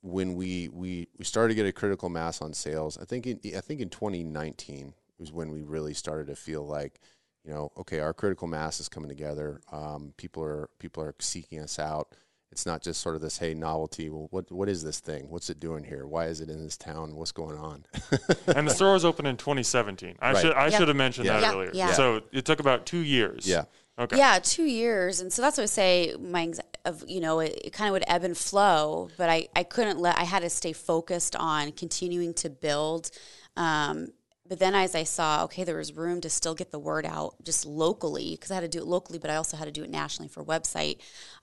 when 0.01 0.35
we 0.35 0.67
we 0.69 1.07
we 1.17 1.25
started 1.25 1.49
to 1.49 1.55
get 1.55 1.65
a 1.65 1.71
critical 1.71 2.09
mass 2.09 2.41
on 2.41 2.53
sales 2.53 2.97
I 2.97 3.05
think 3.05 3.27
in, 3.27 3.39
I 3.55 3.61
think 3.61 3.79
in 3.79 3.89
2019 3.89 4.93
was 5.17 5.31
when 5.31 5.51
we 5.51 5.61
really 5.61 5.93
started 5.93 6.27
to 6.27 6.35
feel 6.35 6.65
like 6.65 6.99
you 7.45 7.53
know 7.53 7.71
okay 7.77 7.99
our 7.99 8.13
critical 8.13 8.47
mass 8.47 8.79
is 8.79 8.89
coming 8.89 9.09
together. 9.09 9.61
Um, 9.71 10.13
people 10.17 10.43
are 10.43 10.69
people 10.79 11.03
are 11.03 11.15
seeking 11.19 11.59
us 11.59 11.79
out 11.79 12.13
it's 12.51 12.65
not 12.65 12.81
just 12.81 12.99
sort 13.01 13.15
of 13.15 13.21
this 13.21 13.37
hey 13.37 13.53
novelty 13.53 14.09
well 14.09 14.27
what 14.31 14.51
what 14.51 14.67
is 14.69 14.83
this 14.83 14.99
thing 14.99 15.25
what's 15.29 15.49
it 15.49 15.59
doing 15.59 15.83
here 15.83 16.05
why 16.05 16.25
is 16.25 16.41
it 16.41 16.49
in 16.49 16.61
this 16.63 16.77
town 16.77 17.15
what's 17.15 17.31
going 17.31 17.57
on 17.57 17.85
And 18.47 18.67
the 18.67 18.73
store 18.73 18.93
was 18.93 19.05
open 19.05 19.25
in 19.25 19.37
2017. 19.37 20.17
I 20.21 20.33
Right. 20.33 20.41
should 20.41 20.53
I 20.53 20.67
Yep. 20.67 20.77
should 20.79 20.87
have 20.89 20.97
mentioned 20.97 21.25
Yeah. 21.27 21.39
that 21.39 21.41
Yeah, 21.43 21.53
earlier. 21.53 21.71
yeah. 21.73 21.93
So 21.93 22.21
it 22.31 22.45
took 22.45 22.59
about 22.59 22.85
two 22.85 22.99
years. 22.99 23.47
yeah 23.47 23.65
Okay. 23.99 24.17
Yeah, 24.17 24.39
two 24.41 24.63
years, 24.63 25.19
and 25.19 25.31
so 25.31 25.41
that's 25.43 25.57
what 25.57 25.63
I 25.63 25.67
say. 25.67 26.15
My 26.19 26.47
anxi- 26.47 26.59
of 26.85 27.03
you 27.07 27.19
know, 27.19 27.39
it, 27.41 27.59
it 27.65 27.73
kind 27.73 27.87
of 27.89 27.91
would 27.93 28.05
ebb 28.07 28.23
and 28.23 28.35
flow, 28.35 29.09
but 29.17 29.29
I 29.29 29.47
I 29.55 29.63
couldn't 29.63 29.99
let. 29.99 30.17
I 30.17 30.23
had 30.23 30.39
to 30.43 30.49
stay 30.49 30.73
focused 30.73 31.35
on 31.35 31.71
continuing 31.73 32.33
to 32.35 32.49
build. 32.49 33.11
Um, 33.57 34.07
but 34.51 34.59
then 34.59 34.75
as 34.75 34.95
I 34.95 35.03
saw, 35.03 35.45
okay, 35.45 35.63
there 35.63 35.77
was 35.77 35.93
room 35.93 36.19
to 36.19 36.29
still 36.29 36.53
get 36.53 36.71
the 36.71 36.77
word 36.77 37.05
out 37.05 37.35
just 37.41 37.65
locally 37.65 38.31
because 38.31 38.51
I 38.51 38.55
had 38.55 38.63
to 38.63 38.67
do 38.67 38.79
it 38.79 38.85
locally, 38.85 39.17
but 39.17 39.29
I 39.29 39.37
also 39.37 39.55
had 39.55 39.63
to 39.63 39.71
do 39.71 39.85
it 39.85 39.89
nationally 39.89 40.27
for 40.27 40.43
website. 40.43 40.97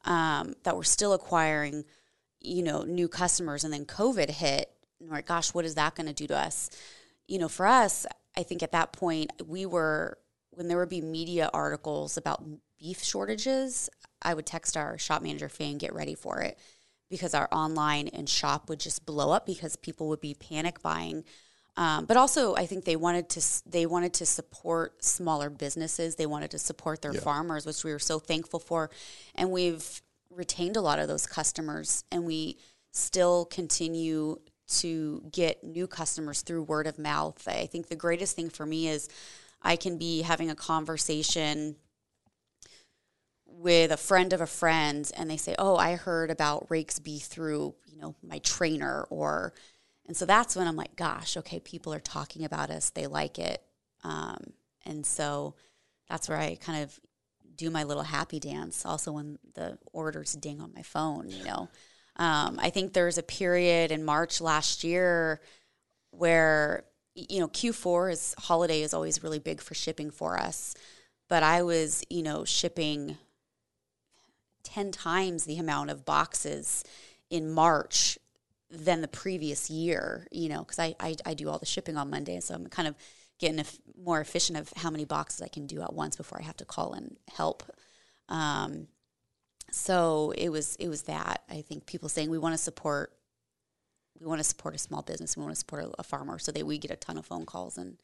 Um, 0.05 0.57
that 0.65 0.77
we're 0.77 0.83
still 0.83 1.15
acquiring, 1.15 1.87
you 2.39 2.63
know, 2.63 2.83
new 2.83 3.09
customers, 3.09 3.65
and 3.65 3.73
then 3.73 3.87
COVID 3.87 4.29
hit. 4.29 4.71
And 5.01 5.09
we're 5.09 5.17
like, 5.17 5.27
gosh, 5.27 5.55
what 5.55 5.65
is 5.65 5.77
that 5.77 5.95
going 5.95 6.09
to 6.09 6.13
do 6.13 6.27
to 6.27 6.37
us? 6.37 6.69
You 7.27 7.39
know, 7.39 7.49
for 7.49 7.67
us, 7.67 8.05
I 8.37 8.43
think 8.43 8.63
at 8.63 8.73
that 8.73 8.93
point 8.93 9.33
we 9.47 9.65
were 9.65 10.19
when 10.51 10.69
there 10.69 10.77
would 10.77 10.91
be 10.91 11.01
media 11.01 11.49
articles 11.55 12.19
about 12.19 12.45
beef 12.79 13.03
shortages, 13.03 13.89
I 14.21 14.35
would 14.35 14.45
text 14.45 14.77
our 14.77 14.99
shop 14.99 15.23
manager 15.23 15.49
Faye 15.49 15.73
get 15.77 15.95
ready 15.95 16.15
for 16.15 16.43
it 16.43 16.59
because 17.09 17.33
our 17.33 17.49
online 17.53 18.09
and 18.09 18.29
shop 18.29 18.69
would 18.69 18.81
just 18.81 19.07
blow 19.07 19.33
up 19.33 19.47
because 19.47 19.77
people 19.77 20.09
would 20.09 20.21
be 20.21 20.35
panic 20.35 20.83
buying. 20.83 21.25
Um, 21.79 22.07
but 22.07 22.16
also, 22.16 22.57
I 22.57 22.66
think 22.66 22.85
they 22.85 22.97
wanted 22.97 23.29
to 23.31 23.62
they 23.64 23.87
wanted 23.87 24.12
to 24.14 24.26
support 24.26 25.05
smaller 25.05 25.49
businesses. 25.49 26.16
They 26.16 26.26
wanted 26.26 26.51
to 26.51 26.59
support 26.59 27.03
their 27.03 27.12
farmers, 27.14 27.64
which 27.64 27.85
we 27.85 27.93
were 27.93 28.01
so 28.01 28.18
thankful 28.18 28.59
for, 28.59 28.91
and 29.37 29.53
we've 29.53 30.03
retained 30.29 30.76
a 30.76 30.81
lot 30.81 30.99
of 30.99 31.07
those 31.07 31.24
customers, 31.24 32.03
and 32.11 32.26
we 32.26 32.59
still 32.93 33.45
continue 33.45 34.41
to 34.81 35.22
get 35.31 35.62
new 35.62 35.87
customers 35.87 36.43
through 36.43 36.64
word 36.64 36.89
of 36.89 36.99
mouth. 36.99 37.47
I 37.47 37.66
think 37.66 37.87
the 37.87 37.95
greatest 37.97 38.35
thing 38.35 38.51
for 38.51 38.66
me 38.66 38.89
is 38.89 39.09
I 39.62 39.76
can 39.76 39.99
be 39.99 40.22
having 40.22 40.51
a 40.51 40.57
conversation 40.57 41.76
with 43.47 43.93
a 43.93 43.97
friend 43.97 44.33
of 44.33 44.41
a 44.41 44.47
friend 44.49 45.09
and 45.16 45.31
they 45.31 45.37
say, 45.37 45.55
"Oh, 45.61 45.76
I 45.76 45.95
heard 45.95 46.33
about 46.33 46.68
Raikes 46.70 47.01
Beef 47.01 47.22
through, 47.22 47.76
you 47.87 47.99
know, 47.99 48.16
my 48.20 48.41
trainer 48.41 49.07
or 49.11 49.53
and 50.09 50.17
so 50.17 50.25
that's 50.25 50.57
when 50.57 50.67
I'm 50.67 50.75
like, 50.75 50.97
gosh, 50.97 51.37
okay, 51.37 51.61
people 51.61 51.93
are 51.93 52.01
talking 52.01 52.45
about 52.45 52.71
us. 52.71 52.89
They 52.89 53.07
like 53.07 53.39
it. 53.39 53.63
Um, 54.03 54.55
and 54.87 55.05
so 55.05 55.55
that's 56.09 56.31
where 56.31 56.39
I 56.39 56.57
kind 56.57 56.83
of 56.83 56.99
do 57.55 57.71
my 57.71 57.85
little 57.85 58.05
happy 58.05 58.41
dance 58.41 58.87
also 58.87 59.13
when 59.13 59.39
the 59.55 59.77
orders 59.93 60.33
ding 60.33 60.63
on 60.63 60.73
my 60.75 60.83
phone, 60.83 61.29
you 61.29 61.45
know. 61.45 61.69
Um, 62.17 62.59
I 62.59 62.71
think 62.71 62.93
there's 62.95 63.19
a 63.19 63.23
period 63.23 63.93
in 63.93 64.03
March 64.03 64.41
last 64.41 64.83
year 64.83 65.41
where 66.11 66.85
you 67.15 67.41
know 67.41 67.49
Q4 67.49 68.13
is 68.13 68.35
holiday 68.39 68.83
is 68.83 68.95
always 68.95 69.23
really 69.23 69.39
big 69.39 69.61
for 69.61 69.75
shipping 69.75 70.11
for 70.11 70.39
us, 70.39 70.75
but 71.29 71.43
I 71.43 71.63
was 71.63 72.03
you 72.09 72.23
know 72.23 72.45
shipping 72.45 73.19
ten 74.63 74.91
times 74.91 75.45
the 75.45 75.59
amount 75.59 75.91
of 75.91 76.05
boxes 76.05 76.83
in 77.31 77.51
March 77.51 78.19
than 78.71 79.01
the 79.01 79.09
previous 79.09 79.71
year. 79.71 80.27
You 80.31 80.49
know, 80.49 80.61
because 80.61 80.79
I, 80.79 80.95
I 81.01 81.16
I 81.25 81.35
do 81.35 81.49
all 81.49 81.59
the 81.59 81.66
shipping 81.66 81.97
on 81.97 82.11
Monday, 82.11 82.41
so 82.41 82.55
I'm 82.55 82.66
kind 82.66 82.89
of 82.89 82.95
getting 83.39 83.64
more 84.03 84.21
efficient 84.21 84.59
of 84.59 84.73
how 84.77 84.91
many 84.91 85.05
boxes 85.05 85.43
I 85.43 85.49
can 85.49 85.66
do 85.66 85.83
at 85.83 85.93
once 85.93 86.16
before 86.16 86.41
I 86.41 86.45
have 86.45 86.57
to 86.57 86.64
call 86.64 86.95
in 86.95 87.16
help. 87.29 87.62
Um, 88.29 88.89
so 89.71 90.33
it 90.37 90.49
was 90.51 90.77
it 90.77 90.89
was 90.89 91.03
that 91.03 91.43
I 91.49 91.62
think 91.62 91.87
people 91.87 92.09
saying 92.09 92.31
we 92.31 92.39
want 92.39 92.55
to 92.55 92.59
support 92.59 93.12
we 94.19 94.27
want 94.27 94.41
to 94.41 94.45
support 94.45 94.75
a 94.75 94.79
small 94.79 95.03
business 95.03 95.37
we 95.37 95.43
want 95.43 95.55
to 95.55 95.59
support 95.59 95.85
a, 95.85 95.91
a 95.99 96.03
farmer 96.03 96.39
so 96.39 96.51
that 96.53 96.66
we 96.66 96.79
get 96.79 96.91
a 96.91 96.97
ton 96.97 97.19
of 97.19 97.27
phone 97.27 97.45
calls 97.45 97.77
and 97.77 97.99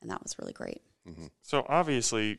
and 0.00 0.10
that 0.10 0.22
was 0.22 0.38
really 0.38 0.52
great 0.52 0.80
So 1.42 1.64
obviously, 1.68 2.38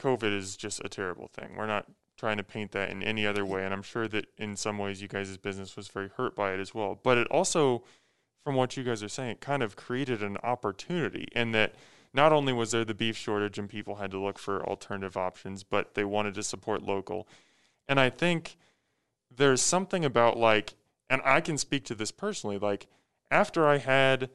COVID 0.00 0.34
is 0.34 0.56
just 0.56 0.80
a 0.84 0.88
terrible 0.88 1.28
thing. 1.28 1.56
We're 1.56 1.66
not 1.66 1.86
trying 2.20 2.36
to 2.36 2.44
paint 2.44 2.70
that 2.72 2.90
in 2.90 3.02
any 3.02 3.26
other 3.26 3.46
way, 3.46 3.64
and 3.64 3.72
I'm 3.72 3.82
sure 3.82 4.06
that 4.08 4.26
in 4.36 4.54
some 4.54 4.76
ways 4.76 5.00
you 5.00 5.08
guys' 5.08 5.38
business 5.38 5.74
was 5.74 5.88
very 5.88 6.10
hurt 6.10 6.36
by 6.36 6.52
it 6.52 6.60
as 6.60 6.74
well. 6.74 7.00
But 7.02 7.16
it 7.16 7.26
also, 7.28 7.82
from 8.44 8.56
what 8.56 8.76
you 8.76 8.84
guys 8.84 9.02
are 9.02 9.08
saying, 9.08 9.30
it 9.30 9.40
kind 9.40 9.62
of 9.62 9.74
created 9.74 10.22
an 10.22 10.36
opportunity 10.42 11.28
in 11.32 11.52
that 11.52 11.74
not 12.12 12.30
only 12.30 12.52
was 12.52 12.72
there 12.72 12.84
the 12.84 12.92
beef 12.92 13.16
shortage 13.16 13.58
and 13.58 13.70
people 13.70 13.96
had 13.96 14.10
to 14.10 14.18
look 14.18 14.38
for 14.38 14.62
alternative 14.66 15.16
options, 15.16 15.62
but 15.62 15.94
they 15.94 16.04
wanted 16.04 16.34
to 16.34 16.42
support 16.42 16.82
local. 16.82 17.26
And 17.88 17.98
I 17.98 18.10
think 18.10 18.58
there's 19.34 19.62
something 19.62 20.04
about 20.04 20.36
like, 20.36 20.74
and 21.08 21.22
I 21.24 21.40
can 21.40 21.56
speak 21.56 21.84
to 21.86 21.94
this 21.94 22.10
personally, 22.10 22.58
like 22.58 22.86
after 23.30 23.66
I 23.66 23.78
had 23.78 24.28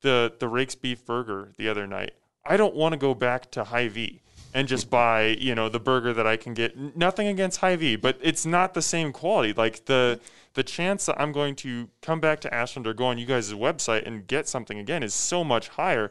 the 0.00 0.32
the 0.38 0.46
Raikes 0.46 0.80
beef 0.80 1.04
burger 1.04 1.52
the 1.58 1.68
other 1.68 1.86
night. 1.86 2.12
I 2.46 2.56
don't 2.56 2.74
want 2.74 2.94
to 2.94 2.98
go 2.98 3.14
back 3.14 3.50
to 3.50 3.64
Hy-Vee 3.64 4.22
and 4.54 4.66
just 4.68 4.88
buy, 4.90 5.36
you 5.38 5.54
know, 5.54 5.68
the 5.68 5.80
burger 5.80 6.12
that 6.14 6.26
I 6.26 6.36
can 6.36 6.54
get. 6.54 6.96
Nothing 6.96 7.26
against 7.28 7.60
Hy-Vee, 7.60 7.96
but 7.96 8.18
it's 8.22 8.46
not 8.46 8.74
the 8.74 8.82
same 8.82 9.12
quality. 9.12 9.52
Like 9.52 9.84
the 9.86 10.20
the 10.54 10.62
chance 10.64 11.06
that 11.06 11.20
I'm 11.20 11.30
going 11.30 11.54
to 11.56 11.88
come 12.02 12.18
back 12.18 12.40
to 12.40 12.52
Ashland 12.52 12.86
or 12.86 12.94
go 12.94 13.04
on 13.06 13.18
you 13.18 13.26
guys' 13.26 13.52
website 13.52 14.06
and 14.06 14.26
get 14.26 14.48
something 14.48 14.78
again 14.78 15.02
is 15.04 15.14
so 15.14 15.44
much 15.44 15.68
higher. 15.68 16.10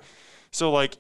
So 0.51 0.71
like, 0.71 0.97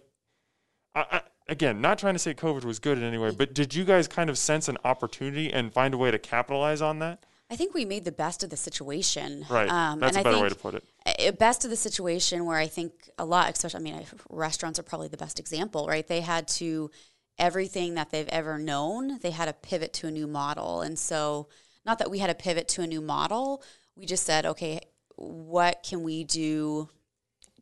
I, 0.95 1.05
I, 1.11 1.21
again, 1.47 1.79
not 1.79 1.97
trying 1.99 2.15
to 2.15 2.19
say 2.19 2.33
COVID 2.33 2.65
was 2.65 2.79
good 2.79 2.97
in 2.97 3.03
any 3.05 3.17
way, 3.17 3.31
but 3.31 3.53
did 3.53 3.73
you 3.73 3.85
guys 3.85 4.07
kind 4.07 4.29
of 4.29 4.37
sense 4.37 4.67
an 4.67 4.77
opportunity 4.83 5.53
and 5.53 5.71
find 5.71 5.93
a 5.93 5.97
way 5.97 6.11
to 6.11 6.19
capitalize 6.19 6.81
on 6.81 6.99
that? 6.99 7.23
I 7.49 7.55
think 7.55 7.73
we 7.73 7.85
made 7.85 8.03
the 8.03 8.11
best 8.11 8.43
of 8.43 8.49
the 8.49 8.57
situation 8.57 9.45
Right. 9.49 9.69
um, 9.69 10.01
That's 10.01 10.17
and 10.17 10.25
a 10.25 10.29
I 10.29 10.31
better 10.31 10.43
way 10.43 10.49
think 10.49 10.61
to 10.61 10.81
put 10.81 10.83
it. 11.15 11.39
best 11.39 11.63
of 11.63 11.69
the 11.69 11.77
situation 11.77 12.45
where 12.45 12.57
I 12.57 12.67
think 12.67 12.91
a 13.17 13.23
lot, 13.23 13.49
especially, 13.49 13.79
I 13.79 13.83
mean, 13.83 14.05
restaurants 14.29 14.77
are 14.79 14.83
probably 14.83 15.07
the 15.07 15.15
best 15.15 15.39
example, 15.39 15.87
right? 15.87 16.05
They 16.05 16.19
had 16.19 16.49
to, 16.59 16.91
everything 17.39 17.95
that 17.95 18.09
they've 18.09 18.27
ever 18.29 18.57
known, 18.57 19.19
they 19.19 19.31
had 19.31 19.45
to 19.45 19.53
pivot 19.53 19.93
to 19.93 20.07
a 20.07 20.11
new 20.11 20.27
model. 20.27 20.81
And 20.81 20.97
so, 20.97 21.47
not 21.85 21.99
that 21.99 22.11
we 22.11 22.19
had 22.19 22.27
to 22.27 22.35
pivot 22.35 22.67
to 22.69 22.81
a 22.81 22.87
new 22.87 23.01
model, 23.01 23.63
we 23.95 24.05
just 24.05 24.25
said, 24.25 24.45
okay, 24.45 24.81
what 25.15 25.83
can 25.87 26.03
we 26.03 26.23
do 26.23 26.89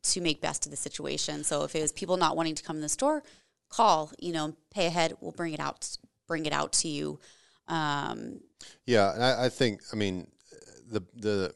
to 0.03 0.21
make 0.21 0.41
best 0.41 0.65
of 0.65 0.71
the 0.71 0.77
situation? 0.77 1.43
So, 1.43 1.63
if 1.63 1.75
it 1.75 1.81
was 1.81 1.91
people 1.91 2.17
not 2.17 2.35
wanting 2.35 2.55
to 2.55 2.63
come 2.63 2.77
in 2.77 2.81
the 2.81 2.89
store, 2.89 3.23
call, 3.69 4.11
you 4.19 4.33
know, 4.33 4.55
pay 4.71 4.87
ahead, 4.87 5.13
we'll 5.19 5.31
bring 5.31 5.53
it 5.53 5.59
out, 5.59 5.97
bring 6.27 6.45
it 6.45 6.53
out 6.53 6.73
to 6.73 6.87
you. 6.87 7.19
Um, 7.67 8.41
Yeah, 8.85 9.13
and 9.13 9.23
I, 9.23 9.45
I 9.45 9.49
think 9.49 9.81
I 9.91 9.95
mean 9.95 10.27
the 10.87 11.03
the 11.15 11.53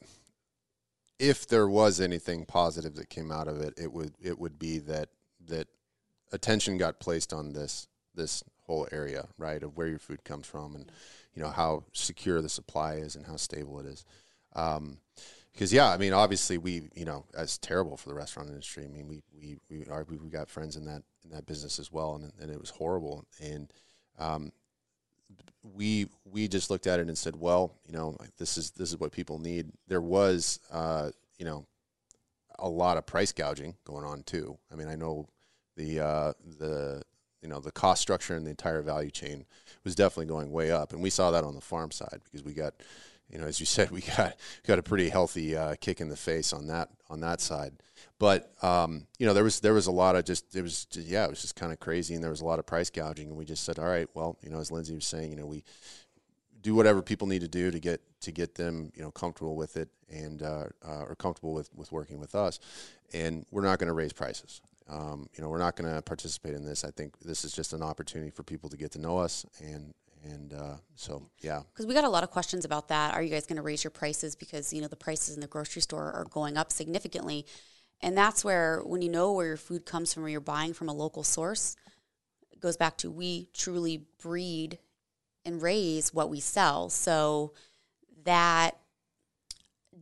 if 1.20 1.48
there 1.48 1.68
was 1.68 2.00
anything 2.00 2.46
positive 2.46 2.96
that 2.96 3.10
came 3.10 3.32
out 3.32 3.48
of 3.48 3.62
it, 3.62 3.74
it 3.78 3.92
would 3.92 4.14
it 4.22 4.40
would 4.40 4.58
be 4.58 4.80
that 4.80 5.10
that 5.48 5.68
attention 6.32 6.78
got 6.78 7.00
placed 7.00 7.34
on 7.34 7.54
this 7.54 7.88
this 8.16 8.44
whole 8.64 8.88
area, 8.92 9.28
right, 9.38 9.64
of 9.64 9.78
where 9.78 9.88
your 9.88 10.00
food 10.00 10.24
comes 10.24 10.46
from 10.46 10.76
and 10.76 10.92
you 11.34 11.42
know 11.42 11.50
how 11.50 11.84
secure 11.94 12.42
the 12.42 12.50
supply 12.50 12.96
is 12.96 13.16
and 13.16 13.26
how 13.26 13.36
stable 13.36 13.80
it 13.80 13.86
is. 13.86 14.06
Um, 14.56 14.98
because 15.52 15.74
yeah, 15.74 15.90
I 15.90 15.98
mean, 15.98 16.14
obviously 16.14 16.58
we, 16.58 16.84
you 16.96 17.06
know, 17.06 17.26
that's 17.34 17.58
terrible 17.58 17.98
for 17.98 18.08
the 18.08 18.16
restaurant 18.16 18.50
industry. 18.50 18.86
I 18.86 18.88
mean, 18.88 19.08
we 19.08 19.22
we 19.36 19.58
we 19.70 19.86
are 19.88 20.06
we, 20.08 20.18
got 20.30 20.50
friends 20.50 20.76
in 20.76 20.86
that 20.86 21.04
in 21.24 21.32
that 21.32 21.46
business 21.46 21.80
as 21.80 21.92
well, 21.92 22.16
and 22.16 22.32
and 22.40 22.52
it 22.52 22.60
was 22.60 22.70
horrible. 22.70 23.26
And 23.42 23.72
um, 24.18 24.52
we 25.64 26.08
we 26.24 26.48
just 26.48 26.70
looked 26.70 26.88
at 26.88 27.00
it 27.00 27.08
and 27.08 27.18
said, 27.18 27.36
well, 27.36 27.76
you 27.86 27.94
know, 27.94 28.16
this 28.38 28.58
is 28.58 28.72
this 28.72 28.90
is 28.90 29.00
what 29.00 29.12
people 29.12 29.40
need. 29.40 29.72
There 29.88 30.02
was, 30.02 30.60
uh, 30.72 31.10
you 31.38 31.46
know, 31.46 31.66
a 32.58 32.70
lot 32.70 32.98
of 32.98 33.06
price 33.06 33.32
gouging 33.32 33.76
going 33.84 34.06
on 34.06 34.24
too. 34.24 34.58
I 34.72 34.76
mean, 34.76 34.88
I 34.88 34.96
know 34.96 35.28
the 35.76 36.00
uh, 36.00 36.34
the 36.58 37.02
you 37.42 37.50
know 37.50 37.60
the 37.60 37.72
cost 37.72 38.02
structure 38.02 38.36
and 38.36 38.46
the 38.46 38.50
entire 38.50 38.82
value 38.82 39.12
chain 39.12 39.46
was 39.84 39.96
definitely 39.96 40.26
going 40.26 40.52
way 40.52 40.72
up, 40.72 40.94
and 40.94 41.02
we 41.02 41.10
saw 41.10 41.32
that 41.32 41.44
on 41.44 41.56
the 41.56 41.62
farm 41.62 41.92
side 41.92 42.22
because 42.24 42.44
we 42.44 42.54
got, 42.54 42.74
you 43.30 43.38
know, 43.38 43.46
as 43.46 43.60
you 43.60 43.66
said, 43.66 43.92
we 43.92 44.02
got 44.02 44.36
got 44.66 44.80
a 44.80 44.84
pretty 44.84 45.10
healthy 45.10 45.56
uh, 45.56 45.76
kick 45.80 46.02
in 46.02 46.10
the 46.10 46.16
face 46.16 46.54
on 46.54 46.68
that 46.68 46.90
on 47.10 47.20
that 47.22 47.42
side. 47.42 47.74
But 48.18 48.52
um, 48.64 49.08
you 49.18 49.26
know, 49.26 49.34
there 49.34 49.44
was 49.44 49.60
there 49.60 49.74
was 49.74 49.88
a 49.88 49.92
lot 49.92 50.16
of 50.16 50.26
just 50.26 50.56
it 50.56 50.62
was 50.62 50.86
just, 50.86 51.08
yeah, 51.08 51.26
it 51.26 51.30
was 51.30 51.42
just 51.42 51.56
kind 51.56 51.72
of 51.72 51.80
crazy, 51.80 52.14
and 52.14 52.24
there 52.24 52.32
was 52.32 52.42
a 52.42 52.46
lot 52.46 52.60
of 52.60 52.66
price 52.66 52.90
gouging, 52.90 53.30
and 53.30 53.38
we 53.38 53.46
just 53.46 53.64
said, 53.64 53.80
all 53.80 53.86
right, 53.86 54.08
well, 54.14 54.38
you 54.42 54.50
know, 54.50 54.60
as 54.60 54.72
Lindsey 54.72 54.96
was 54.96 55.06
saying, 55.06 55.32
you 55.32 55.38
know, 55.38 55.46
we 55.46 55.64
do 56.62 56.76
whatever 56.76 57.02
people 57.02 57.28
need 57.28 57.42
to 57.42 57.48
do 57.48 57.72
to 57.72 57.80
get 57.80 58.02
to 58.22 58.32
get 58.32 58.56
them 58.56 58.92
you 58.96 59.02
know 59.02 59.12
comfortable 59.12 59.56
with 59.56 59.78
it 59.78 59.88
and 60.10 60.44
uh, 60.44 60.66
uh, 60.86 61.04
or 61.04 61.16
comfortable 61.16 61.54
with 61.54 61.70
with 61.76 61.92
working 61.92 62.20
with 62.20 62.36
us. 62.36 62.60
And 63.14 63.46
we're 63.50 63.64
not 63.64 63.80
going 63.80 63.88
to 63.88 63.94
raise 63.94 64.14
prices 64.14 64.62
um, 64.90 65.28
you 65.34 65.44
know 65.44 65.50
we're 65.50 65.60
not 65.60 65.76
going 65.76 65.94
to 65.94 66.02
participate 66.02 66.54
in 66.54 66.66
this 66.66 66.84
i 66.84 66.92
think 66.92 67.18
this 67.20 67.44
is 67.44 67.54
just 67.54 67.74
an 67.74 67.82
opportunity 67.82 68.32
for 68.32 68.44
people 68.44 68.70
to 68.70 68.78
get 68.78 68.92
to 68.92 69.00
know 69.00 69.18
us 69.18 69.46
and 69.60 69.94
and 70.24 70.54
uh, 70.54 70.76
so 70.96 71.24
yeah 71.40 71.62
because 71.74 71.86
we 71.86 71.94
got 71.94 72.04
a 72.04 72.10
lot 72.10 72.24
of 72.24 72.32
questions 72.32 72.66
about 72.66 72.88
that. 72.90 73.14
Are 73.14 73.22
you 73.22 73.30
guys 73.30 73.46
going 73.46 73.58
to 73.58 73.62
raise 73.62 73.84
your 73.84 73.92
prices 73.92 74.36
because 74.36 74.74
you 74.74 74.82
know 74.82 74.88
the 74.88 74.96
prices 74.96 75.36
in 75.36 75.42
the 75.42 75.48
grocery 75.48 75.82
store 75.82 76.12
are 76.12 76.26
going 76.26 76.58
up 76.58 76.72
significantly, 76.72 77.46
and 78.02 78.18
that's 78.18 78.44
where 78.44 78.82
when 78.84 79.02
you 79.02 79.10
know 79.10 79.32
where 79.34 79.48
your 79.48 79.58
food 79.58 79.86
comes 79.86 80.14
from, 80.14 80.26
or 80.26 80.30
you're 80.30 80.42
buying 80.42 80.74
from 80.74 80.90
a 80.90 80.94
local 80.94 81.24
source, 81.24 81.76
it 82.52 82.60
goes 82.60 82.78
back 82.78 82.98
to 82.98 83.12
we 83.12 83.50
truly 83.54 84.06
breed 84.22 84.80
and 85.46 85.62
raise 85.62 86.14
what 86.14 86.30
we 86.30 86.40
sell. 86.40 86.90
So 86.90 87.54
that 88.24 88.78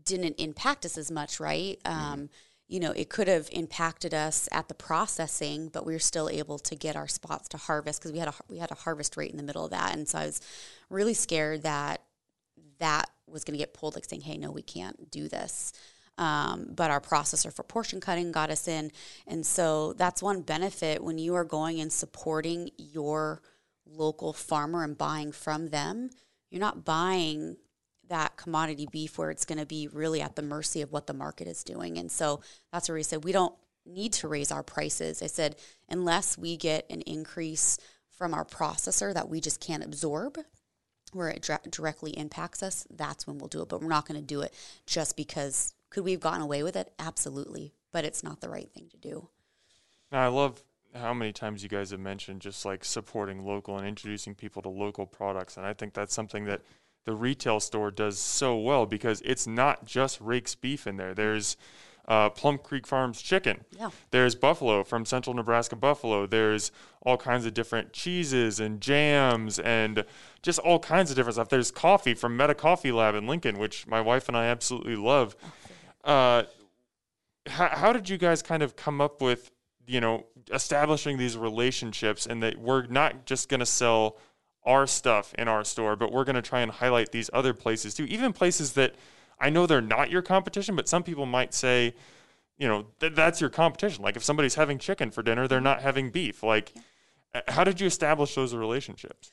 didn't 0.03 0.35
impact 0.39 0.85
us 0.85 0.97
as 0.97 1.11
much, 1.11 1.39
right? 1.39 1.79
Um, 1.85 2.29
you 2.67 2.81
know, 2.81 2.91
it 2.91 3.09
could 3.09 3.27
have 3.29 3.47
impacted 3.51 4.13
us 4.13 4.49
at 4.51 4.67
the 4.67 4.73
processing, 4.73 5.69
but 5.69 5.85
we 5.85 5.93
were 5.93 5.99
still 5.99 6.29
able 6.29 6.59
to 6.59 6.75
get 6.75 6.97
our 6.97 7.07
spots 7.07 7.47
to 7.49 7.57
harvest 7.57 8.01
because 8.01 8.11
we 8.11 8.19
had 8.19 8.27
a 8.27 8.33
we 8.49 8.57
had 8.57 8.71
a 8.71 8.75
harvest 8.75 9.15
rate 9.15 9.31
in 9.31 9.37
the 9.37 9.43
middle 9.43 9.65
of 9.65 9.71
that, 9.71 9.95
and 9.95 10.07
so 10.07 10.19
I 10.19 10.25
was 10.25 10.41
really 10.89 11.13
scared 11.13 11.63
that 11.63 12.01
that 12.79 13.09
was 13.25 13.43
going 13.43 13.53
to 13.53 13.57
get 13.57 13.73
pulled, 13.73 13.95
like 13.95 14.05
saying, 14.05 14.23
"Hey, 14.23 14.37
no, 14.37 14.51
we 14.51 14.61
can't 14.61 15.09
do 15.09 15.29
this." 15.29 15.71
Um, 16.17 16.67
but 16.75 16.89
our 16.89 16.99
processor 16.99 17.53
for 17.53 17.63
portion 17.63 18.01
cutting 18.01 18.31
got 18.31 18.49
us 18.49 18.67
in, 18.67 18.91
and 19.27 19.45
so 19.45 19.93
that's 19.93 20.21
one 20.21 20.41
benefit 20.41 21.01
when 21.01 21.17
you 21.17 21.35
are 21.35 21.45
going 21.45 21.79
and 21.79 21.91
supporting 21.91 22.71
your 22.77 23.41
local 23.85 24.33
farmer 24.33 24.83
and 24.83 24.97
buying 24.97 25.31
from 25.31 25.69
them. 25.69 26.09
You're 26.49 26.59
not 26.59 26.83
buying 26.83 27.57
that 28.09 28.37
commodity 28.37 28.87
beef 28.91 29.17
where 29.17 29.31
it's 29.31 29.45
going 29.45 29.59
to 29.59 29.65
be 29.65 29.87
really 29.87 30.21
at 30.21 30.35
the 30.35 30.41
mercy 30.41 30.81
of 30.81 30.91
what 30.91 31.07
the 31.07 31.13
market 31.13 31.47
is 31.47 31.63
doing. 31.63 31.97
And 31.97 32.11
so 32.11 32.41
that's 32.71 32.89
where 32.89 32.95
we 32.95 33.03
said 33.03 33.23
we 33.23 33.31
don't 33.31 33.55
need 33.85 34.13
to 34.13 34.27
raise 34.27 34.51
our 34.51 34.63
prices. 34.63 35.21
I 35.21 35.27
said 35.27 35.55
unless 35.89 36.37
we 36.37 36.57
get 36.57 36.85
an 36.89 37.01
increase 37.01 37.77
from 38.09 38.33
our 38.33 38.45
processor 38.45 39.13
that 39.13 39.29
we 39.29 39.39
just 39.39 39.59
can't 39.59 39.83
absorb 39.83 40.39
where 41.13 41.29
it 41.29 41.41
dra- 41.41 41.61
directly 41.69 42.11
impacts 42.11 42.61
us, 42.61 42.85
that's 42.89 43.25
when 43.25 43.37
we'll 43.37 43.47
do 43.47 43.61
it. 43.61 43.69
But 43.69 43.81
we're 43.81 43.87
not 43.87 44.07
going 44.07 44.19
to 44.19 44.25
do 44.25 44.41
it 44.41 44.53
just 44.85 45.15
because 45.15 45.73
Could 45.89 46.03
we 46.03 46.11
have 46.11 46.19
gotten 46.21 46.41
away 46.41 46.63
with 46.63 46.75
it? 46.75 46.91
Absolutely, 46.99 47.73
but 47.91 48.05
it's 48.05 48.23
not 48.23 48.41
the 48.41 48.49
right 48.49 48.69
thing 48.73 48.89
to 48.89 48.97
do. 48.97 49.29
Now, 50.11 50.21
I 50.21 50.27
love 50.27 50.63
how 50.93 51.13
many 51.13 51.31
times 51.31 51.63
you 51.63 51.69
guys 51.69 51.91
have 51.91 51.99
mentioned 51.99 52.41
just 52.41 52.65
like 52.65 52.83
supporting 52.83 53.45
local 53.45 53.77
and 53.77 53.87
introducing 53.87 54.35
people 54.35 54.61
to 54.63 54.69
local 54.69 55.05
products. 55.05 55.57
And 55.57 55.65
I 55.65 55.73
think 55.73 55.93
that's 55.93 56.13
something 56.13 56.45
that 56.45 56.61
the 57.07 57.15
retail 57.15 57.61
store 57.61 57.89
does 57.89 58.19
so 58.19 58.57
well 58.57 58.85
because 58.85 59.21
it's 59.23 59.47
not 59.47 59.85
just 59.85 60.21
Raikes 60.21 60.59
beef 60.59 60.85
in 60.85 60.97
there. 60.97 61.13
There's 61.13 61.55
uh, 62.05 62.29
Plum 62.29 62.57
Creek 62.57 62.85
Farms 62.85 63.21
chicken. 63.21 63.63
Yeah. 63.71 63.91
There's 64.11 64.35
buffalo 64.35 64.83
from 64.83 65.05
Central 65.05 65.33
Nebraska 65.33 65.77
buffalo. 65.77 66.27
There's 66.27 66.69
all 67.01 67.15
kinds 67.15 67.45
of 67.45 67.53
different 67.53 67.93
cheeses 67.93 68.59
and 68.59 68.81
jams 68.81 69.57
and 69.57 70.03
just 70.41 70.59
all 70.59 70.79
kinds 70.79 71.09
of 71.09 71.15
different 71.15 71.35
stuff. 71.35 71.47
There's 71.47 71.71
coffee 71.71 72.13
from 72.13 72.35
Meta 72.35 72.53
Coffee 72.53 72.91
Lab 72.91 73.15
in 73.15 73.25
Lincoln, 73.25 73.57
which 73.57 73.87
my 73.87 74.01
wife 74.01 74.27
and 74.27 74.35
I 74.35 74.47
absolutely 74.47 74.97
love. 74.97 75.33
Uh, 76.03 76.43
how, 77.47 77.69
how 77.69 77.93
did 77.93 78.09
you 78.09 78.17
guys 78.17 78.41
kind 78.41 78.61
of 78.61 78.75
come 78.75 78.99
up 78.99 79.21
with 79.21 79.49
you 79.85 80.01
know 80.01 80.25
establishing 80.51 81.17
these 81.17 81.37
relationships 81.37 82.25
and 82.25 82.43
that 82.43 82.57
we're 82.57 82.85
not 82.87 83.25
just 83.25 83.47
going 83.47 83.61
to 83.61 83.65
sell 83.65 84.17
our 84.67 84.85
stuff 84.85 85.33
in 85.35 85.47
our 85.47 85.63
store 85.63 85.95
but 85.95 86.11
we're 86.11 86.23
going 86.23 86.35
to 86.35 86.41
try 86.41 86.61
and 86.61 86.71
highlight 86.71 87.11
these 87.11 87.29
other 87.33 87.53
places 87.53 87.93
too 87.95 88.05
even 88.05 88.31
places 88.31 88.73
that 88.73 88.93
i 89.39 89.49
know 89.49 89.65
they're 89.65 89.81
not 89.81 90.11
your 90.11 90.21
competition 90.21 90.75
but 90.75 90.87
some 90.87 91.01
people 91.01 91.25
might 91.25 91.53
say 91.53 91.95
you 92.59 92.67
know 92.67 92.85
th- 92.99 93.13
that's 93.15 93.41
your 93.41 93.49
competition 93.49 94.03
like 94.03 94.15
if 94.15 94.23
somebody's 94.23 94.55
having 94.55 94.77
chicken 94.77 95.09
for 95.09 95.23
dinner 95.23 95.47
they're 95.47 95.59
not 95.59 95.81
having 95.81 96.11
beef 96.11 96.43
like 96.43 96.73
uh, 97.33 97.41
how 97.47 97.63
did 97.63 97.81
you 97.81 97.87
establish 97.87 98.35
those 98.35 98.53
relationships 98.53 99.31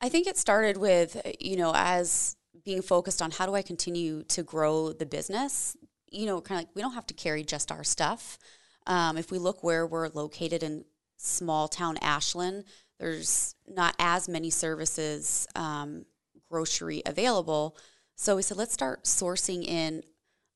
I 0.00 0.08
think 0.08 0.26
it 0.26 0.36
started 0.36 0.76
with, 0.76 1.20
you 1.40 1.56
know, 1.56 1.72
as 1.74 2.36
being 2.64 2.82
focused 2.82 3.20
on 3.20 3.30
how 3.30 3.46
do 3.46 3.54
I 3.54 3.62
continue 3.62 4.22
to 4.24 4.42
grow 4.42 4.92
the 4.92 5.06
business. 5.06 5.76
You 6.10 6.26
know, 6.26 6.40
kind 6.40 6.58
of 6.58 6.66
like 6.66 6.74
we 6.74 6.82
don't 6.82 6.94
have 6.94 7.06
to 7.08 7.14
carry 7.14 7.44
just 7.44 7.72
our 7.72 7.84
stuff. 7.84 8.38
Um, 8.86 9.18
if 9.18 9.30
we 9.30 9.38
look 9.38 9.62
where 9.62 9.86
we're 9.86 10.08
located 10.08 10.62
in 10.62 10.84
small 11.16 11.68
town 11.68 11.98
Ashland, 12.00 12.64
there's 12.98 13.54
not 13.74 13.94
as 13.98 14.28
many 14.28 14.50
services, 14.50 15.46
um, 15.54 16.04
grocery 16.50 17.02
available. 17.06 17.76
So 18.14 18.36
we 18.36 18.42
said, 18.42 18.56
let's 18.56 18.74
start 18.74 19.04
sourcing 19.04 19.64
in 19.64 20.02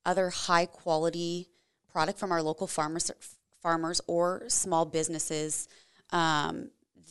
other 0.04 0.30
high 0.30 0.66
quality 0.66 1.48
product 1.90 2.18
from 2.18 2.32
our 2.32 2.42
local 2.42 2.66
farmers, 2.66 3.10
farmers 3.62 4.00
or 4.06 4.44
small 4.48 4.84
businesses 4.84 5.68
um, 6.10 6.70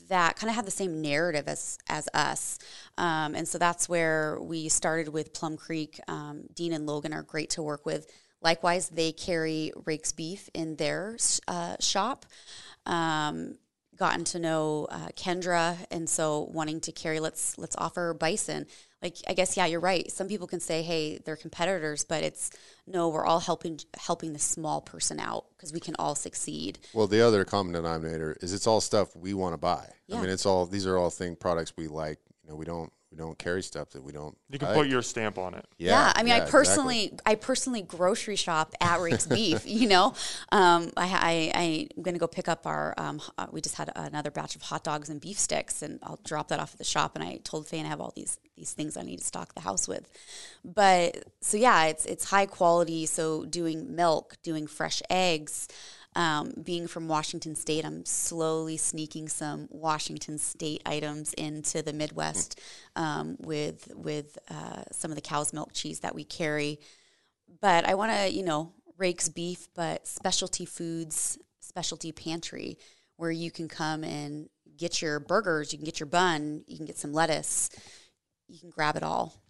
that 0.09 0.35
kind 0.35 0.49
of 0.49 0.55
have 0.55 0.65
the 0.65 0.71
same 0.71 1.01
narrative 1.01 1.47
as 1.47 1.77
as 1.87 2.09
us. 2.13 2.59
Um, 2.97 3.33
and 3.33 3.47
so 3.47 3.57
that's 3.57 3.87
where 3.87 4.37
we 4.41 4.67
started 4.67 5.07
with 5.09 5.33
Plum 5.33 5.55
Creek. 5.55 5.99
Um, 6.07 6.43
Dean 6.53 6.73
and 6.73 6.85
Logan 6.85 7.13
are 7.13 7.23
great 7.23 7.49
to 7.51 7.63
work 7.63 7.85
with. 7.85 8.11
Likewise, 8.41 8.89
they 8.89 9.11
carry 9.11 9.71
Raikes 9.83 10.15
beef 10.15 10.49
in 10.53 10.75
their 10.75 11.17
uh, 11.47 11.75
shop. 11.79 12.25
Um, 12.85 13.57
gotten 14.01 14.23
to 14.23 14.39
know 14.39 14.87
uh, 14.89 15.09
Kendra, 15.15 15.77
and 15.91 16.09
so 16.09 16.49
wanting 16.51 16.81
to 16.81 16.91
carry, 16.91 17.19
let's 17.19 17.55
let's 17.59 17.75
offer 17.77 18.15
bison. 18.15 18.65
Like 18.99 19.17
I 19.27 19.33
guess 19.33 19.55
yeah, 19.55 19.67
you're 19.67 19.79
right. 19.79 20.11
Some 20.11 20.27
people 20.27 20.47
can 20.47 20.59
say, 20.59 20.81
hey, 20.81 21.19
they're 21.23 21.35
competitors, 21.35 22.03
but 22.03 22.23
it's 22.23 22.49
no, 22.87 23.09
we're 23.09 23.25
all 23.25 23.39
helping 23.39 23.79
helping 23.95 24.33
the 24.33 24.39
small 24.39 24.81
person 24.81 25.19
out 25.19 25.45
because 25.55 25.71
we 25.71 25.79
can 25.79 25.95
all 25.99 26.15
succeed. 26.15 26.79
Well, 26.95 27.05
the 27.05 27.21
other 27.21 27.45
common 27.45 27.73
denominator 27.73 28.35
is 28.41 28.53
it's 28.53 28.65
all 28.65 28.81
stuff 28.81 29.15
we 29.15 29.35
want 29.35 29.53
to 29.53 29.59
buy. 29.59 29.87
Yeah. 30.07 30.17
I 30.17 30.21
mean, 30.21 30.31
it's 30.31 30.47
all 30.47 30.65
these 30.65 30.87
are 30.87 30.97
all 30.97 31.11
thing 31.11 31.35
products 31.35 31.73
we 31.77 31.87
like. 31.87 32.17
You 32.43 32.49
know, 32.49 32.55
we 32.55 32.65
don't 32.65 32.91
we 33.11 33.17
don't 33.17 33.37
carry 33.37 33.61
stuff 33.61 33.89
that 33.89 34.03
we 34.03 34.13
don't. 34.13 34.37
you 34.49 34.57
can 34.57 34.69
like. 34.69 34.77
put 34.77 34.87
your 34.87 35.01
stamp 35.01 35.37
on 35.37 35.53
it 35.53 35.65
Yeah, 35.77 35.91
yeah 35.91 36.13
I 36.15 36.23
mean, 36.23 36.29
yeah, 36.29 36.33
I 36.33 36.37
exactly. 36.37 36.59
personally, 36.59 37.19
I 37.25 37.35
personally 37.35 37.81
grocery 37.81 38.37
shop 38.37 38.73
at 38.79 38.99
Raikes 38.99 39.29
Beef. 39.29 39.65
You 39.81 39.87
know, 39.87 40.13
um, 40.51 40.91
I, 40.95 41.51
I, 41.55 41.87
I'm 41.95 42.03
going 42.03 42.13
to 42.13 42.19
go 42.19 42.27
pick 42.27 42.47
up 42.47 42.67
our. 42.67 42.93
Um, 42.97 43.21
we 43.51 43.61
just 43.61 43.75
had 43.75 43.91
another 43.95 44.29
batch 44.29 44.55
of 44.55 44.61
hot 44.61 44.83
dogs 44.83 45.09
and 45.09 45.19
beef 45.19 45.39
sticks, 45.39 45.81
and 45.81 45.99
I'll 46.03 46.19
drop 46.23 46.49
that 46.49 46.59
off 46.59 46.73
at 46.73 46.77
the 46.77 46.83
shop. 46.83 47.15
And 47.15 47.23
I 47.23 47.37
told 47.43 47.67
Faye 47.67 47.81
I 47.81 47.87
have 47.87 47.99
all 47.99 48.13
these 48.15 48.37
these 48.55 48.73
things 48.73 48.95
I 48.95 49.01
need 49.01 49.19
to 49.19 49.25
stock 49.25 49.53
the 49.55 49.61
house 49.61 49.87
with. 49.87 50.07
But 50.63 51.23
so 51.41 51.57
yeah, 51.57 51.85
it's 51.85 52.05
it's 52.05 52.25
high 52.29 52.45
quality. 52.45 53.05
So 53.07 53.45
doing 53.45 53.95
milk, 53.95 54.37
doing 54.43 54.67
fresh 54.67 55.01
eggs. 55.09 55.67
Um, 56.13 56.51
being 56.61 56.87
from 56.87 57.07
Washington 57.07 57.55
State, 57.55 57.85
I'm 57.85 58.05
slowly 58.05 58.75
sneaking 58.75 59.29
some 59.29 59.67
Washington 59.69 60.37
State 60.37 60.81
items 60.85 61.33
into 61.33 61.81
the 61.81 61.93
Midwest 61.93 62.59
um, 62.97 63.37
with 63.39 63.91
with 63.95 64.37
uh, 64.49 64.83
some 64.91 65.09
of 65.09 65.15
the 65.15 65.21
cow's 65.21 65.53
milk 65.53 65.71
cheese 65.73 66.01
that 66.01 66.13
we 66.13 66.25
carry. 66.25 66.79
But 67.61 67.85
I 67.85 67.95
want 67.95 68.11
to, 68.11 68.29
you 68.29 68.43
know, 68.43 68.73
Raikes 68.99 69.33
Beef, 69.33 69.67
but 69.73 70.05
specialty 70.05 70.65
foods, 70.65 71.37
specialty 71.59 72.11
pantry, 72.11 72.77
where 73.15 73.31
you 73.31 73.49
can 73.49 73.67
come 73.67 74.03
and 74.03 74.49
get 74.77 75.01
your 75.01 75.19
burgers, 75.19 75.71
you 75.71 75.79
can 75.79 75.85
get 75.85 75.99
your 75.99 76.07
bun, 76.07 76.63
you 76.67 76.75
can 76.75 76.85
get 76.85 76.97
some 76.97 77.13
lettuce, 77.13 77.69
you 78.47 78.59
can 78.59 78.69
grab 78.69 78.95
it 78.95 79.03
all. 79.03 79.41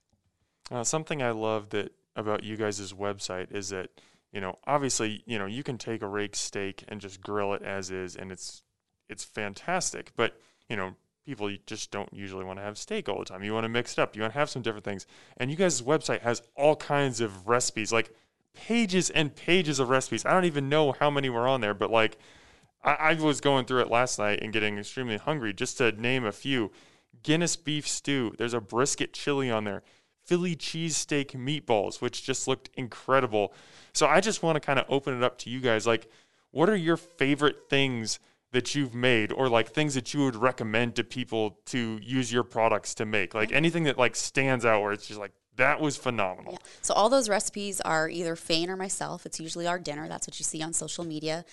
Uh, 0.70 0.84
something 0.84 1.22
I 1.22 1.32
love 1.32 1.70
that 1.70 1.92
about 2.16 2.44
you 2.44 2.56
guys' 2.56 2.94
website 2.94 3.52
is 3.52 3.70
that 3.70 3.90
you 4.32 4.42
know 4.42 4.58
obviously 4.66 5.24
you 5.26 5.38
know 5.38 5.46
you 5.46 5.64
can 5.64 5.78
take 5.78 6.02
a 6.02 6.08
rake 6.08 6.36
steak 6.36 6.84
and 6.88 7.02
just 7.02 7.22
grill 7.22 7.54
it 7.54 7.62
as 7.62 7.92
is, 7.92 8.16
and 8.16 8.32
it's 8.32 8.64
it's 9.10 9.24
fantastic. 9.24 10.12
But 10.16 10.40
you 10.70 10.76
know 10.76 10.96
people 11.26 11.52
just 11.68 11.92
don't 11.92 12.12
usually 12.14 12.44
want 12.44 12.60
to 12.60 12.64
have 12.64 12.78
steak 12.78 13.08
all 13.08 13.20
the 13.20 13.26
time. 13.26 13.44
You 13.44 13.54
want 13.54 13.66
to 13.66 13.70
mix 13.70 13.94
it 13.94 14.00
up. 14.00 14.16
You 14.16 14.22
want 14.24 14.34
to 14.34 14.40
have 14.40 14.50
some 14.50 14.62
different 14.62 14.86
things. 14.86 15.06
And 15.38 15.52
you 15.52 15.56
guys' 15.58 15.82
website 15.82 16.22
has 16.22 16.42
all 16.56 16.76
kinds 16.76 17.22
of 17.22 17.48
recipes, 17.48 17.94
like 17.94 18.12
pages 18.54 19.10
and 19.12 19.36
pages 19.36 19.80
of 19.80 19.90
recipes. 19.90 20.26
I 20.26 20.32
don't 20.32 20.46
even 20.46 20.68
know 20.68 20.94
how 20.94 21.10
many 21.10 21.30
were 21.30 21.48
on 21.48 21.62
there, 21.62 21.76
but 21.76 21.92
like 21.92 22.18
I, 22.84 22.94
I 22.94 23.14
was 23.14 23.42
going 23.42 23.66
through 23.66 23.82
it 23.82 23.92
last 23.92 24.18
night 24.18 24.40
and 24.42 24.52
getting 24.52 24.78
extremely 24.78 25.18
hungry. 25.18 25.54
Just 25.54 25.78
to 25.78 25.92
name 25.92 26.26
a 26.26 26.32
few, 26.32 26.72
Guinness 27.24 27.56
beef 27.56 27.88
stew. 27.88 28.34
There's 28.38 28.54
a 28.54 28.62
brisket 28.62 29.14
chili 29.14 29.52
on 29.52 29.64
there. 29.64 29.84
Philly 30.26 30.56
cheesesteak 30.56 31.32
meatballs, 31.32 32.02
which 32.02 32.24
just 32.24 32.48
looked 32.48 32.70
incredible. 32.76 33.54
So 33.94 34.08
I 34.08 34.22
just 34.22 34.44
want 34.44 34.56
to 34.56 34.60
kind 34.60 34.80
of 34.80 34.86
open 34.90 35.16
it 35.16 35.24
up 35.24 35.38
to 35.40 35.50
you 35.50 35.60
guys. 35.60 35.86
Like, 35.86 36.10
what 36.52 36.70
are 36.70 36.76
your 36.76 36.98
favorite 36.98 37.70
things 37.70 38.20
that 38.52 38.76
you've 38.76 38.94
made, 38.94 39.32
or 39.32 39.48
like 39.48 39.70
things 39.70 39.94
that 39.94 40.14
you 40.14 40.26
would 40.26 40.36
recommend 40.36 40.96
to 40.96 41.04
people 41.04 41.58
to 41.66 42.00
use 42.02 42.32
your 42.32 42.44
products 42.44 42.94
to 42.96 43.06
make? 43.06 43.34
Like 43.34 43.50
mm-hmm. 43.50 43.58
anything 43.58 43.84
that 43.86 43.98
like 43.98 44.16
stands 44.16 44.66
out 44.66 44.82
where 44.82 44.92
it's 44.92 45.08
just 45.08 45.20
like 45.20 45.32
that 45.56 45.80
was 45.80 45.98
phenomenal. 45.98 46.54
Yeah. 46.54 46.68
So 46.82 46.94
all 46.94 47.10
those 47.10 47.30
recipes 47.30 47.82
are 47.82 48.10
either 48.10 48.36
Fane 48.36 48.70
or 48.70 48.76
myself. 48.76 49.26
It's 49.26 49.40
usually 49.40 49.68
our 49.68 49.80
dinner. 49.80 50.08
That's 50.08 50.28
what 50.28 50.40
you 50.40 50.44
see 50.44 50.62
on 50.62 50.74
social 50.74 51.04
media. 51.04 51.46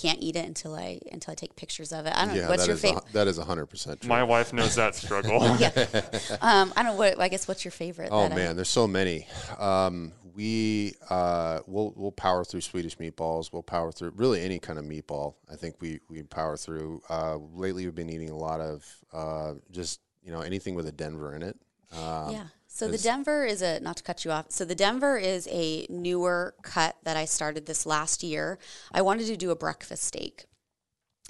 Can't 0.00 0.18
eat 0.20 0.36
it 0.36 0.44
until 0.46 0.74
I 0.74 1.00
until 1.10 1.32
I 1.32 1.34
take 1.34 1.56
pictures 1.56 1.90
of 1.90 2.04
it. 2.06 2.12
I 2.14 2.26
don't 2.26 2.36
know 2.36 2.48
what's 2.48 2.66
your 2.66 2.76
favorite. 2.76 3.04
that 3.12 3.26
is 3.28 3.38
hundred 3.38 3.66
percent 3.66 4.02
true. 4.02 4.08
My 4.10 4.22
wife 4.24 4.52
knows 4.52 4.74
that 4.74 4.94
struggle. 4.94 5.40
Um, 6.42 6.72
I 6.76 6.82
don't 6.82 6.92
know 6.92 6.94
what 6.94 7.18
I 7.20 7.28
guess 7.28 7.48
what's 7.48 7.64
your 7.64 7.72
favorite? 7.72 8.10
Oh 8.12 8.22
that 8.24 8.32
I- 8.32 8.34
man, 8.34 8.56
there's 8.56 8.68
so 8.68 8.86
many. 8.86 9.26
Um, 9.58 10.12
we 10.34 10.92
uh, 11.08 11.60
we'll 11.66 11.94
we'll 11.96 12.12
power 12.12 12.44
through 12.44 12.60
Swedish 12.60 12.98
meatballs. 12.98 13.52
We'll 13.52 13.62
power 13.62 13.90
through 13.90 14.12
really 14.16 14.42
any 14.42 14.58
kind 14.58 14.78
of 14.78 14.84
meatball. 14.84 15.34
I 15.50 15.56
think 15.56 15.76
we 15.80 16.00
we 16.10 16.22
power 16.24 16.58
through. 16.58 17.00
Uh, 17.08 17.38
lately, 17.54 17.86
we've 17.86 17.94
been 17.94 18.10
eating 18.10 18.28
a 18.30 18.36
lot 18.36 18.60
of 18.60 18.84
uh, 19.14 19.54
just 19.70 20.00
you 20.22 20.30
know 20.32 20.40
anything 20.40 20.74
with 20.74 20.86
a 20.88 20.92
Denver 20.92 21.34
in 21.34 21.42
it. 21.42 21.56
Um, 21.92 22.32
Yeah. 22.32 22.44
So 22.76 22.88
the 22.88 22.98
Denver 22.98 23.46
is 23.46 23.62
a 23.62 23.80
not 23.80 23.96
to 23.96 24.02
cut 24.02 24.22
you 24.26 24.30
off. 24.30 24.50
So 24.50 24.66
the 24.66 24.74
Denver 24.74 25.16
is 25.16 25.48
a 25.50 25.86
newer 25.88 26.54
cut 26.60 26.94
that 27.04 27.16
I 27.16 27.24
started 27.24 27.64
this 27.64 27.86
last 27.86 28.22
year. 28.22 28.58
I 28.92 29.00
wanted 29.00 29.28
to 29.28 29.36
do 29.38 29.50
a 29.50 29.56
breakfast 29.56 30.04
steak. 30.04 30.44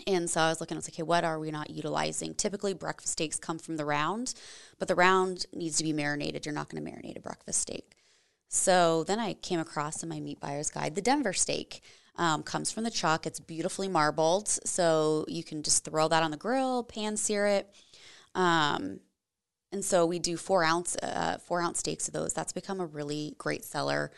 And 0.09 0.29
so 0.29 0.41
I 0.41 0.49
was 0.49 0.61
looking, 0.61 0.77
I 0.77 0.79
was 0.79 0.89
like, 0.89 0.95
okay, 0.95 1.05
what 1.05 1.23
are 1.23 1.39
we 1.39 1.53
not 1.53 1.71
utilizing? 1.71 2.35
Typically, 2.35 2.75
breakfast 2.75 3.13
steaks 3.13 3.39
come 3.39 3.61
from 3.61 3.77
the 3.77 3.85
round, 3.85 4.35
but 4.81 4.89
the 4.89 4.97
round 4.97 5.47
needs 5.55 5.77
to 5.77 5.85
be 5.85 5.93
marinated. 5.93 6.45
You're 6.45 6.53
not 6.53 6.69
going 6.69 6.85
to 6.85 6.91
marinate 6.91 7.17
a 7.17 7.21
breakfast 7.21 7.61
steak. 7.61 7.93
So 8.49 9.05
then 9.05 9.21
I 9.21 9.35
came 9.35 9.61
across 9.61 10.03
in 10.03 10.09
my 10.09 10.19
meat 10.19 10.41
buyer's 10.41 10.73
guide 10.73 10.97
the 10.97 11.01
Denver 11.01 11.33
steak. 11.33 11.81
Um, 12.17 12.43
comes 12.43 12.73
from 12.73 12.83
the 12.83 12.91
chuck. 12.91 13.25
It's 13.25 13.39
beautifully 13.39 13.87
marbled, 13.87 14.49
so 14.49 15.25
you 15.29 15.45
can 15.45 15.63
just 15.63 15.85
throw 15.85 16.09
that 16.09 16.25
on 16.25 16.33
the 16.33 16.37
grill, 16.37 16.83
pan 16.83 17.17
sear 17.17 17.47
it. 17.47 17.73
Um, 18.35 18.99
and 19.73 19.85
so 19.85 20.07
we 20.07 20.19
do 20.19 20.37
four 20.37 20.65
ounce 20.65 20.97
uh, 21.03 21.39
four 21.39 21.61
ounce 21.61 21.79
steaks 21.81 22.09
of 22.09 22.15
those. 22.15 22.33
That's 22.33 22.53
become 22.53 22.81
a 22.81 22.87
really 22.87 23.35
great 23.39 23.65
seller, 23.65 24.11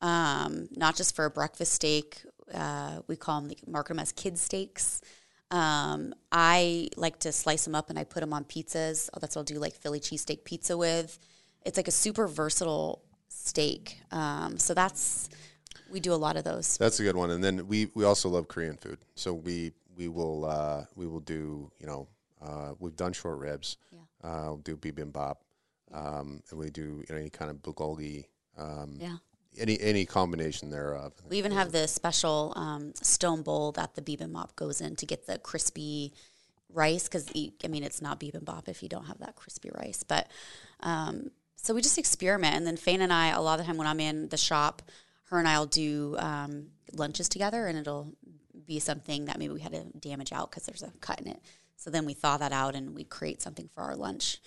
um, 0.00 0.68
not 0.72 0.96
just 0.96 1.14
for 1.14 1.24
a 1.24 1.30
breakfast 1.30 1.72
steak. 1.72 2.22
Uh, 2.52 3.00
we 3.06 3.16
call 3.16 3.40
them 3.40 3.52
market 3.66 3.94
them 3.94 3.98
as 3.98 4.12
kid 4.12 4.38
steaks. 4.38 5.00
Um, 5.50 6.14
I 6.32 6.88
like 6.96 7.20
to 7.20 7.32
slice 7.32 7.64
them 7.64 7.74
up 7.74 7.88
and 7.88 7.98
I 7.98 8.04
put 8.04 8.20
them 8.20 8.32
on 8.32 8.44
pizzas. 8.44 9.08
Oh, 9.14 9.18
that's 9.20 9.36
what 9.36 9.40
I'll 9.40 9.44
do, 9.44 9.58
like 9.58 9.74
Philly 9.74 10.00
cheesesteak 10.00 10.44
pizza 10.44 10.76
with. 10.76 11.18
It's 11.64 11.76
like 11.76 11.88
a 11.88 11.92
super 11.92 12.26
versatile 12.26 13.02
steak. 13.28 14.00
Um, 14.10 14.58
so 14.58 14.74
that's 14.74 15.28
we 15.90 16.00
do 16.00 16.12
a 16.12 16.16
lot 16.16 16.36
of 16.36 16.44
those. 16.44 16.76
That's 16.78 16.98
a 17.00 17.04
good 17.04 17.16
one. 17.16 17.30
And 17.30 17.42
then 17.42 17.68
we 17.68 17.90
we 17.94 18.04
also 18.04 18.28
love 18.28 18.48
Korean 18.48 18.76
food. 18.76 18.98
So 19.14 19.34
we 19.34 19.72
we 19.96 20.08
will 20.08 20.44
uh, 20.44 20.84
we 20.96 21.06
will 21.06 21.20
do 21.20 21.70
you 21.80 21.86
know 21.86 22.08
uh, 22.42 22.74
we've 22.78 22.96
done 22.96 23.12
short 23.12 23.38
ribs. 23.38 23.76
Uh, 24.26 24.46
we'll 24.46 24.56
do 24.58 24.76
bibimbap, 24.76 25.36
um, 25.92 26.42
and 26.50 26.58
we 26.58 26.70
do 26.70 27.04
you 27.08 27.14
know 27.14 27.16
any 27.16 27.30
kind 27.30 27.50
of 27.50 27.58
bulgogi. 27.58 28.24
Um, 28.58 28.96
Yeah. 29.00 29.18
any 29.58 29.80
any 29.80 30.04
combination 30.04 30.70
thereof. 30.70 31.12
We 31.28 31.38
even 31.38 31.52
have 31.52 31.70
the 31.72 31.86
special 31.86 32.52
um, 32.56 32.92
stone 32.94 33.42
bowl 33.42 33.72
that 33.72 33.94
the 33.94 34.02
bibimbap 34.02 34.56
goes 34.56 34.80
in 34.80 34.96
to 34.96 35.06
get 35.06 35.26
the 35.26 35.38
crispy 35.38 36.12
rice 36.72 37.04
because 37.04 37.30
I 37.64 37.68
mean 37.68 37.84
it's 37.84 38.02
not 38.02 38.18
bibimbap 38.18 38.68
if 38.68 38.82
you 38.82 38.88
don't 38.88 39.06
have 39.06 39.18
that 39.18 39.36
crispy 39.36 39.70
rice. 39.72 40.02
But 40.02 40.28
um, 40.80 41.30
so 41.56 41.74
we 41.74 41.80
just 41.80 41.98
experiment, 41.98 42.54
and 42.56 42.66
then 42.66 42.76
Fane 42.76 43.00
and 43.00 43.12
I 43.12 43.28
a 43.28 43.40
lot 43.40 43.60
of 43.60 43.66
the 43.66 43.70
time 43.70 43.78
when 43.78 43.86
I'm 43.86 44.00
in 44.00 44.28
the 44.28 44.36
shop, 44.36 44.82
her 45.30 45.38
and 45.38 45.46
I'll 45.48 45.66
do 45.66 46.16
um, 46.18 46.68
lunches 46.92 47.28
together, 47.28 47.66
and 47.66 47.78
it'll 47.78 48.12
be 48.66 48.80
something 48.80 49.26
that 49.26 49.38
maybe 49.38 49.54
we 49.54 49.60
had 49.60 49.72
to 49.72 49.84
damage 49.98 50.32
out 50.32 50.50
because 50.50 50.64
there's 50.66 50.82
a 50.82 50.90
cut 51.00 51.20
in 51.20 51.28
it. 51.28 51.40
So 51.76 51.90
then 51.90 52.04
we 52.06 52.14
thaw 52.14 52.36
that 52.38 52.52
out 52.52 52.74
and 52.74 52.94
we 52.94 53.04
create 53.04 53.40
something 53.42 53.68
for 53.72 53.82
our 53.82 53.94
lunch. 53.96 54.40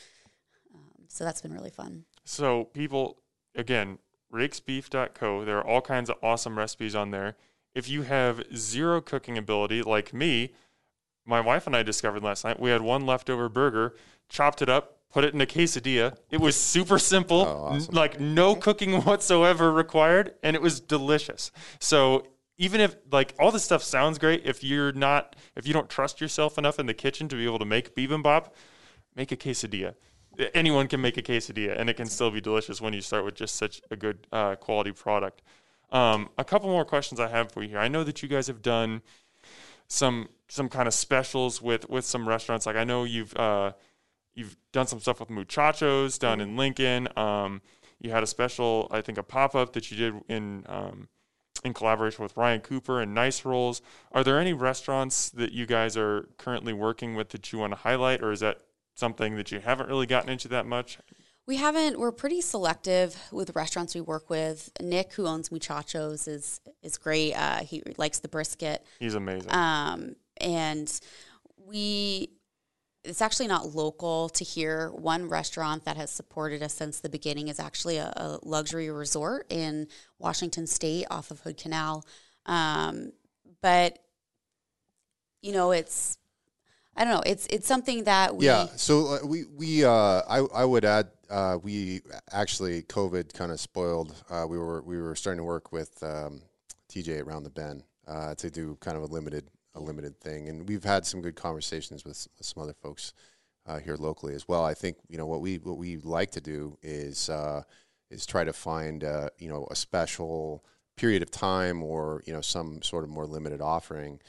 Um, 0.74 1.06
so 1.08 1.24
that's 1.24 1.42
been 1.42 1.54
really 1.54 1.70
fun. 1.70 2.06
So 2.26 2.66
people, 2.66 3.22
again, 3.56 4.00
raikesbeef.co. 4.34 5.46
There 5.46 5.58
are 5.58 5.66
all 5.66 5.82
kinds 5.82 6.10
of 6.10 6.18
awesome 6.22 6.58
recipes 6.58 6.96
on 6.96 7.12
there. 7.12 7.36
If 7.76 7.88
you 7.90 8.02
have 8.04 8.44
zero 8.56 9.00
cooking 9.02 9.38
ability, 9.38 9.82
like 9.84 10.14
me, 10.14 10.54
my 11.26 11.40
wife 11.40 11.68
and 11.68 11.76
I 11.76 11.84
discovered 11.84 12.24
last 12.24 12.44
night, 12.44 12.60
we 12.60 12.72
had 12.72 12.82
one 12.82 13.06
leftover 13.06 13.48
burger, 13.48 13.96
chopped 14.28 14.62
it 14.62 14.70
up, 14.70 14.98
put 15.12 15.24
it 15.24 15.34
in 15.34 15.42
a 15.42 15.46
quesadilla. 15.46 16.18
It 16.32 16.40
was 16.42 16.56
super 16.56 16.98
simple, 16.98 17.42
Oh, 17.42 17.66
awesome. 17.76 17.92
n- 17.92 17.96
like 17.96 18.20
no 18.20 18.56
cooking 18.56 19.02
whatsoever 19.04 19.72
required, 19.72 20.34
and 20.42 20.56
it 20.56 20.62
was 20.62 20.80
delicious. 20.80 21.52
So 21.80 22.26
even 22.60 22.82
if 22.82 22.97
like 23.10 23.34
all 23.39 23.51
this 23.51 23.64
stuff 23.64 23.82
sounds 23.82 24.20
great, 24.20 24.45
if 24.45 24.64
you're 24.64 24.91
not, 24.91 25.38
if 25.55 25.66
you 25.66 25.74
don't 25.74 25.89
trust 25.89 26.20
yourself 26.20 26.57
enough 26.57 26.78
in 26.78 26.86
the 26.86 26.93
kitchen 26.93 27.30
to 27.30 27.36
be 27.38 27.45
able 27.45 27.57
to 27.57 27.66
make 27.66 27.95
bibimbap, 27.95 28.51
make 29.16 29.32
a 29.32 29.38
quesadilla. 29.38 29.95
Anyone 30.53 30.88
can 30.88 31.01
make 31.01 31.18
a 31.18 31.22
quesadilla, 31.22 31.80
and 31.80 31.89
it 31.89 31.95
can 31.95 32.05
still 32.05 32.30
be 32.30 32.41
delicious 32.41 32.82
when 32.82 32.93
you 32.93 33.01
start 33.01 33.24
with 33.24 33.36
just 33.36 33.55
such 33.55 33.82
a 33.89 33.95
good 33.95 34.28
uh, 34.32 34.55
quality 34.55 34.91
product. 34.91 35.41
Um, 35.91 36.30
a 36.38 36.43
couple 36.43 36.70
more 36.70 36.86
questions 36.86 37.20
I 37.20 37.30
have 37.30 37.51
for 37.51 37.64
you 37.64 37.70
here. 37.70 37.80
I 37.80 37.88
know 37.88 38.03
that 38.03 38.22
you 38.22 38.28
guys 38.28 38.47
have 38.47 38.62
done 38.62 39.01
some 39.88 40.30
some 40.49 40.68
kind 40.68 40.88
of 40.88 40.93
specials 40.93 41.62
with 41.62 41.89
with 41.89 42.03
some 42.03 42.28
restaurants. 42.28 42.66
Like 42.66 42.76
I 42.76 42.84
know 42.84 43.05
you've 43.05 43.36
uh, 43.38 43.72
you've 44.36 44.57
done 44.74 44.86
some 44.86 44.99
stuff 44.99 45.22
with 45.22 45.30
Muchachos 45.30 46.20
down 46.20 46.41
in 46.41 46.57
Lincoln. 46.57 47.07
Um, 47.16 47.62
you 48.01 48.12
had 48.12 48.24
a 48.24 48.28
special, 48.28 48.88
I 48.91 49.01
think, 49.01 49.18
a 49.18 49.24
pop 49.24 49.55
up 49.55 49.74
that 49.74 49.91
you 49.91 49.97
did 49.97 50.22
in 50.28 50.66
um, 50.68 51.07
in 51.64 51.74
collaboration 51.74 52.24
with 52.24 52.36
Ryan 52.38 52.62
Cooper 52.62 53.01
and 53.01 53.14
Nice 53.14 53.43
Rolls. 53.45 53.82
Are 54.12 54.24
there 54.24 54.39
any 54.39 54.53
restaurants 54.53 55.30
that 55.32 55.51
you 55.51 55.66
guys 55.66 55.97
are 55.97 56.30
currently 56.38 56.74
working 56.74 57.16
with 57.16 57.30
that 57.30 57.51
you 57.51 57.60
want 57.60 57.74
to 57.74 57.78
highlight, 57.78 58.22
or 58.22 58.32
is 58.32 58.39
that 58.39 58.62
something 58.95 59.36
that 59.36 59.51
you 59.51 59.60
haven't 59.60 59.88
really 59.89 60.05
gotten 60.05 60.30
into 60.30 60.47
that 60.49 60.66
much? 60.66 60.99
We 61.45 61.55
haven't. 61.57 61.99
We're 61.99 62.12
pretty 62.12 62.41
selective 62.41 63.18
with 63.32 63.55
restaurants 63.55 63.95
we 63.95 64.01
work 64.01 64.30
with. 64.30 64.72
Nick, 64.82 65.14
who 65.14 65.26
owns 65.26 65.51
Muchachos, 65.51 66.28
is 66.28 66.62
is 66.84 66.97
great. 66.97 67.34
Uh, 67.34 67.57
he 67.60 67.82
likes 67.97 68.20
the 68.20 68.28
brisket, 68.28 68.86
He's 68.99 69.16
amazing. 69.16 69.51
um, 69.51 70.16
and 70.38 70.99
we. 71.66 72.30
It's 73.04 73.22
actually 73.22 73.47
not 73.47 73.74
local 73.74 74.30
to 74.30 74.43
here. 74.43 74.91
One 74.91 75.30
restaurant 75.30 75.86
that 75.86 75.97
has 75.97 76.12
supported 76.12 76.62
us 76.62 76.74
since 76.74 77.00
the 77.00 77.10
beginning 77.10 77.47
is 77.47 77.60
actually 77.60 77.97
a, 77.97 78.12
a 78.16 78.39
luxury 78.43 78.89
resort 78.89 79.45
in 79.50 79.88
Washington 80.18 80.68
State, 80.68 81.06
off 81.10 81.32
of 81.32 81.39
Hood 81.41 81.58
Canal. 81.58 82.06
Um, 82.45 83.14
but 83.62 84.00
you 85.41 85.54
know, 85.54 85.72
it's 85.72 86.18
I 86.95 87.06
don't 87.06 87.14
know. 87.14 87.24
It's 87.26 87.47
it's 87.47 87.68
something 87.68 88.04
that 88.04 88.36
we 88.36 88.45
Yeah. 88.45 88.68
So 88.76 89.08
uh, 89.08 89.26
we 89.26 89.45
we 89.45 89.86
uh, 89.86 90.22
I 90.28 90.39
I 90.54 90.66
would 90.66 90.84
add 90.84 91.08
uh, 91.30 91.58
we 91.62 92.02
actually 92.32 92.82
COVID 92.84 93.34
kind 93.34 93.52
of 93.52 93.60
spoiled. 93.60 94.14
Uh, 94.30 94.45
we 94.47 94.58
were 94.58 94.82
we 94.82 95.02
were 95.02 95.16
starting 95.16 95.38
to 95.38 95.45
work 95.45 95.72
with 95.72 96.02
um, 96.04 96.41
TJ 96.89 97.26
around 97.26 97.43
the 97.43 97.52
bend 97.52 97.84
uh, 98.08 98.36
to 98.36 98.50
do 98.50 98.78
kind 98.82 98.97
of 98.97 99.04
a 99.04 99.06
limited 99.06 99.45
a 99.76 99.80
limited 99.80 100.20
thing, 100.20 100.50
and 100.50 100.68
we've 100.68 100.84
had 100.84 101.06
some 101.06 101.22
good 101.22 101.36
conversations 101.36 102.04
with, 102.04 102.28
with 102.38 102.46
some 102.46 102.64
other 102.64 102.74
folks 102.74 103.14
uh, 103.66 103.80
here 103.80 103.96
locally 103.96 104.34
as 104.34 104.48
well. 104.48 104.66
I 104.66 104.74
think 104.74 104.98
you 105.08 105.18
know 105.18 105.28
what 105.28 105.42
we 105.42 105.58
what 105.58 105.78
we 105.78 105.98
like 105.98 106.32
to 106.32 106.42
do 106.42 106.78
is 106.82 107.30
uh, 107.30 107.64
is 108.10 108.26
try 108.26 108.44
to 108.44 108.54
find 108.54 109.04
uh, 109.04 109.30
you 109.38 109.50
know 109.50 109.68
a 109.70 109.76
special 109.76 110.64
period 110.98 111.22
of 111.22 111.32
time 111.32 111.82
or 111.84 112.24
you 112.26 112.34
know 112.34 112.42
some 112.42 112.82
sort 112.82 113.04
of 113.04 113.10
more 113.10 113.26
limited 113.26 113.62
offering 113.62 114.20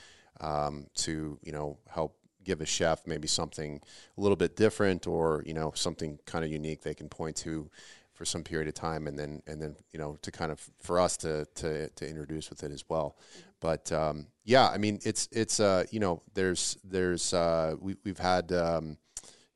um, 0.41 0.87
to 0.95 1.39
you 1.43 1.53
know 1.53 1.79
help 1.89 2.17
give 2.45 2.61
a 2.61 2.67
chef 2.67 3.07
maybe 3.07 3.29
something 3.29 3.81
a 4.17 4.21
little 4.21 4.37
bit 4.37 4.57
different 4.57 5.07
or 5.07 5.43
you 5.47 5.55
know 5.55 5.73
something 5.75 6.19
kind 6.27 6.45
of 6.45 6.51
unique 6.51 6.83
they 6.83 6.95
can 6.95 7.09
point 7.09 7.37
to 7.37 7.69
for 8.15 8.25
some 8.25 8.43
period 8.43 8.69
of 8.69 8.75
time 8.75 9.07
and 9.07 9.19
then 9.19 9.43
and 9.47 9.61
then 9.61 9.75
you 9.93 9.99
know 9.99 10.17
to 10.23 10.31
kind 10.31 10.53
of 10.53 10.61
for 10.79 11.01
us 11.01 11.17
to 11.17 11.47
to, 11.55 11.89
to 11.91 12.09
introduce 12.09 12.51
with 12.51 12.63
it 12.63 12.71
as 12.71 12.85
well 12.89 13.17
but 13.61 13.91
um, 13.93 14.27
yeah 14.45 14.69
i 14.69 14.79
mean 14.79 14.99
it's 15.05 15.29
it's 15.33 15.61
uh 15.61 15.85
you 15.91 16.01
know 16.01 16.23
there's 16.35 16.79
there's 16.85 17.33
uh 17.35 17.75
we, 17.81 17.97
we've 18.05 18.19
had 18.19 18.53
um, 18.53 18.97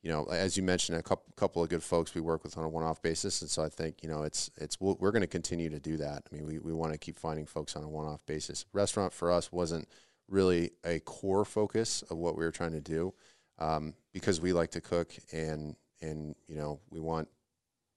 you 0.04 0.10
know, 0.10 0.24
as 0.26 0.54
you 0.54 0.62
mentioned, 0.62 0.98
a 0.98 1.02
couple 1.02 1.32
couple 1.34 1.62
of 1.62 1.70
good 1.70 1.82
folks 1.82 2.14
we 2.14 2.20
work 2.20 2.44
with 2.44 2.58
on 2.58 2.64
a 2.64 2.68
one 2.68 2.84
off 2.84 3.00
basis, 3.00 3.40
and 3.40 3.50
so 3.50 3.64
I 3.64 3.70
think 3.70 4.02
you 4.02 4.10
know 4.10 4.22
it's 4.22 4.50
it's 4.58 4.78
we're 4.78 5.10
going 5.10 5.22
to 5.22 5.26
continue 5.26 5.70
to 5.70 5.80
do 5.80 5.96
that. 5.96 6.24
I 6.30 6.34
mean, 6.34 6.46
we, 6.46 6.58
we 6.58 6.74
want 6.74 6.92
to 6.92 6.98
keep 6.98 7.18
finding 7.18 7.46
folks 7.46 7.74
on 7.74 7.82
a 7.82 7.88
one 7.88 8.04
off 8.06 8.20
basis. 8.26 8.66
Restaurant 8.74 9.14
for 9.14 9.32
us 9.32 9.50
wasn't 9.50 9.88
really 10.28 10.72
a 10.84 11.00
core 11.00 11.46
focus 11.46 12.02
of 12.10 12.18
what 12.18 12.36
we 12.36 12.44
were 12.44 12.50
trying 12.50 12.72
to 12.72 12.82
do 12.82 13.14
um, 13.58 13.94
because 14.12 14.42
we 14.42 14.52
like 14.52 14.72
to 14.72 14.80
cook 14.82 15.10
and 15.32 15.74
and 16.02 16.34
you 16.48 16.56
know 16.56 16.80
we 16.90 17.00
want 17.00 17.26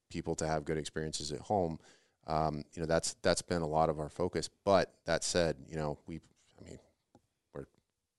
people 0.09 0.33
to 0.35 0.47
have 0.47 0.63
good 0.63 0.77
experiences 0.77 1.33
at 1.33 1.41
home. 1.41 1.77
Um, 2.27 2.65
you 2.73 2.81
know, 2.81 2.85
that's 2.85 3.15
that's 3.21 3.41
been 3.41 3.61
a 3.61 3.67
lot 3.67 3.89
of 3.89 3.99
our 3.99 4.09
focus. 4.09 4.49
But 4.65 4.93
that 5.05 5.23
said, 5.23 5.55
you 5.67 5.77
know, 5.77 5.97
we 6.07 6.19
I 6.59 6.69
mean, 6.69 6.79
we're 7.53 7.65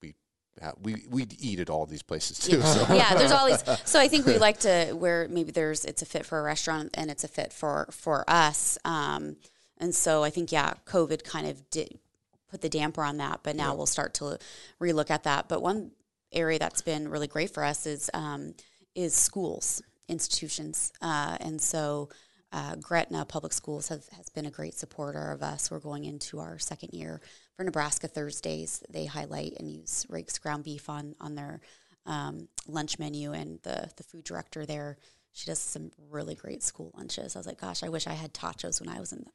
we 0.02 0.14
ha- 0.60 0.72
we 0.82 1.04
we 1.10 1.26
eat 1.38 1.60
at 1.60 1.68
all 1.68 1.84
these 1.84 2.02
places 2.02 2.38
too. 2.38 2.60
So. 2.62 2.86
yeah, 2.94 3.14
there's 3.14 3.32
all 3.32 3.46
these. 3.46 3.62
So 3.84 4.00
I 4.00 4.08
think 4.08 4.26
we 4.26 4.38
like 4.38 4.60
to 4.60 4.92
where 4.92 5.28
maybe 5.28 5.52
there's 5.52 5.84
it's 5.84 6.02
a 6.02 6.06
fit 6.06 6.24
for 6.24 6.40
a 6.40 6.42
restaurant 6.42 6.90
and 6.94 7.10
it's 7.10 7.22
a 7.22 7.28
fit 7.28 7.52
for 7.52 7.88
for 7.90 8.24
us. 8.28 8.78
Um, 8.84 9.36
and 9.76 9.94
so 9.94 10.24
I 10.24 10.30
think 10.30 10.50
yeah, 10.50 10.74
COVID 10.86 11.22
kind 11.22 11.46
of 11.46 11.68
did 11.70 11.98
put 12.50 12.62
the 12.62 12.68
damper 12.70 13.04
on 13.04 13.18
that, 13.18 13.40
but 13.42 13.56
now 13.56 13.74
we'll 13.74 13.86
start 13.86 14.14
to 14.14 14.38
relook 14.80 15.10
at 15.10 15.24
that. 15.24 15.48
But 15.48 15.60
one 15.60 15.90
area 16.32 16.58
that's 16.58 16.80
been 16.80 17.08
really 17.08 17.26
great 17.26 17.52
for 17.52 17.62
us 17.62 17.84
is 17.84 18.10
um, 18.14 18.54
is 18.94 19.14
schools, 19.14 19.82
institutions, 20.08 20.94
uh, 21.02 21.36
and 21.40 21.60
so. 21.60 22.08
Uh, 22.50 22.76
Gretna 22.76 23.24
Public 23.26 23.52
Schools 23.52 23.88
have, 23.88 24.06
has 24.16 24.28
been 24.30 24.46
a 24.46 24.50
great 24.50 24.74
supporter 24.74 25.32
of 25.32 25.42
us. 25.42 25.70
We're 25.70 25.80
going 25.80 26.04
into 26.06 26.38
our 26.40 26.58
second 26.58 26.90
year 26.94 27.20
for 27.56 27.64
Nebraska 27.64 28.08
Thursdays. 28.08 28.82
They 28.88 29.04
highlight 29.04 29.54
and 29.58 29.70
use 29.70 30.06
Raikes 30.10 30.40
ground 30.40 30.64
beef 30.64 30.88
on 30.88 31.14
on 31.20 31.34
their 31.34 31.60
um, 32.06 32.48
lunch 32.66 32.98
menu, 32.98 33.32
and 33.32 33.58
the 33.64 33.90
the 33.96 34.02
food 34.02 34.24
director 34.24 34.64
there, 34.64 34.96
she 35.32 35.44
does 35.46 35.58
some 35.58 35.90
really 36.10 36.34
great 36.34 36.62
school 36.62 36.90
lunches. 36.96 37.36
I 37.36 37.38
was 37.38 37.46
like, 37.46 37.60
gosh, 37.60 37.82
I 37.82 37.90
wish 37.90 38.06
I 38.06 38.14
had 38.14 38.32
tachos 38.32 38.80
when 38.80 38.88
I 38.88 38.98
was 38.98 39.12
in 39.12 39.26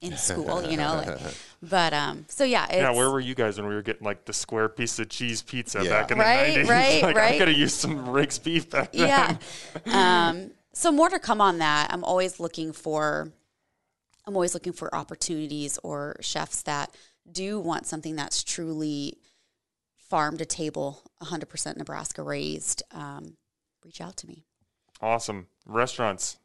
in 0.00 0.16
school, 0.16 0.62
you 0.62 0.76
know. 0.76 1.02
Like, 1.06 1.18
but 1.62 1.92
um, 1.94 2.26
so 2.28 2.44
yeah, 2.44 2.66
it's, 2.66 2.74
yeah, 2.76 2.90
where 2.90 3.10
were 3.10 3.18
you 3.18 3.34
guys 3.34 3.58
when 3.58 3.66
we 3.66 3.74
were 3.74 3.82
getting 3.82 4.04
like 4.04 4.26
the 4.26 4.32
square 4.34 4.68
piece 4.68 4.98
of 4.98 5.08
cheese 5.08 5.40
pizza 5.42 5.82
Yeah. 5.82 5.88
back 5.90 6.10
in 6.10 6.18
Right, 6.18 6.54
the 6.54 6.60
90s? 6.60 6.68
right, 6.68 7.02
like, 7.02 7.16
I 7.16 7.18
right. 7.18 7.38
could 7.38 7.48
have 7.48 7.56
used 7.56 7.76
some 7.76 8.06
Raikes 8.06 8.40
beef 8.42 8.68
back 8.70 8.92
then. 8.92 9.38
yeah. 9.86 10.28
Um, 10.28 10.50
so 10.78 10.92
more 10.92 11.08
to 11.08 11.18
come 11.18 11.40
on 11.40 11.58
that. 11.58 11.92
I'm 11.92 12.04
always 12.04 12.38
looking 12.38 12.72
for, 12.72 13.32
I'm 14.24 14.36
always 14.36 14.54
looking 14.54 14.72
for 14.72 14.94
opportunities 14.94 15.76
or 15.82 16.16
chefs 16.20 16.62
that 16.62 16.94
do 17.30 17.58
want 17.58 17.84
something 17.84 18.14
that's 18.14 18.44
truly 18.44 19.18
farm 19.96 20.38
to 20.38 20.46
table, 20.46 21.02
100% 21.20 21.76
Nebraska 21.76 22.22
raised. 22.22 22.84
Um, 22.92 23.36
reach 23.84 24.00
out 24.00 24.16
to 24.18 24.28
me. 24.28 24.44
Awesome. 25.00 25.48
Restaurants, 25.66 26.38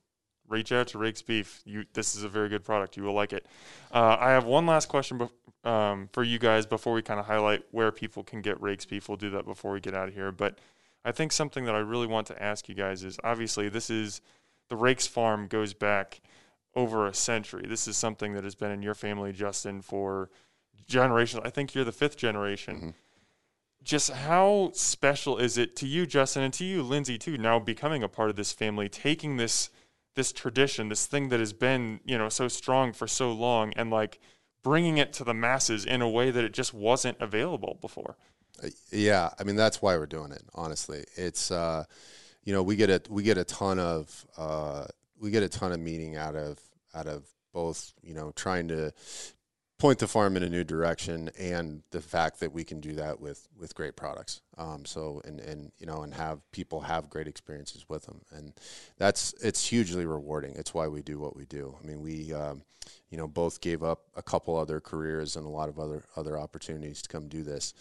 reach 0.50 0.72
out 0.72 0.88
to 0.88 0.98
Raikes 0.98 1.24
Beef. 1.24 1.62
You, 1.64 1.86
this 1.94 2.16
is 2.16 2.24
a 2.24 2.30
very 2.30 2.50
good 2.50 2.64
product. 2.64 2.98
You 2.98 3.04
will 3.04 3.14
like 3.14 3.34
it. 3.34 3.46
Uh, 3.92 4.18
I 4.20 4.32
have 4.32 4.46
one 4.46 4.66
last 4.66 4.88
question 4.88 5.30
um, 5.64 6.10
for 6.12 6.24
you 6.24 6.40
guys 6.40 6.66
before 6.66 6.94
we 6.94 7.04
kind 7.04 7.20
of 7.20 7.28
highlight 7.28 7.66
where 7.70 7.92
people 7.92 8.24
can 8.24 8.42
get 8.42 8.60
Raikes 8.60 8.88
Beef. 8.88 9.08
We'll 9.08 9.16
do 9.16 9.30
that 9.30 9.46
before 9.46 9.74
we 9.74 9.80
get 9.80 9.94
out 9.94 10.08
of 10.08 10.16
here. 10.16 10.32
But 10.32 10.58
I 11.06 11.12
think 11.12 11.32
something 11.32 11.66
that 11.66 11.76
I 11.76 11.80
really 11.80 12.08
want 12.08 12.28
to 12.28 12.42
ask 12.42 12.70
you 12.70 12.76
guys 12.76 13.04
is 13.04 13.18
obviously 13.24 13.70
this 13.70 13.90
is 13.90 14.22
the 14.70 14.76
Raikes 14.76 15.08
Farm 15.08 15.48
goes 15.48 15.74
back 15.74 16.22
over 16.76 17.06
a 17.06 17.14
century. 17.14 17.66
This 17.68 17.88
is 17.88 17.98
something 17.98 18.34
that 18.34 18.44
has 18.44 18.56
been 18.56 18.72
in 18.72 18.82
your 18.82 18.96
family, 18.96 19.32
Justin, 19.32 19.82
for 19.82 20.30
generations. 20.88 21.44
I 21.46 21.50
think 21.50 21.76
you're 21.76 21.84
the 21.84 21.92
fifth 21.92 22.18
generation 22.18 22.76
mm-hmm. 22.76 22.90
just 23.84 24.12
how 24.12 24.72
special 24.74 25.38
is 25.38 25.58
it 25.58 25.76
to 25.78 25.88
you, 25.88 26.06
Justin, 26.06 26.44
and 26.44 26.54
to 26.54 26.66
you, 26.66 26.82
Lindsey, 26.82 27.18
too, 27.18 27.38
now 27.38 27.60
becoming 27.60 28.02
a 28.02 28.08
part 28.08 28.30
of 28.30 28.36
this 28.36 28.52
family, 28.52 28.90
taking 28.90 29.38
this 29.38 29.70
this 30.16 30.32
tradition, 30.32 30.90
this 30.90 31.08
thing 31.08 31.30
that 31.30 31.40
has 31.40 31.54
been, 31.54 32.00
you 32.06 32.16
know, 32.16 32.30
so 32.30 32.48
strong 32.48 32.94
for 32.94 33.08
so 33.08 33.32
long, 33.32 33.74
and 33.76 33.90
like 33.90 34.20
bringing 34.64 34.98
it 34.98 35.12
to 35.14 35.24
the 35.24 35.34
masses 35.34 35.86
in 35.86 36.02
a 36.02 36.10
way 36.10 36.32
that 36.32 36.44
it 36.44 36.54
just 36.54 36.74
wasn't 36.74 37.20
available 37.20 37.78
before. 37.82 38.16
Yeah, 38.92 39.30
I 39.40 39.44
mean 39.44 39.56
that's 39.56 39.82
why 39.82 39.98
we're 39.98 40.06
doing 40.06 40.32
it. 40.32 40.44
Honestly, 40.54 41.04
it's 41.16 41.52
uh, 41.52 41.86
you 42.44 42.54
know 42.54 42.64
we 42.64 42.76
get 42.76 42.90
a 42.90 43.02
we 43.10 43.24
get 43.24 43.38
a 43.38 43.44
ton 43.44 43.80
of 43.80 44.26
uh, 44.38 44.86
we 45.20 45.32
get 45.32 45.44
a 45.44 45.50
ton 45.50 45.72
of 45.72 45.80
meaning 45.80 46.16
out 46.16 46.36
of 46.36 46.60
out 46.94 47.08
of 47.08 47.26
both 47.54 47.94
you 48.02 48.14
know 48.14 48.32
trying 48.36 48.68
to 48.70 48.94
point 49.84 50.00
the 50.00 50.08
farm 50.08 50.38
in 50.38 50.44
a 50.44 50.50
new 50.50 50.64
direction 50.64 51.30
and 51.38 51.84
the 51.92 52.00
fact 52.00 52.40
that 52.40 52.54
we 52.54 52.64
can 52.64 52.80
do 52.80 52.94
that 52.94 53.20
with 53.20 53.48
with 53.60 53.76
great 53.76 53.96
products. 53.96 54.42
Um, 54.58 54.86
so 54.86 55.22
and 55.26 55.40
and 55.42 55.72
you 55.78 55.86
know 55.86 56.04
and 56.04 56.14
have 56.14 56.40
people 56.52 56.82
have 56.82 57.10
great 57.10 57.28
experiences 57.28 57.86
with 57.90 58.06
them. 58.06 58.22
And 58.32 58.54
that's 58.98 59.34
it's 59.44 59.68
hugely 59.68 60.06
rewarding. 60.06 60.56
It's 60.56 60.74
why 60.74 60.88
we 60.88 61.02
do 61.02 61.20
what 61.20 61.36
we 61.36 61.46
do. 61.46 61.76
I 61.84 61.86
mean 61.86 62.02
we 62.02 62.32
um, 62.32 62.62
you 63.10 63.18
know 63.18 63.28
both 63.28 63.60
gave 63.60 63.84
up 63.84 64.04
a 64.16 64.22
couple 64.22 64.56
other 64.56 64.80
careers 64.80 65.36
and 65.36 65.46
a 65.46 65.50
lot 65.50 65.70
of 65.70 65.78
other 65.78 66.06
other 66.16 66.38
opportunities 66.40 67.02
to 67.02 67.10
come 67.10 67.28
do 67.28 67.44
this 67.44 67.74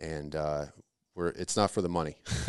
and 0.00 0.34
uh, 0.34 0.66
we're, 1.14 1.28
it's 1.28 1.56
not 1.56 1.70
for 1.70 1.82
the 1.82 1.88
money. 1.88 2.16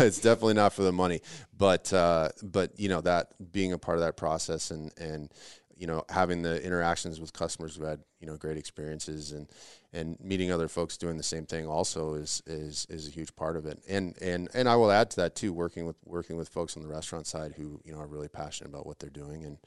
it's 0.00 0.20
definitely 0.20 0.54
not 0.54 0.72
for 0.72 0.82
the 0.82 0.92
money, 0.92 1.20
but 1.56 1.92
uh, 1.92 2.30
but 2.42 2.78
you 2.78 2.88
know 2.88 3.00
that 3.02 3.28
being 3.52 3.72
a 3.72 3.78
part 3.78 3.98
of 3.98 4.04
that 4.04 4.16
process 4.16 4.70
and 4.70 4.92
and 4.98 5.30
you 5.76 5.86
know 5.86 6.04
having 6.08 6.42
the 6.42 6.62
interactions 6.64 7.20
with 7.20 7.32
customers 7.32 7.76
who 7.76 7.84
had 7.84 8.00
you 8.20 8.26
know 8.26 8.36
great 8.36 8.56
experiences 8.56 9.32
and 9.32 9.48
and 9.92 10.18
meeting 10.20 10.50
other 10.50 10.68
folks 10.68 10.96
doing 10.96 11.16
the 11.16 11.22
same 11.22 11.46
thing 11.46 11.66
also 11.66 12.14
is 12.14 12.42
is 12.46 12.86
is 12.90 13.06
a 13.06 13.10
huge 13.10 13.34
part 13.36 13.56
of 13.56 13.66
it. 13.66 13.80
And 13.88 14.16
and 14.20 14.48
and 14.54 14.68
I 14.68 14.76
will 14.76 14.90
add 14.90 15.10
to 15.10 15.16
that 15.16 15.36
too 15.36 15.52
working 15.52 15.86
with 15.86 15.96
working 16.04 16.36
with 16.36 16.48
folks 16.48 16.76
on 16.76 16.82
the 16.82 16.88
restaurant 16.88 17.26
side 17.26 17.54
who 17.56 17.80
you 17.84 17.92
know 17.92 18.00
are 18.00 18.06
really 18.06 18.28
passionate 18.28 18.70
about 18.70 18.86
what 18.86 18.98
they're 18.98 19.10
doing 19.10 19.44
and 19.44 19.58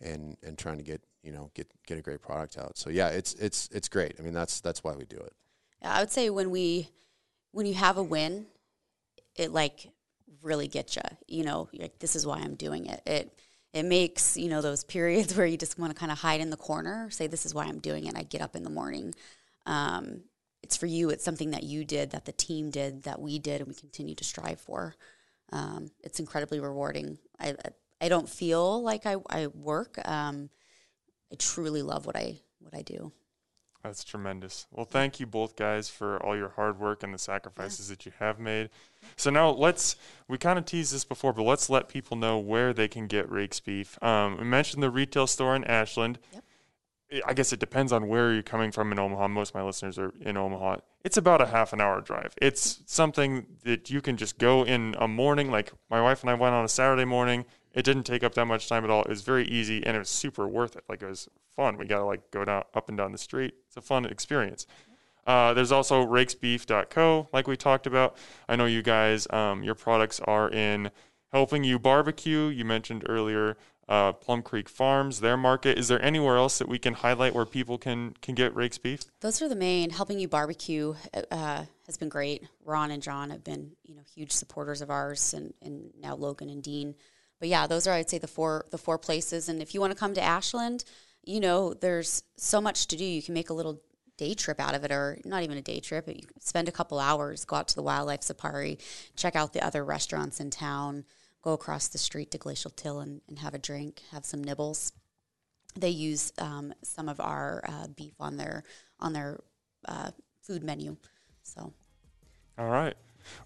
and 0.00 0.36
and 0.42 0.58
trying 0.58 0.78
to 0.78 0.84
get 0.84 1.02
you 1.22 1.32
know 1.32 1.50
get 1.54 1.70
get 1.86 1.98
a 1.98 2.02
great 2.02 2.20
product 2.20 2.58
out. 2.58 2.76
So 2.76 2.90
yeah 2.90 3.08
it's 3.08 3.34
it's 3.34 3.68
it's 3.72 3.88
great. 3.88 4.16
I 4.18 4.22
mean 4.22 4.34
that's 4.34 4.60
that's 4.60 4.82
why 4.82 4.94
we 4.94 5.04
do 5.04 5.16
it 5.16 5.32
I 5.82 6.00
would 6.00 6.10
say 6.10 6.30
when 6.30 6.50
we 6.50 6.88
when 7.52 7.66
you 7.66 7.74
have 7.74 7.96
a 7.96 8.02
win 8.02 8.46
it 9.36 9.52
like 9.52 9.88
really 10.42 10.68
gets 10.68 10.96
you 10.96 11.02
you 11.26 11.44
know 11.44 11.68
like 11.72 11.98
this 11.98 12.16
is 12.16 12.26
why 12.26 12.38
I'm 12.38 12.54
doing 12.54 12.86
it. 12.86 13.00
It 13.06 13.38
it 13.72 13.84
makes 13.84 14.36
you 14.36 14.48
know 14.48 14.60
those 14.60 14.84
periods 14.84 15.34
where 15.36 15.46
you 15.46 15.56
just 15.56 15.78
want 15.78 15.92
to 15.92 15.98
kind 15.98 16.12
of 16.12 16.18
hide 16.18 16.40
in 16.40 16.50
the 16.50 16.56
corner 16.56 17.08
say 17.10 17.26
this 17.26 17.46
is 17.46 17.54
why 17.54 17.64
i'm 17.64 17.78
doing 17.78 18.06
it 18.06 18.16
i 18.16 18.22
get 18.22 18.42
up 18.42 18.56
in 18.56 18.62
the 18.62 18.70
morning. 18.70 19.14
Um, 19.66 20.22
it's 20.62 20.76
for 20.76 20.86
you 20.86 21.10
it's 21.10 21.24
something 21.24 21.50
that 21.52 21.62
you 21.62 21.84
did 21.84 22.10
that 22.10 22.24
the 22.24 22.32
team 22.32 22.70
did 22.70 23.04
that 23.04 23.20
we 23.20 23.38
did 23.38 23.60
and 23.60 23.68
we 23.68 23.74
continue 23.74 24.14
to 24.14 24.24
strive 24.24 24.60
for. 24.60 24.94
Um, 25.52 25.90
it's 26.02 26.20
incredibly 26.20 26.60
rewarding. 26.60 27.18
I 27.38 27.54
i 28.00 28.08
don't 28.08 28.28
feel 28.28 28.82
like 28.82 29.06
i, 29.06 29.16
I 29.28 29.46
work. 29.48 29.98
Um, 30.06 30.50
i 31.32 31.36
truly 31.36 31.82
love 31.82 32.06
what 32.06 32.16
i 32.16 32.40
what 32.60 32.74
i 32.74 32.82
do 32.82 33.12
that's 33.82 34.04
tremendous. 34.04 34.66
Well, 34.70 34.84
thank 34.84 35.20
you 35.20 35.26
both 35.26 35.56
guys 35.56 35.88
for 35.88 36.22
all 36.22 36.36
your 36.36 36.50
hard 36.50 36.78
work 36.78 37.02
and 37.02 37.14
the 37.14 37.18
sacrifices 37.18 37.88
yeah. 37.88 37.94
that 37.94 38.06
you 38.06 38.12
have 38.18 38.38
made. 38.38 38.68
So 39.16 39.30
now 39.30 39.50
let's 39.50 39.96
we 40.28 40.36
kind 40.36 40.58
of 40.58 40.66
teased 40.66 40.94
this 40.94 41.04
before, 41.04 41.32
but 41.32 41.44
let's 41.44 41.70
let 41.70 41.88
people 41.88 42.16
know 42.16 42.38
where 42.38 42.72
they 42.74 42.88
can 42.88 43.06
get 43.06 43.30
Raikes 43.30 43.62
beef. 43.62 44.02
Um, 44.02 44.36
we 44.38 44.44
mentioned 44.44 44.82
the 44.82 44.90
retail 44.90 45.26
store 45.26 45.56
in 45.56 45.64
Ashland. 45.64 46.18
Yep. 46.32 46.44
I 47.26 47.32
guess 47.32 47.52
it 47.52 47.58
depends 47.58 47.92
on 47.92 48.06
where 48.06 48.32
you're 48.32 48.42
coming 48.42 48.70
from 48.70 48.92
in 48.92 48.98
Omaha. 48.98 49.26
Most 49.28 49.48
of 49.48 49.54
my 49.56 49.62
listeners 49.62 49.98
are 49.98 50.12
in 50.20 50.36
Omaha. 50.36 50.76
It's 51.02 51.16
about 51.16 51.40
a 51.40 51.46
half 51.46 51.72
an 51.72 51.80
hour 51.80 52.00
drive. 52.00 52.34
It's 52.40 52.82
something 52.86 53.46
that 53.64 53.90
you 53.90 54.00
can 54.00 54.16
just 54.16 54.38
go 54.38 54.64
in 54.64 54.94
a 54.98 55.08
morning. 55.08 55.50
Like 55.50 55.72
my 55.90 56.00
wife 56.00 56.20
and 56.20 56.30
I 56.30 56.34
went 56.34 56.54
on 56.54 56.64
a 56.64 56.68
Saturday 56.68 57.04
morning. 57.04 57.46
It 57.72 57.84
didn't 57.84 58.04
take 58.04 58.24
up 58.24 58.34
that 58.34 58.46
much 58.46 58.68
time 58.68 58.84
at 58.84 58.90
all. 58.90 59.02
It 59.02 59.08
was 59.08 59.22
very 59.22 59.46
easy 59.46 59.84
and 59.84 59.96
it 59.96 60.00
was 60.00 60.08
super 60.08 60.48
worth 60.48 60.76
it. 60.76 60.84
Like 60.88 61.02
it 61.02 61.08
was 61.08 61.28
fun. 61.54 61.76
We 61.76 61.84
got 61.84 61.98
to 61.98 62.04
like 62.04 62.30
go 62.30 62.44
down 62.44 62.64
up 62.74 62.88
and 62.88 62.98
down 62.98 63.12
the 63.12 63.18
street. 63.18 63.54
It's 63.66 63.76
a 63.76 63.80
fun 63.80 64.04
experience. 64.04 64.66
Uh, 65.26 65.54
there's 65.54 65.70
also 65.70 66.04
raikesbeef.co, 66.04 67.28
like 67.32 67.46
we 67.46 67.56
talked 67.56 67.86
about. 67.86 68.16
I 68.48 68.56
know 68.56 68.64
you 68.64 68.82
guys, 68.82 69.26
um, 69.30 69.62
your 69.62 69.74
products 69.74 70.18
are 70.20 70.50
in 70.50 70.90
helping 71.30 71.62
you 71.62 71.78
barbecue. 71.78 72.46
You 72.46 72.64
mentioned 72.64 73.04
earlier 73.08 73.56
uh, 73.90 74.12
Plum 74.12 74.40
Creek 74.40 74.68
Farms, 74.68 75.20
their 75.20 75.36
market. 75.36 75.76
Is 75.76 75.88
there 75.88 76.00
anywhere 76.02 76.36
else 76.36 76.58
that 76.58 76.68
we 76.68 76.78
can 76.78 76.94
highlight 76.94 77.34
where 77.34 77.44
people 77.44 77.76
can 77.76 78.14
can 78.22 78.36
get 78.36 78.54
Raikes 78.54 78.80
beef? 78.80 79.00
Those 79.20 79.42
are 79.42 79.48
the 79.48 79.56
main. 79.56 79.90
Helping 79.90 80.20
you 80.20 80.28
barbecue 80.28 80.94
uh, 81.30 81.64
has 81.86 81.96
been 81.98 82.08
great. 82.08 82.44
Ron 82.64 82.92
and 82.92 83.02
John 83.02 83.30
have 83.30 83.42
been 83.42 83.72
you 83.84 83.96
know 83.96 84.02
huge 84.14 84.30
supporters 84.30 84.80
of 84.80 84.90
ours, 84.90 85.34
and, 85.34 85.52
and 85.60 85.90
now 86.00 86.14
Logan 86.14 86.48
and 86.48 86.62
Dean. 86.62 86.94
But 87.40 87.48
yeah, 87.48 87.66
those 87.66 87.86
are 87.86 87.94
I'd 87.94 88.10
say 88.10 88.18
the 88.18 88.28
four 88.28 88.66
the 88.70 88.78
four 88.78 88.98
places. 88.98 89.48
And 89.48 89.60
if 89.60 89.74
you 89.74 89.80
want 89.80 89.92
to 89.92 89.98
come 89.98 90.14
to 90.14 90.22
Ashland, 90.22 90.84
you 91.24 91.40
know 91.40 91.74
there's 91.74 92.22
so 92.36 92.60
much 92.60 92.86
to 92.88 92.96
do. 92.96 93.04
You 93.04 93.22
can 93.22 93.34
make 93.34 93.50
a 93.50 93.54
little 93.54 93.82
day 94.16 94.34
trip 94.34 94.60
out 94.60 94.74
of 94.74 94.84
it, 94.84 94.92
or 94.92 95.18
not 95.24 95.42
even 95.42 95.56
a 95.56 95.62
day 95.62 95.80
trip. 95.80 96.06
But 96.06 96.16
you 96.16 96.28
spend 96.38 96.68
a 96.68 96.72
couple 96.72 97.00
hours, 97.00 97.44
go 97.44 97.56
out 97.56 97.68
to 97.68 97.74
the 97.74 97.82
wildlife 97.82 98.22
safari, 98.22 98.78
check 99.16 99.34
out 99.34 99.52
the 99.52 99.64
other 99.64 99.84
restaurants 99.84 100.38
in 100.38 100.50
town 100.50 101.04
go 101.42 101.52
across 101.52 101.88
the 101.88 101.98
street 101.98 102.30
to 102.32 102.38
Glacial 102.38 102.70
Till 102.70 103.00
and, 103.00 103.20
and 103.28 103.38
have 103.38 103.54
a 103.54 103.58
drink, 103.58 104.02
have 104.10 104.24
some 104.24 104.42
nibbles. 104.42 104.92
They 105.76 105.90
use 105.90 106.32
um, 106.38 106.74
some 106.82 107.08
of 107.08 107.20
our 107.20 107.64
uh, 107.66 107.86
beef 107.88 108.14
on 108.20 108.36
their 108.36 108.64
on 108.98 109.12
their 109.12 109.40
uh, 109.86 110.10
food 110.42 110.62
menu. 110.62 110.96
So, 111.42 111.72
all 112.58 112.66
right. 112.66 112.94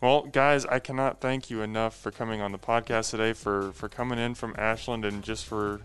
Well, 0.01 0.23
guys, 0.23 0.65
I 0.67 0.79
cannot 0.79 1.21
thank 1.21 1.51
you 1.51 1.63
enough 1.63 1.97
for 1.97 2.11
coming 2.11 2.41
on 2.41 2.53
the 2.53 2.59
podcast 2.59 3.11
today, 3.11 3.33
for 3.33 3.73
for 3.73 3.89
coming 3.89 4.19
in 4.19 4.35
from 4.35 4.55
Ashland, 4.59 5.05
and 5.05 5.23
just 5.23 5.47
for 5.47 5.81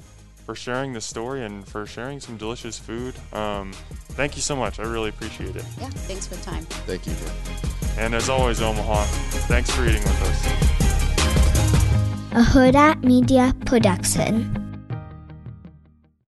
for 0.45 0.55
sharing 0.55 0.93
the 0.93 1.01
story 1.01 1.43
and 1.43 1.67
for 1.67 1.85
sharing 1.85 2.19
some 2.19 2.37
delicious 2.37 2.79
food. 2.79 3.15
Um, 3.33 3.73
thank 4.09 4.35
you 4.35 4.41
so 4.41 4.55
much. 4.55 4.79
I 4.79 4.83
really 4.83 5.09
appreciate 5.09 5.55
it. 5.55 5.63
Yeah, 5.79 5.89
thanks 5.89 6.27
for 6.27 6.35
the 6.35 6.43
time. 6.43 6.63
Thank 6.87 7.05
you. 7.05 7.13
And 7.97 8.15
as 8.15 8.29
always, 8.29 8.61
Omaha, 8.61 9.03
thanks 9.47 9.69
for 9.69 9.83
eating 9.83 10.01
with 10.03 10.21
us 10.23 10.79
a 12.31 12.41
Hurrdat 12.41 13.03
Media 13.03 13.55
Production. 13.65 14.68